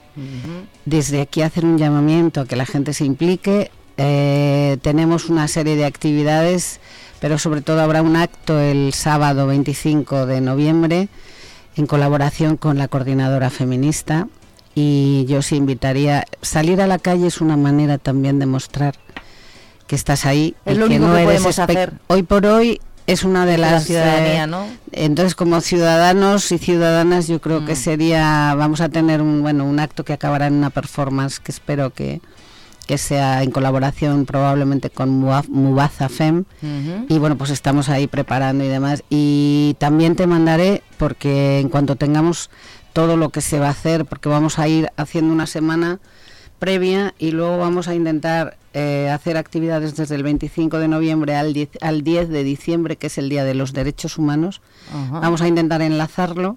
Desde 0.87 1.21
aquí 1.21 1.43
hacer 1.43 1.67
un 1.67 1.77
llamamiento 1.77 2.41
a 2.41 2.47
que 2.47 2.57
la 2.57 2.65
gente 2.65 2.95
se 2.95 3.05
implique. 3.05 3.71
Eh, 3.99 4.79
tenemos 4.81 5.29
una 5.29 5.47
serie 5.47 5.77
de 5.77 5.85
actividades, 5.85 6.81
pero 7.21 7.39
sobre 7.39 7.61
todo 7.61 7.83
habrá 7.83 8.01
un 8.01 8.17
acto 8.17 8.59
el 8.59 8.95
sábado 8.95 9.47
25 9.47 10.25
de 10.25 10.41
noviembre 10.41 11.09
en 11.77 11.87
colaboración 11.87 12.57
con 12.57 12.79
la 12.79 12.89
coordinadora 12.89 13.51
feminista 13.51 14.29
y 14.75 15.25
yo 15.29 15.39
os 15.39 15.53
invitaría 15.53 16.25
salir 16.43 16.81
a 16.81 16.87
la 16.87 16.99
calle 16.99 17.27
es 17.27 17.41
una 17.41 17.57
manera 17.57 17.99
también 17.99 18.39
de 18.39 18.47
mostrar 18.47 18.95
que 19.87 19.97
estás 19.97 20.25
ahí 20.27 20.55
Es 20.65 20.77
y 20.77 20.79
lo 20.81 20.89
que 20.89 20.97
único 20.97 21.09
no 21.09 21.15
que 21.15 21.23
eres 21.23 21.33
podemos 21.43 21.59
hacer. 21.59 21.93
hoy 22.09 22.23
por 22.23 22.47
hoy 22.47 22.81
es 23.07 23.23
una 23.23 23.45
de 23.45 23.59
La 23.59 23.73
las 23.73 23.85
ciudadanía, 23.85 24.45
eh, 24.45 24.47
¿no? 24.47 24.67
entonces 24.93 25.35
como 25.35 25.61
ciudadanos 25.61 26.51
y 26.53 26.59
ciudadanas 26.59 27.27
yo 27.29 27.41
creo 27.41 27.61
Mm. 27.61 27.67
que 27.67 27.77
sería 27.77 28.55
vamos 28.57 28.81
a 28.81 28.89
tener 28.89 29.21
un 29.21 29.43
bueno 29.43 29.65
un 29.67 29.79
acto 29.79 30.05
que 30.05 30.15
acabará 30.15 30.47
en 30.47 30.55
una 30.55 30.71
performance 30.71 31.39
que 31.39 31.53
espero 31.53 31.91
que 31.91 32.21
que 32.87 32.99
sea 32.99 33.43
en 33.43 33.51
colaboración 33.51 34.27
probablemente 34.27 34.91
con 34.91 35.11
Mubaza 35.11 36.09
Fem 36.09 36.45
y 37.09 37.19
bueno, 37.19 37.37
pues 37.37 37.51
estamos 37.51 37.89
ahí 37.89 38.07
preparando 38.07 38.65
y 38.65 38.69
demás. 38.69 39.03
Y 39.11 39.77
también 39.79 40.17
te 40.17 40.27
mandaré, 40.27 40.83
porque 40.99 41.61
en 41.61 41.69
cuanto 41.69 41.97
tengamos 41.97 42.51
todo 42.93 43.17
lo 43.17 43.31
que 43.31 43.41
se 43.41 43.59
va 43.59 43.69
a 43.69 43.71
hacer, 43.71 44.05
porque 44.05 44.29
vamos 44.29 44.59
a 44.59 44.69
ir 44.69 44.89
haciendo 44.97 45.33
una 45.33 45.47
semana 45.47 46.01
previa 46.59 47.15
y 47.19 47.33
luego 47.33 47.59
vamos 47.59 47.89
a 47.89 47.95
intentar 47.95 48.57
eh, 48.73 49.11
hacer 49.13 49.37
actividades 49.37 49.97
desde 49.97 50.15
el 50.15 50.23
25 50.23 50.79
de 50.79 50.89
noviembre 50.89 51.37
al 51.37 51.53
10, 51.53 51.71
al 51.81 52.03
10 52.03 52.29
de 52.29 52.45
diciembre, 52.45 52.97
que 52.97 53.09
es 53.09 53.19
el 53.19 53.29
Día 53.29 53.45
de 53.45 53.55
los 53.55 53.73
Derechos 53.73 54.19
Humanos. 54.19 54.63
Vamos 55.11 55.43
a 55.43 55.49
intentar 55.49 55.83
enlazarlo 55.83 56.57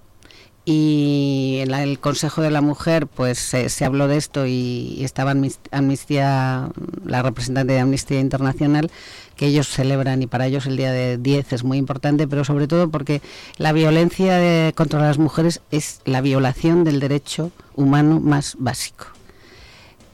y 0.70 1.60
en 1.62 1.70
la- 1.70 1.82
el 1.82 1.98
Consejo 1.98 2.42
de 2.42 2.50
la 2.50 2.60
Mujer 2.60 3.06
pues 3.06 3.38
se, 3.38 3.70
se 3.70 3.86
habló 3.86 4.06
de 4.06 4.18
esto 4.18 4.46
y, 4.46 4.96
y 4.98 5.04
estaba 5.04 5.32
Amnis- 5.32 5.58
Amnistía, 5.70 6.68
la 7.06 7.22
representante 7.22 7.72
de 7.72 7.80
Amnistía 7.80 8.20
Internacional, 8.20 8.90
que 9.34 9.46
ellos 9.46 9.68
celebran 9.68 10.22
y 10.22 10.26
para 10.26 10.46
ellos 10.46 10.66
el 10.66 10.76
día 10.76 10.92
de 10.92 11.16
10 11.16 11.54
es 11.54 11.64
muy 11.64 11.78
importante, 11.78 12.28
pero 12.28 12.44
sobre 12.44 12.66
todo 12.68 12.90
porque 12.90 13.22
la 13.56 13.72
violencia 13.72 14.36
de- 14.36 14.74
contra 14.74 15.00
las 15.00 15.16
mujeres 15.16 15.62
es 15.70 16.00
la 16.04 16.20
violación 16.20 16.84
del 16.84 17.00
derecho 17.00 17.50
humano 17.74 18.20
más 18.20 18.56
básico. 18.58 19.06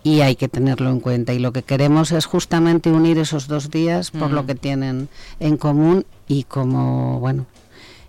Y 0.05 0.21
hay 0.21 0.37
que 0.37 0.49
tenerlo 0.49 0.91
en 0.91 1.01
cuenta. 1.01 1.33
Y 1.33 1.39
lo 1.39 1.53
que 1.53 1.63
queremos 1.63 2.13
es 2.13 2.27
justamente 2.27 2.91
unir 2.93 3.19
esos 3.19 3.49
dos 3.49 3.71
días 3.71 4.11
por 4.11 4.31
lo 4.31 4.43
Mm. 4.43 4.47
que 4.47 4.55
tienen 4.55 5.09
en 5.41 5.57
común 5.57 6.05
y 6.29 6.45
como, 6.45 7.19
bueno, 7.21 7.47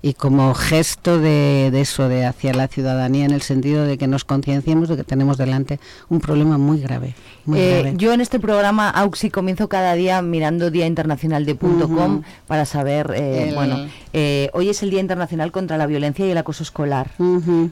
y 0.05 0.13
como 0.13 0.53
gesto 0.53 1.17
de, 1.19 1.69
de 1.71 1.81
eso, 1.81 2.07
de 2.07 2.25
hacia 2.27 2.53
la 2.53 2.67
ciudadanía, 2.67 3.25
en 3.25 3.31
el 3.31 3.41
sentido 3.41 3.85
de 3.85 3.97
que 3.97 4.05
nos 4.05 4.23
concienciemos 4.23 4.87
de 4.87 4.97
que 4.97 5.03
tenemos 5.03 5.35
delante 5.37 5.79
un 6.09 6.19
problema 6.21 6.59
muy 6.59 6.79
grave. 6.79 7.15
Muy 7.45 7.57
Eh, 7.59 7.79
grave. 7.81 7.93
yo 7.97 8.13
en 8.13 8.21
este 8.21 8.39
programa 8.39 8.87
Auxi 8.91 9.31
comienzo 9.31 9.67
cada 9.67 9.95
día 9.95 10.21
mirando 10.21 10.69
Día 10.69 10.85
Internacional 10.85 11.43
de 11.45 11.55
punto. 11.55 11.89
.com 11.89 12.21
para 12.45 12.65
saber, 12.65 13.13
eh, 13.15 13.49
El- 13.49 13.55
bueno, 13.55 13.77
eh, 14.13 14.51
hoy 14.53 14.69
es 14.69 14.83
el 14.83 14.91
Día 14.91 14.99
Internacional 14.99 15.51
contra 15.51 15.75
la 15.77 15.87
Violencia 15.87 16.23
y 16.27 16.29
el 16.29 16.37
Acoso 16.37 16.61
Escolar, 16.61 17.09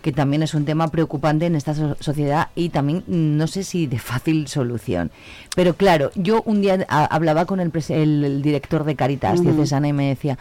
que 0.01 0.11
también 0.11 0.41
es 0.41 0.55
un 0.55 0.65
tema 0.65 0.87
preocupante 0.87 1.45
en 1.45 1.55
esta 1.55 1.75
so- 1.75 1.97
sociedad 1.99 2.49
y 2.55 2.69
también 2.69 3.03
mm, 3.05 3.37
no 3.37 3.45
sé 3.45 3.63
si 3.63 3.85
de 3.85 3.99
fácil 3.99 4.47
solución. 4.47 5.11
Pero 5.55 5.75
claro, 5.75 6.09
yo 6.15 6.41
un 6.47 6.61
día 6.61 6.83
a- 6.89 7.05
hablaba 7.05 7.45
con 7.45 7.59
el, 7.59 7.71
el- 7.89 8.23
el 8.25 8.41
director 8.41 8.85
de 8.85 8.95
Caritas 8.95 9.39
Ujú. 9.39 9.51
diocesana 9.51 9.87
y 9.87 9.93
me 9.93 10.07
decía 10.09 10.39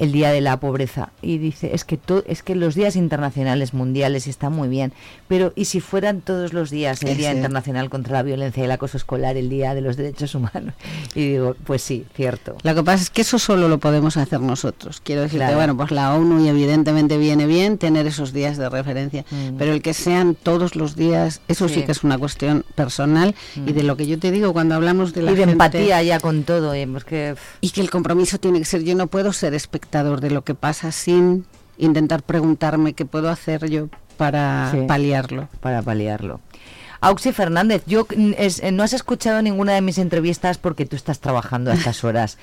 el 0.00 0.10
día 0.10 0.32
de 0.32 0.40
la 0.40 0.58
pobreza 0.58 1.10
y 1.22 1.38
dice 1.38 1.70
es 1.74 1.84
que 1.84 1.96
to- 1.96 2.24
es 2.26 2.42
que 2.42 2.56
los 2.56 2.74
días 2.74 2.96
internacionales 2.96 3.72
mundiales 3.74 4.26
están 4.26 4.52
muy 4.52 4.68
bien 4.68 4.92
pero 5.28 5.52
y 5.54 5.66
si 5.66 5.78
fueran 5.80 6.20
todos 6.20 6.52
los 6.52 6.70
días 6.70 7.02
el 7.04 7.16
día 7.16 7.30
Sí. 7.30 7.36
internacional 7.36 7.88
contra 7.90 8.14
la 8.14 8.22
violencia 8.24 8.62
y 8.62 8.64
el 8.64 8.70
acoso 8.72 8.96
escolar 8.96 9.36
el 9.36 9.48
día 9.48 9.74
de 9.74 9.82
los 9.82 9.96
derechos 9.96 10.34
humanos 10.34 10.74
y 11.14 11.28
digo 11.28 11.54
pues 11.64 11.82
sí 11.82 12.04
cierto 12.16 12.56
Lo 12.64 12.74
que 12.74 12.82
pasa 12.82 13.02
es 13.04 13.10
que 13.10 13.20
eso 13.20 13.38
solo 13.38 13.68
lo 13.68 13.78
podemos 13.78 14.16
hacer 14.16 14.40
nosotros. 14.40 15.00
Quiero 15.04 15.20
decirte, 15.22 15.44
Claro. 15.44 15.56
bueno, 15.56 15.76
pues 15.76 15.90
la 15.90 16.14
ONU 16.14 16.44
y 16.44 16.48
evidentemente 16.48 17.18
viene 17.18 17.46
bien 17.46 17.78
tener 17.78 18.06
esos 18.06 18.32
días 18.32 18.56
de 18.58 18.68
referencia, 18.68 19.24
Mm. 19.30 19.56
pero 19.58 19.72
el 19.72 19.82
que 19.82 19.92
sean 19.94 20.34
todos 20.34 20.74
los 20.76 20.96
días, 20.96 21.40
eso 21.48 21.68
sí, 21.68 21.74
Sí. 21.76 21.82
que 21.84 21.92
es 21.92 22.02
una 22.04 22.18
cuestión 22.18 22.64
personal 22.74 23.34
y 23.54 23.60
Mm. 23.60 23.74
de 23.74 23.82
lo 23.82 23.96
que 23.96 24.06
yo 24.06 24.18
te 24.18 24.30
digo 24.30 24.52
cuando 24.52 24.74
hablamos 24.74 25.12
de 25.12 25.22
la 25.22 25.30
y 25.32 25.34
de 25.34 25.40
gente- 25.40 25.52
empatía 25.52 26.02
ya 26.02 26.18
con 26.20 26.44
todo 26.44 26.74
y 26.74 26.80
es 26.80 27.04
que 27.04 27.34
y 27.60 27.70
que 27.70 27.80
el 27.82 27.90
compromiso 27.90 28.38
tiene 28.38 28.58
que 28.58 28.64
ser, 28.64 28.82
yo 28.82 28.94
no 28.94 29.06
puedo 29.06 29.32
ser 29.32 29.52
espectador 29.90 30.20
de 30.20 30.30
lo 30.30 30.44
que 30.44 30.54
pasa 30.54 30.92
sin 30.92 31.44
intentar 31.76 32.22
preguntarme 32.22 32.92
qué 32.92 33.04
puedo 33.04 33.28
hacer 33.28 33.68
yo 33.68 33.88
para 34.16 34.70
Sí. 34.70 34.82
paliarlo. 34.86 35.48
para 35.60 35.82
paliarlo 35.82 36.40
Auxi 37.00 37.32
Fernández, 37.32 37.82
yo 37.86 38.06
mm, 38.16 38.32
es- 38.38 38.60
eh, 38.62 38.70
no 38.70 38.82
has 38.84 38.92
escuchado 38.92 39.42
ninguna 39.42 39.72
de 39.72 39.80
mis 39.80 39.98
entrevistas 39.98 40.58
porque 40.58 40.84
tú 40.86 40.94
estás 40.96 41.18
trabajando 41.18 41.70
a 41.72 41.74
estas 41.74 42.04
horas, 42.04 42.38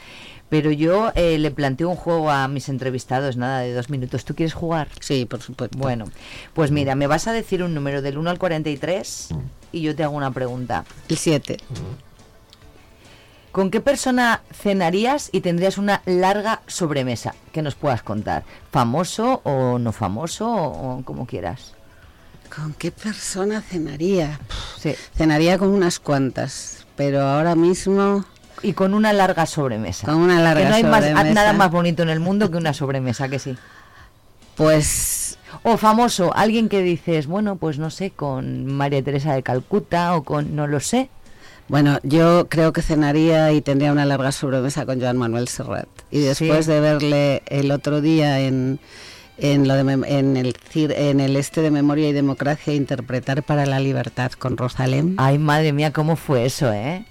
pero 0.49 0.71
yo 0.71 1.11
eh, 1.15 1.37
le 1.37 1.51
planteo 1.51 1.87
un 1.89 1.95
juego 1.95 2.31
a 2.31 2.47
mis 2.49 2.67
entrevistados, 2.67 3.37
nada 3.37 3.59
de 3.59 3.71
dos 3.73 3.89
minutos. 3.91 4.25
¿Tú 4.25 4.33
quieres 4.35 4.53
jugar? 4.55 4.89
Sí, 4.99 5.25
por 5.25 5.41
supuesto. 5.41 5.77
Bueno, 5.77 6.05
pues 6.53 6.71
mira, 6.71 6.95
me 6.95 7.05
vas 7.07 7.27
a 7.27 7.31
decir 7.33 7.61
un 7.63 7.73
número 7.75 8.01
del 8.01 8.17
1 8.17 8.29
al 8.31 8.39
43 8.39 9.29
y 9.71 9.81
yo 9.81 9.95
te 9.95 10.03
hago 10.03 10.17
una 10.17 10.31
pregunta. 10.31 10.83
El 11.07 11.17
7. 11.17 11.57
¿Con 13.58 13.72
qué 13.72 13.82
persona 13.82 14.41
cenarías 14.53 15.30
y 15.32 15.41
tendrías 15.41 15.80
una 15.80 16.03
larga 16.05 16.62
sobremesa 16.68 17.34
que 17.51 17.64
nos 17.64 17.74
puedas 17.74 18.03
contar? 18.03 18.43
¿Famoso 18.72 19.41
o 19.45 19.80
no 19.80 19.91
famoso 19.93 20.47
o, 20.47 20.97
o 20.99 21.03
como 21.03 21.26
quieras? 21.26 21.74
¿Con 22.55 22.76
qué 22.76 22.91
persona 22.91 23.62
cenaría? 23.62 24.39
Sí. 24.78 24.93
Cenaría 25.16 25.58
con 25.58 25.70
unas 25.70 25.97
cuantas, 25.97 26.86
pero 26.95 27.24
ahora 27.24 27.55
mismo 27.55 28.26
Y 28.62 28.74
con 28.74 28.93
una 28.93 29.12
larga 29.12 29.47
sobremesa. 29.47 30.05
Con 30.05 30.18
una 30.18 30.39
larga 30.39 30.62
que 30.62 30.70
no 30.70 30.76
hay 30.76 30.84
más- 30.84 31.26
nada 31.34 31.53
más 31.53 31.72
bonito 31.72 32.03
en 32.03 32.10
el 32.10 32.20
mundo 32.20 32.51
que 32.51 32.58
una 32.58 32.74
sobremesa, 32.76 33.28
que 33.28 33.39
sí. 33.39 33.58
Pues 34.55 35.39
O 35.64 35.78
famoso, 35.78 36.32
alguien 36.36 36.70
que 36.70 36.84
dices, 36.84 37.26
bueno, 37.26 37.55
pues 37.55 37.80
no 37.80 37.89
sé, 37.89 38.12
con 38.12 38.68
María 38.68 39.03
Teresa 39.03 39.34
de 39.34 39.41
Calcuta 39.41 40.16
o 40.16 40.24
con, 40.24 40.55
no 40.55 40.68
lo 40.68 40.80
sé. 40.80 41.10
Bueno, 41.70 41.99
yo 42.03 42.47
creo 42.49 42.72
que 42.72 42.82
cenaría 42.82 43.51
y 43.51 43.61
tendría 43.61 43.91
una 43.91 44.05
larga 44.05 44.32
sobremesa 44.32 44.86
con 44.86 45.01
Joan 45.01 45.18
Manuel 45.18 45.47
Serrat. 45.47 45.88
Y 46.11 46.20
después 46.20 46.65
Sí. 46.65 46.72
de 46.72 46.80
verle 46.80 47.43
el 47.47 47.72
otro 47.72 47.99
día 47.99 48.39
en, 48.39 48.80
en, 49.38 49.68
lo 49.68 49.74
de 49.74 49.82
en, 49.82 50.38
el, 50.38 50.55
en 50.74 51.20
el 51.20 51.36
este 51.36 51.61
de 51.61 51.70
Memoria 51.72 52.07
y 52.07 52.13
Democracia 52.13 52.74
interpretar 52.74 53.43
para 53.43 53.65
la 53.65 53.80
libertad 53.82 54.32
con 54.32 54.55
Rosalén. 54.55 55.15
Ay, 55.18 55.38
madre 55.39 55.74
mía, 55.74 55.91
¿cómo 55.91 56.15
fue 56.15 56.45
eso, 56.45 56.72
eh? 56.72 57.05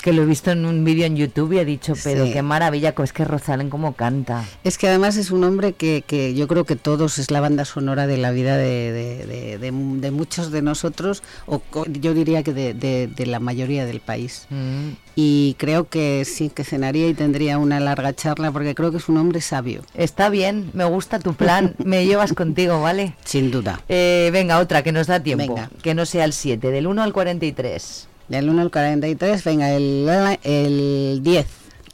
Que 0.00 0.12
lo 0.12 0.22
he 0.22 0.26
visto 0.26 0.50
en 0.50 0.64
un 0.64 0.84
vídeo 0.84 1.04
en 1.06 1.16
YouTube 1.16 1.52
y 1.52 1.58
he 1.58 1.64
dicho, 1.64 1.94
pero 2.02 2.24
Sí. 2.26 2.32
qué 2.32 2.42
maravilla, 2.42 2.94
es 3.02 3.12
que 3.12 3.24
Rosalén 3.24 3.68
cómo 3.70 3.94
canta. 3.94 4.44
Es 4.64 4.78
que 4.78 4.88
además 4.88 5.16
es 5.16 5.30
un 5.30 5.44
hombre 5.44 5.72
que, 5.74 6.02
que 6.06 6.34
yo 6.34 6.48
creo 6.48 6.64
que 6.64 6.76
todos 6.76 7.18
es 7.18 7.30
la 7.30 7.40
banda 7.40 7.64
sonora 7.64 8.06
de 8.06 8.16
la 8.16 8.30
vida 8.30 8.56
de, 8.56 8.92
de- 8.92 9.26
de- 9.26 9.58
de- 9.58 9.70
de 10.00 10.10
muchos 10.10 10.50
de 10.50 10.62
nosotros, 10.62 11.22
o 11.46 11.62
yo 12.00 12.14
diría 12.14 12.42
que 12.42 12.52
de 12.54 13.26
la 13.26 13.40
mayoría 13.40 13.84
del 13.84 14.00
país. 14.00 14.46
Mm. 14.50 14.90
Y 15.16 15.54
creo 15.58 15.88
que 15.88 16.24
sí, 16.24 16.48
que 16.48 16.64
cenaría 16.64 17.06
y 17.08 17.14
tendría 17.14 17.58
una 17.58 17.78
larga 17.80 18.14
charla, 18.14 18.50
porque 18.52 18.74
creo 18.74 18.90
que 18.90 18.96
es 18.98 19.08
un 19.08 19.18
hombre 19.18 19.40
sabio. 19.40 19.82
Está 19.94 20.28
bien, 20.30 20.70
me 20.72 20.84
gusta 20.84 21.18
tu 21.18 21.34
plan, 21.34 21.74
me 21.84 22.06
llevas 22.06 22.32
contigo, 22.32 22.80
¿vale? 22.80 23.14
Sin 23.24 23.50
duda. 23.50 23.82
Eh, 23.88 24.30
venga, 24.32 24.58
otra 24.60 24.82
que 24.82 24.92
nos 24.92 25.08
da 25.08 25.20
tiempo, 25.22 25.54
Venga. 25.54 25.70
que 25.82 25.94
no 25.94 26.06
sea 26.06 26.24
el 26.24 26.32
7, 26.32 26.70
del 26.70 26.86
1 26.86 27.02
al 27.02 27.12
43. 27.12 28.08
Del 28.30 28.48
1 28.48 28.62
al 28.62 28.70
43, 28.70 29.42
venga, 29.42 29.72
el, 29.72 30.08
el 30.44 31.20
10. 31.20 31.46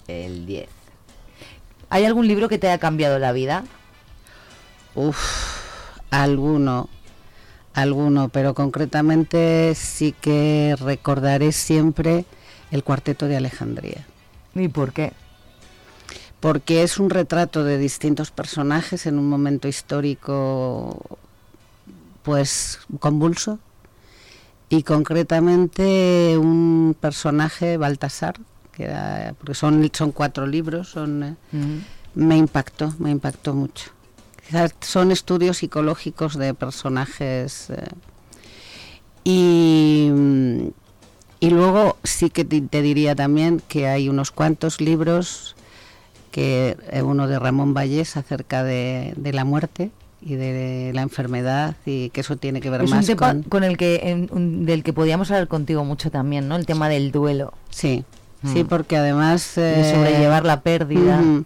El 0.07 0.45
10. 0.45 0.68
¿Hay 1.89 2.05
algún 2.05 2.28
libro 2.28 2.51
que 2.51 2.59
te 2.59 2.68
haya 2.68 2.76
cambiado 2.76 3.18
la 3.18 3.32
vida? 3.32 3.64
Uf, 4.95 5.16
alguno, 6.11 6.91
alguno, 7.72 8.28
pero 8.28 8.53
concretamente 8.53 9.74
sí 9.74 10.12
que 10.12 10.76
recordaré 10.78 11.53
siempre 11.53 12.26
el 12.70 12.84
cuarteto 12.84 13.28
de 13.28 13.39
Alejandría. 13.39 14.05
¿Y 14.55 14.68
por 14.68 14.93
qué? 14.93 15.14
Porque 16.41 16.82
es 16.82 16.99
un 16.99 17.09
retrato 17.09 17.64
de 17.64 17.78
distintos 17.78 18.30
personajes 18.30 19.07
en 19.07 19.18
un 19.18 19.26
momento 19.30 19.68
histórico, 19.68 21.18
pues 22.22 22.80
convulso, 23.01 23.59
y 24.69 24.83
concretamente 24.83 26.37
un 26.39 26.97
personaje, 27.01 27.77
Baltasar, 27.77 28.37
que 28.73 28.85
era, 28.85 29.35
porque 29.39 29.55
son, 29.55 29.89
son 29.93 30.12
cuatro 30.12 30.47
libros, 30.47 30.89
son, 30.91 31.23
eh, 31.23 31.35
me 32.14 32.37
impactó, 32.37 32.93
me 32.99 33.11
impactó 33.11 33.55
mucho. 33.55 33.91
Quizás 34.47 34.75
son 34.81 35.11
estudios 35.12 35.59
psicológicos 35.59 36.37
de 36.37 36.55
personajes. 36.55 37.71
eh, 37.71 37.87
y, 39.25 40.09
mm, 40.12 40.69
y 41.41 41.51
luego 41.51 41.97
sí 42.05 42.31
que 42.31 42.45
te, 42.45 42.61
te 42.61 42.83
diría 42.83 43.14
también 43.14 43.61
que 43.69 43.89
hay 43.89 44.09
unos 44.09 44.31
cuantos 44.31 44.81
libros, 44.81 45.55
que 46.31 46.77
eh, 46.91 47.03
uno 47.03 47.29
de 47.29 47.39
Ramón 47.39 47.73
Vallés 47.75 48.17
acerca 48.17 48.62
de, 48.62 49.14
de 49.17 49.33
la 49.33 49.45
muerte 49.45 49.91
y 50.21 50.35
de 50.35 50.91
la 50.95 51.03
enfermedad 51.03 51.77
y 51.85 52.11
que 52.11 52.21
eso 52.23 52.37
tiene 52.37 52.61
que 52.61 52.71
ver 52.71 52.83
Es 52.83 52.91
un 52.91 52.97
más 52.97 53.07
tema 53.07 53.19
con... 53.35 53.43
con 53.45 53.64
el 53.64 53.77
que 53.77 54.01
en- 54.05 54.29
un- 54.33 54.67
del 54.67 54.83
que 54.83 54.93
podíamos 54.93 55.31
hablar 55.31 55.49
contigo 55.49 55.85
mucho 55.85 56.11
también, 56.11 56.49
¿no? 56.49 56.57
El 56.57 56.67
tema 56.67 56.89
del 56.89 57.12
duelo. 57.12 57.53
Sí, 57.71 58.05
sí, 58.53 58.64
Mm. 58.64 58.67
porque 58.67 58.97
además... 58.97 59.53
De 59.57 59.81
eh, 59.91 59.95
sobrellevar 59.95 60.45
la 60.45 60.61
pérdida. 60.62 61.19
Mm. 61.21 61.45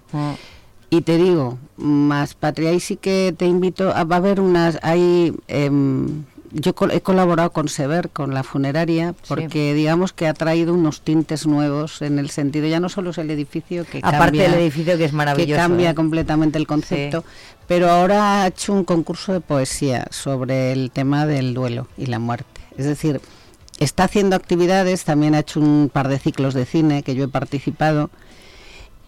Y 0.93 1.03
te 1.03 1.17
digo, 1.19 1.57
más 1.77 2.35
Patria, 2.35 2.71
ahí 2.71 2.81
sí 2.81 2.97
que 2.97 3.33
te 3.37 3.47
invito, 3.47 3.91
a, 3.95 4.03
va 4.05 4.17
a 4.17 4.19
haber 4.19 4.41
unas, 4.41 4.79
hay, 4.83 5.33
em, 5.47 6.25
yo 6.53 6.75
he 6.91 7.01
colaborado 7.01 7.51
con 7.53 7.69
Sever, 7.69 8.11
con 8.11 8.35
la 8.35 8.43
funeraria, 8.43 9.15
porque 9.29 9.75
digamos 9.75 10.13
que 10.13 10.27
ha 10.27 10.35
traído 10.35 10.75
unos 10.75 11.03
tintes 11.03 11.47
nuevos 11.47 12.03
en 12.03 12.19
el 12.19 12.31
sentido, 12.31 12.67
ya 12.67 12.81
no 12.81 12.89
solo 12.89 13.11
es 13.11 13.19
el 13.19 13.31
edificio 13.31 13.85
que 13.85 13.99
Aparte 13.99 14.19
cambia, 14.19 14.51
del 14.51 14.61
edificio 14.61 14.99
que 14.99 15.05
es 15.05 15.13
maravilloso. 15.13 15.53
que 15.53 15.57
cambia 15.57 15.91
¿eh? 15.91 15.95
completamente 15.95 16.59
el 16.59 16.67
concepto, 16.67 17.25
pero 17.69 17.89
ahora 17.89 18.43
ha 18.43 18.47
hecho 18.49 18.73
un 18.73 18.85
concurso 18.85 19.33
de 19.33 19.41
poesía 19.41 20.07
sobre 20.11 20.73
el 20.73 20.91
tema 20.91 21.27
del 21.27 21.55
duelo 21.55 21.87
y 21.97 22.07
la 22.07 22.19
muerte. 22.19 22.61
Es 22.77 22.87
decir, 22.87 23.21
está 23.79 24.05
haciendo 24.05 24.35
actividades, 24.35 25.05
también 25.05 25.35
ha 25.35 25.41
hecho 25.41 25.61
un 25.61 25.91
par 25.93 26.09
de 26.09 26.19
ciclos 26.19 26.55
de 26.55 26.67
cine 26.67 27.03
que 27.03 27.15
yo 27.15 27.25
he 27.25 27.29
participado. 27.29 28.11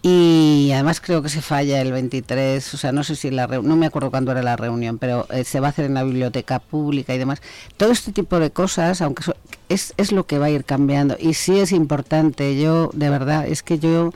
Y 0.05 0.69
además 0.73 0.99
creo 0.99 1.21
que 1.21 1.29
se 1.29 1.41
falla 1.41 1.79
el 1.79 1.93
23, 1.93 2.73
o 2.73 2.77
sea, 2.77 2.91
no 2.91 3.05
sé 3.05 3.15
si 3.15 3.31
la 3.31 3.47
no 3.47 3.77
me 3.77 3.85
acuerdo 3.85 4.11
cuándo 4.11 4.33
era 4.33 4.43
la 4.43 4.57
reunión, 4.57 4.97
pero 4.97 5.25
eh, 5.31 5.45
se 5.45 5.61
va 5.61 5.67
a 5.67 5.69
hacer 5.69 5.85
en 5.85 5.93
la 5.93 6.03
biblioteca 6.03 6.59
pública 6.59 7.15
y 7.15 7.17
demás. 7.17 7.41
Todo 7.77 7.91
este 7.93 8.11
tipo 8.11 8.37
de 8.41 8.51
cosas, 8.51 9.01
aunque 9.01 9.23
so- 9.23 9.35
es, 9.69 9.93
es 9.95 10.11
lo 10.11 10.25
que 10.27 10.39
va 10.39 10.47
a 10.47 10.49
ir 10.49 10.65
cambiando 10.65 11.15
y 11.17 11.35
sí 11.35 11.57
es 11.57 11.71
importante. 11.71 12.59
Yo, 12.61 12.89
de 12.93 13.09
verdad, 13.09 13.47
es 13.47 13.63
que 13.63 13.79
yo 13.79 14.11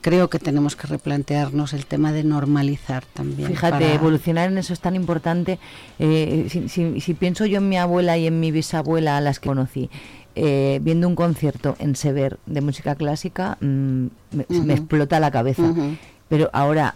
creo 0.00 0.28
que 0.30 0.40
tenemos 0.40 0.74
que 0.74 0.88
replantearnos 0.88 1.74
el 1.74 1.86
tema 1.86 2.10
de 2.10 2.24
normalizar 2.24 3.04
también. 3.14 3.50
Fíjate, 3.50 3.70
para- 3.84 3.94
evolucionar 3.94 4.50
en 4.50 4.58
eso 4.58 4.72
es 4.72 4.80
tan 4.80 4.96
importante. 4.96 5.60
Eh, 6.00 6.46
si, 6.50 6.68
si- 6.68 7.00
si 7.00 7.14
pienso 7.14 7.46
yo 7.46 7.58
en 7.58 7.68
mi 7.68 7.76
abuela 7.78 8.18
y 8.18 8.26
en 8.26 8.40
mi 8.40 8.50
bisabuela, 8.50 9.16
a 9.16 9.20
las 9.20 9.38
que 9.38 9.48
conocí, 9.48 9.90
eh, 10.34 10.78
viendo 10.82 11.08
un 11.08 11.16
concierto 11.16 11.76
en 11.78 11.96
Sever 11.96 12.38
de 12.46 12.60
música 12.60 12.94
clásica, 12.94 13.58
mm, 13.60 14.06
me, 14.32 14.74
explota 14.74 15.20
la 15.20 15.30
cabeza. 15.30 15.74
Pero 16.28 16.50
ahora, 16.52 16.94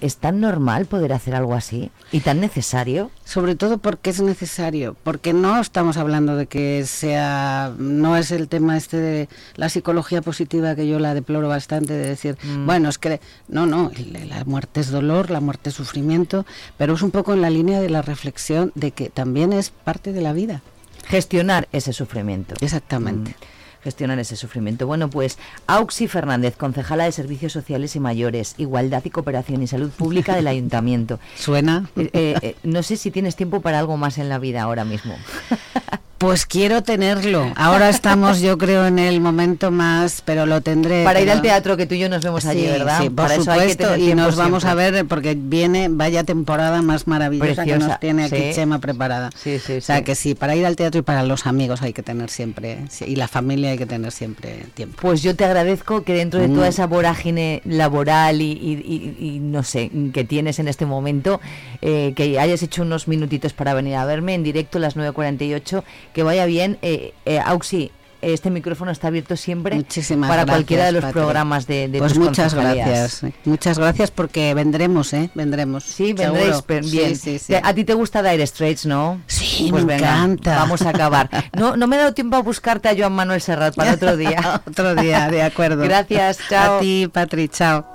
¿es 0.00 0.16
tan 0.16 0.40
normal 0.40 0.86
poder 0.86 1.12
hacer 1.12 1.34
algo 1.34 1.54
así? 1.54 1.90
¿Y 2.12 2.20
tan 2.20 2.40
necesario? 2.40 3.10
Sobre 3.24 3.54
todo 3.54 3.78
porque 3.78 4.10
es 4.10 4.20
necesario, 4.20 4.96
porque 5.02 5.32
no 5.32 5.60
estamos 5.60 5.96
hablando 5.96 6.36
de 6.36 6.46
que 6.46 6.84
sea, 6.86 7.72
no 7.78 8.16
es 8.16 8.30
el 8.30 8.48
tema 8.48 8.76
este 8.76 8.96
de 8.96 9.28
la 9.56 9.68
psicología 9.68 10.22
positiva 10.22 10.74
que 10.74 10.86
yo 10.88 10.98
la 10.98 11.14
deploro 11.14 11.48
bastante, 11.48 11.92
de 11.94 12.06
decir, 12.06 12.36
Mm. 12.44 12.66
bueno, 12.66 12.88
es 12.88 12.98
que, 12.98 13.20
no, 13.48 13.66
no, 13.66 13.90
la 14.28 14.44
muerte 14.44 14.80
es 14.80 14.90
dolor, 14.90 15.30
la 15.30 15.40
muerte 15.40 15.70
es 15.70 15.76
sufrimiento, 15.76 16.44
pero 16.76 16.94
es 16.94 17.02
un 17.02 17.10
poco 17.10 17.32
en 17.32 17.40
la 17.40 17.50
línea 17.50 17.80
de 17.80 17.90
la 17.90 18.02
reflexión 18.02 18.72
de 18.74 18.90
que 18.90 19.08
también 19.08 19.52
es 19.52 19.70
parte 19.70 20.12
de 20.12 20.20
la 20.20 20.32
vida. 20.32 20.62
Gestionar 21.06 21.68
ese 21.72 21.92
sufrimiento. 21.92 22.54
Exactamente. 22.60 23.30
Mm, 23.32 23.82
Gestionar 23.84 24.18
ese 24.18 24.36
sufrimiento. 24.36 24.86
Bueno, 24.86 25.10
pues 25.10 25.38
Auxi 25.66 26.08
Fernández, 26.08 26.56
concejala 26.56 27.04
de 27.04 27.12
Servicios 27.12 27.52
Sociales 27.52 27.94
y 27.96 28.00
Mayores, 28.00 28.54
Igualdad 28.56 29.04
y 29.04 29.10
Cooperación 29.10 29.62
y 29.62 29.66
Salud 29.66 29.90
Pública 29.90 30.34
del 30.34 30.46
Ayuntamiento. 30.46 31.20
¿Suena? 31.36 31.88
Eh, 31.96 32.08
eh, 32.14 32.34
eh, 32.40 32.56
no 32.62 32.82
sé 32.82 32.96
si 32.96 33.10
tienes 33.10 33.36
tiempo 33.36 33.60
para 33.60 33.78
algo 33.78 33.98
más 33.98 34.16
en 34.16 34.30
la 34.30 34.38
vida 34.38 34.62
ahora 34.62 34.86
mismo. 34.86 35.14
Pues 36.24 36.46
quiero 36.46 36.82
tenerlo. 36.82 37.52
Ahora 37.54 37.90
estamos, 37.90 38.40
yo 38.40 38.56
creo, 38.56 38.86
en 38.86 38.98
el 38.98 39.20
momento 39.20 39.70
más, 39.70 40.22
pero 40.24 40.46
lo 40.46 40.62
tendré. 40.62 41.04
Para 41.04 41.20
ir 41.20 41.30
al 41.30 41.42
teatro 41.42 41.76
que 41.76 41.84
tú 41.84 41.94
y 41.94 41.98
yo 41.98 42.08
nos 42.08 42.24
vemos 42.24 42.46
allí, 42.46 42.62
Sí, 42.62 42.66
¿verdad? 42.68 42.98
Sí, 43.02 43.04
por 43.10 43.14
para 43.28 43.34
supuesto, 43.36 43.96
y 43.98 44.14
nos 44.14 44.34
vamos 44.36 44.62
siempre. 44.62 44.86
a 44.86 44.90
ver 44.92 45.04
porque 45.06 45.36
viene, 45.38 45.88
vaya 45.90 46.24
temporada 46.24 46.80
más 46.80 47.06
maravillosa 47.06 47.64
que 47.66 47.76
nos 47.78 48.00
tiene 48.00 48.24
aquí 48.24 48.36
sí. 48.38 48.50
Chema 48.54 48.78
preparada. 48.78 49.28
Sí, 49.36 49.58
sí, 49.58 49.74
o 49.74 49.80
sea 49.82 49.98
sí. 49.98 50.04
que 50.04 50.14
sí, 50.14 50.34
para 50.34 50.56
ir 50.56 50.64
al 50.64 50.76
teatro 50.76 51.00
y 51.00 51.02
para 51.02 51.24
los 51.24 51.46
amigos 51.46 51.82
hay 51.82 51.92
que 51.92 52.02
tener 52.02 52.30
siempre, 52.30 52.78
sí, 52.88 53.04
y 53.06 53.16
la 53.16 53.28
familia 53.28 53.72
hay 53.72 53.76
que 53.78 53.86
tener 53.86 54.10
siempre 54.10 54.64
tiempo. 54.72 54.96
Pues 55.02 55.22
yo 55.22 55.36
te 55.36 55.44
agradezco 55.44 56.04
que 56.04 56.14
dentro 56.14 56.40
de 56.40 56.48
Mm. 56.48 56.54
toda 56.54 56.68
esa 56.68 56.86
vorágine 56.86 57.60
laboral 57.66 58.40
y, 58.40 58.52
y- 58.52 59.14
y- 59.20 59.26
y 59.36 59.38
no 59.40 59.62
sé, 59.62 59.90
que 60.14 60.24
tienes 60.24 60.58
en 60.58 60.68
este 60.68 60.86
momento, 60.86 61.40
eh, 61.82 62.14
que 62.16 62.38
hayas 62.38 62.62
hecho 62.62 62.80
unos 62.82 63.08
minutitos 63.08 63.52
para 63.52 63.74
venir 63.74 63.96
a 63.96 64.06
verme 64.06 64.32
en 64.34 64.42
directo 64.42 64.78
a 64.78 64.80
las 64.80 64.96
9.48, 64.96 65.84
que 66.14 66.22
vaya 66.22 66.46
bien. 66.46 66.78
Eh, 66.80 67.12
eh, 67.26 67.38
Auxi, 67.44 67.90
este 68.22 68.48
micrófono 68.48 68.90
está 68.90 69.08
abierto 69.08 69.36
siempre 69.36 69.74
Muchísimas 69.76 70.28
para 70.30 70.44
gracias, 70.44 70.56
cualquiera 70.56 70.84
de 70.86 70.92
los 70.92 71.04
programas 71.12 71.66
de, 71.66 71.88
de 71.88 71.98
Pues 71.98 72.16
muchas 72.18 72.54
gracias, 72.54 73.20
muchas 73.44 73.78
gracias 73.78 74.10
porque 74.10 74.54
vendremos, 74.54 75.12
¿eh? 75.12 75.28
Vendremos. 75.34 75.84
Sí, 75.84 76.14
vendréis, 76.14 76.56
Sí, 76.66 76.90
bien. 76.96 77.16
sí, 77.16 77.38
sí. 77.38 77.52
Te- 77.52 77.60
A 77.62 77.74
ti 77.74 77.84
te 77.84 77.92
gusta 77.92 78.22
Dire 78.22 78.46
Straits, 78.46 78.86
¿no? 78.86 79.20
Sí, 79.26 79.68
pues 79.70 79.84
me 79.84 79.96
venga, 79.96 80.08
encanta. 80.14 80.56
Vamos 80.56 80.80
a 80.80 80.88
acabar. 80.88 81.28
No, 81.52 81.76
no 81.76 81.86
me 81.86 81.96
he 81.96 81.98
dado 81.98 82.14
tiempo 82.14 82.36
a 82.36 82.40
buscarte 82.40 82.88
a 82.88 82.96
Joan 82.96 83.12
Manuel 83.12 83.42
Serrat 83.42 83.74
para 83.74 83.92
otro 83.94 84.16
día. 84.16 84.62
Otro 84.66 84.94
día, 84.94 85.28
de 85.28 85.42
acuerdo. 85.42 85.82
Gracias, 85.82 86.38
chao. 86.48 86.78
A 86.78 86.80
ti, 86.80 87.10
Patri, 87.12 87.48
chao. 87.48 87.93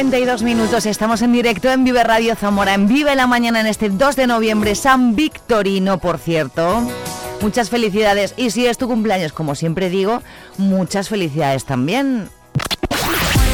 9.52 0.00 0.42
minutos, 0.42 0.86
estamos 0.86 1.20
en 1.20 1.30
directo 1.32 1.70
en 1.70 1.84
Vive 1.84 2.02
Radio 2.02 2.34
Zamora, 2.34 2.72
en 2.72 2.88
Vive 2.88 3.14
la 3.14 3.26
Mañana 3.26 3.60
en 3.60 3.66
este 3.66 3.90
2 3.90 4.16
de 4.16 4.26
noviembre, 4.26 4.74
San 4.74 5.14
Victorino, 5.14 5.98
por 5.98 6.18
cierto. 6.18 6.82
Muchas 7.42 7.68
felicidades 7.68 8.32
y 8.38 8.50
si 8.50 8.66
es 8.66 8.78
tu 8.78 8.88
cumpleaños, 8.88 9.34
como 9.34 9.54
siempre 9.54 9.90
digo, 9.90 10.22
muchas 10.56 11.10
felicidades 11.10 11.66
también. 11.66 12.30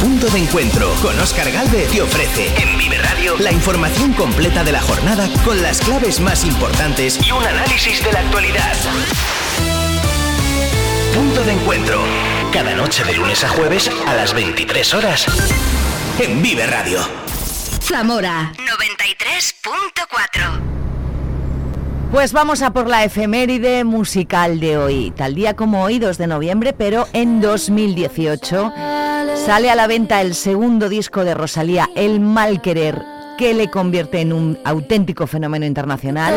Punto 0.01 0.29
de 0.29 0.39
encuentro 0.39 0.89
con 1.03 1.19
Oscar 1.19 1.51
Galvez 1.51 1.91
te 1.91 2.03
ofrece 2.03 2.47
en 2.63 2.79
Vive 2.79 2.99
Radio 2.99 3.35
la 3.41 3.51
información 3.51 4.13
completa 4.13 4.63
de 4.63 4.71
la 4.71 4.83
jornada 4.83 5.29
con 5.45 5.61
las 5.63 5.81
claves 5.81 6.21
más 6.21 6.45
importantes 6.45 7.19
y 7.27 7.33
un 7.33 7.43
análisis 7.43 8.05
de 8.05 8.13
la 8.13 8.21
actualidad. 8.21 8.73
Punto 11.13 11.43
de 11.43 11.53
encuentro. 11.53 12.01
Cada 12.53 12.77
noche 12.77 13.03
de 13.03 13.15
lunes 13.15 13.43
a 13.43 13.49
jueves 13.49 13.91
a 14.07 14.15
las 14.15 14.33
23 14.33 14.95
horas 14.95 15.27
en 16.19 16.43
Vive 16.43 16.67
Radio. 16.67 16.99
Zamora 17.83 18.51
93.4 18.57 20.61
Pues 22.11 22.33
vamos 22.33 22.63
a 22.63 22.73
por 22.73 22.89
la 22.89 23.05
efeméride 23.05 23.85
musical 23.85 24.59
de 24.59 24.79
hoy. 24.79 25.13
Tal 25.15 25.35
día 25.35 25.55
como 25.55 25.83
hoy, 25.83 25.99
2 25.99 26.17
de 26.17 26.27
noviembre, 26.27 26.73
pero 26.73 27.07
en 27.13 27.43
2018 27.43 28.73
sale 29.45 29.71
a 29.71 29.75
la 29.75 29.87
venta 29.87 30.23
el 30.23 30.35
segundo 30.35 30.89
disco 30.89 31.23
de 31.23 31.35
Rosalía, 31.35 31.91
El 31.95 32.21
Mal 32.21 32.63
Querer, 32.63 33.03
que 33.37 33.53
le 33.53 33.71
convierte 33.71 34.23
en 34.23 34.33
un 34.33 34.59
auténtico 34.65 35.27
fenómeno 35.27 35.67
internacional 35.67 36.33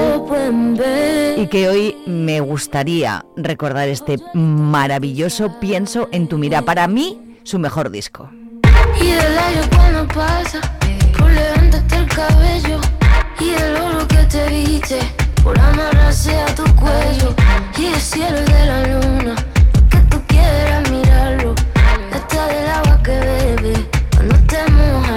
y 1.37 1.47
que 1.47 1.69
hoy 1.69 1.95
me 2.05 2.41
gustaría 2.41 3.23
recordar 3.37 3.87
este 3.87 4.17
maravilloso 4.33 5.57
Pienso 5.61 6.09
en 6.11 6.27
tu 6.27 6.37
mira. 6.37 6.63
Para 6.63 6.89
mí, 6.89 7.37
su 7.43 7.59
mejor 7.59 7.91
disco. 7.91 8.29
Y 9.01 9.11
el 9.11 9.37
aire 9.37 9.61
cuando 9.75 10.07
pasa 10.07 10.59
Por 11.17 11.31
levantarte 11.31 11.95
el 11.95 12.07
cabello. 12.07 12.79
Y 13.39 13.49
el 13.49 13.75
oro 13.77 14.07
que 14.07 14.23
te 14.25 14.49
viste 14.49 14.99
Por 15.43 15.59
amarrarse 15.59 16.39
a 16.39 16.45
tu 16.55 16.63
cuello. 16.75 17.33
Y 17.77 17.85
el 17.87 18.01
cielo 18.01 18.39
de 18.41 18.65
la 18.65 18.79
luna 18.87 19.35
Que 19.89 19.97
tú 20.09 20.21
quieras 20.27 20.89
mirarlo. 20.91 21.55
Hasta 22.13 22.47
del 22.47 22.69
agua 22.69 22.99
que 23.03 23.19
bebe 23.19 23.89
Cuando 24.15 24.35
te 24.47 24.71
moja 24.71 25.08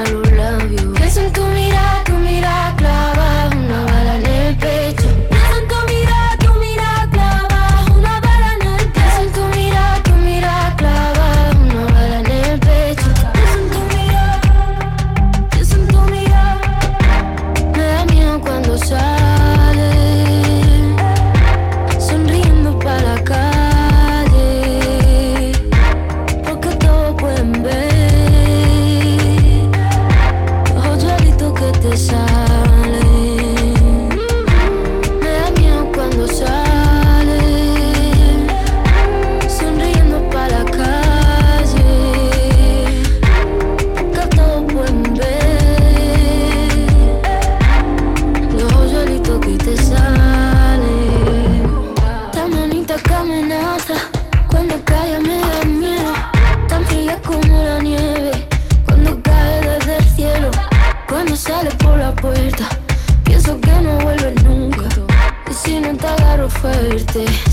fuerte 67.12 67.51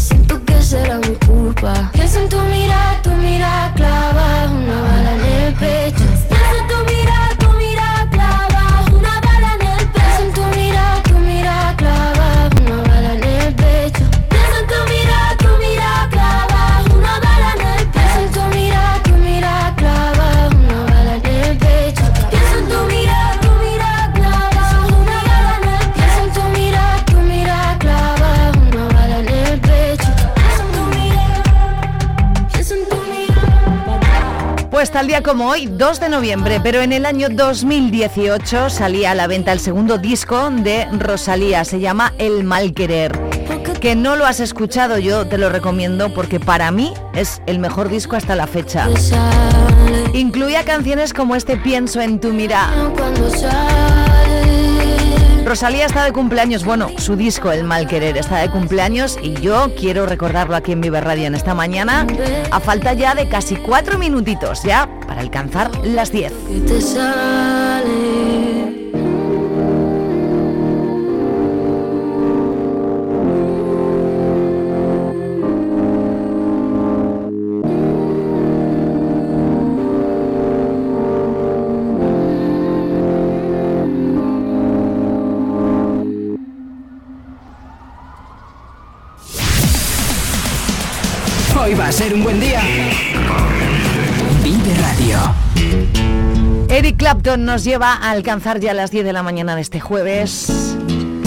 como 35.30 35.50
hoy, 35.50 35.68
2 35.68 36.00
de 36.00 36.10
noviembre, 36.10 36.60
pero 36.64 36.82
en 36.82 36.92
el 36.92 37.06
año 37.06 37.28
2018 37.30 38.72
salía 38.72 39.12
a 39.12 39.16
la 39.16 39.28
venta 39.28 39.52
el 39.52 39.60
segundo 39.60 40.00
disco 40.00 40.50
de 40.50 40.88
Rosalía, 40.92 41.64
se 41.66 41.80
llama 41.80 42.16
El 42.18 42.44
Mal 42.44 42.74
Querer. 42.74 43.12
Que 43.80 43.96
no 43.96 44.16
lo 44.16 44.26
has 44.26 44.40
escuchado, 44.40 44.98
yo 44.98 45.28
te 45.28 45.38
lo 45.38 45.50
recomiendo 45.50 46.12
porque 46.16 46.40
para 46.40 46.72
mí 46.72 46.96
es 47.14 47.44
el 47.46 47.60
mejor 47.60 47.90
disco 47.90 48.16
hasta 48.16 48.36
la 48.36 48.48
fecha. 48.48 48.88
Incluía 50.16 50.66
canciones 50.66 51.14
como 51.14 51.36
este 51.36 51.58
Pienso 51.58 52.02
en 52.02 52.20
tu 52.20 52.34
mira. 52.34 52.68
Rosalía 55.50 55.88
está 55.88 56.04
de 56.06 56.14
cumpleaños, 56.14 56.64
bueno, 56.64 56.89
su 57.00 57.16
disco 57.16 57.52
El 57.52 57.64
Mal 57.64 57.88
Querer 57.88 58.16
está 58.18 58.38
de 58.38 58.52
cumpleaños 58.52 59.18
y 59.20 59.34
yo 59.41 59.74
quiero 59.76 60.06
recordarlo 60.06 60.56
aquí 60.56 60.74
en 60.74 60.82
Vive 60.82 61.02
Radio 61.02 61.26
en 61.26 61.34
esta 61.34 61.56
mañana, 61.56 62.06
a 62.52 62.60
falta 62.60 62.93
ya 62.93 63.16
de 63.16 63.28
casi 63.28 63.56
cuatro 63.56 63.97
minutitos 63.97 64.62
ya 64.62 64.88
para 65.08 65.22
alcanzar 65.22 65.72
las 65.84 66.12
10. 66.12 66.32
A 91.90 91.92
ser 91.92 92.14
un 92.14 92.24
buen 92.24 92.40
día. 92.40 92.62
Vive 94.44 94.76
Radio. 94.80 95.18
Eric 96.70 96.98
Clapton 96.98 97.46
nos 97.46 97.64
lleva 97.64 97.94
a 97.94 98.12
alcanzar 98.12 98.60
ya 98.60 98.76
las 98.76 98.92
10 98.92 99.06
de 99.06 99.12
la 99.12 99.24
mañana 99.24 99.56
de 99.56 99.62
este 99.62 99.80
jueves. 99.80 100.76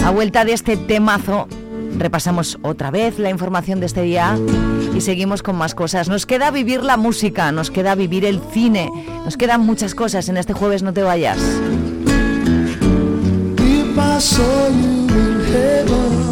A 0.05 0.11
vuelta 0.11 0.45
de 0.45 0.53
este 0.53 0.77
temazo, 0.77 1.49
repasamos 1.97 2.59
otra 2.61 2.91
vez 2.91 3.19
la 3.19 3.29
información 3.29 3.81
de 3.81 3.87
este 3.87 4.03
día 4.03 4.37
y 4.95 5.01
seguimos 5.01 5.43
con 5.43 5.57
más 5.57 5.75
cosas. 5.75 6.07
Nos 6.07 6.25
queda 6.25 6.49
vivir 6.49 6.81
la 6.81 6.95
música, 6.95 7.51
nos 7.51 7.69
queda 7.69 7.93
vivir 7.93 8.23
el 8.23 8.39
cine, 8.53 8.89
nos 9.25 9.35
quedan 9.35 9.59
muchas 9.59 9.93
cosas 9.95 10.29
en 10.29 10.37
este 10.37 10.53
jueves, 10.53 10.81
no 10.81 10.93
te 10.93 11.03
vayas. 11.03 11.39
If 13.59 13.97
I 13.97 14.17
saw 14.17 14.69
you 14.69 15.09
in 15.09 15.45
heaven, 15.51 16.22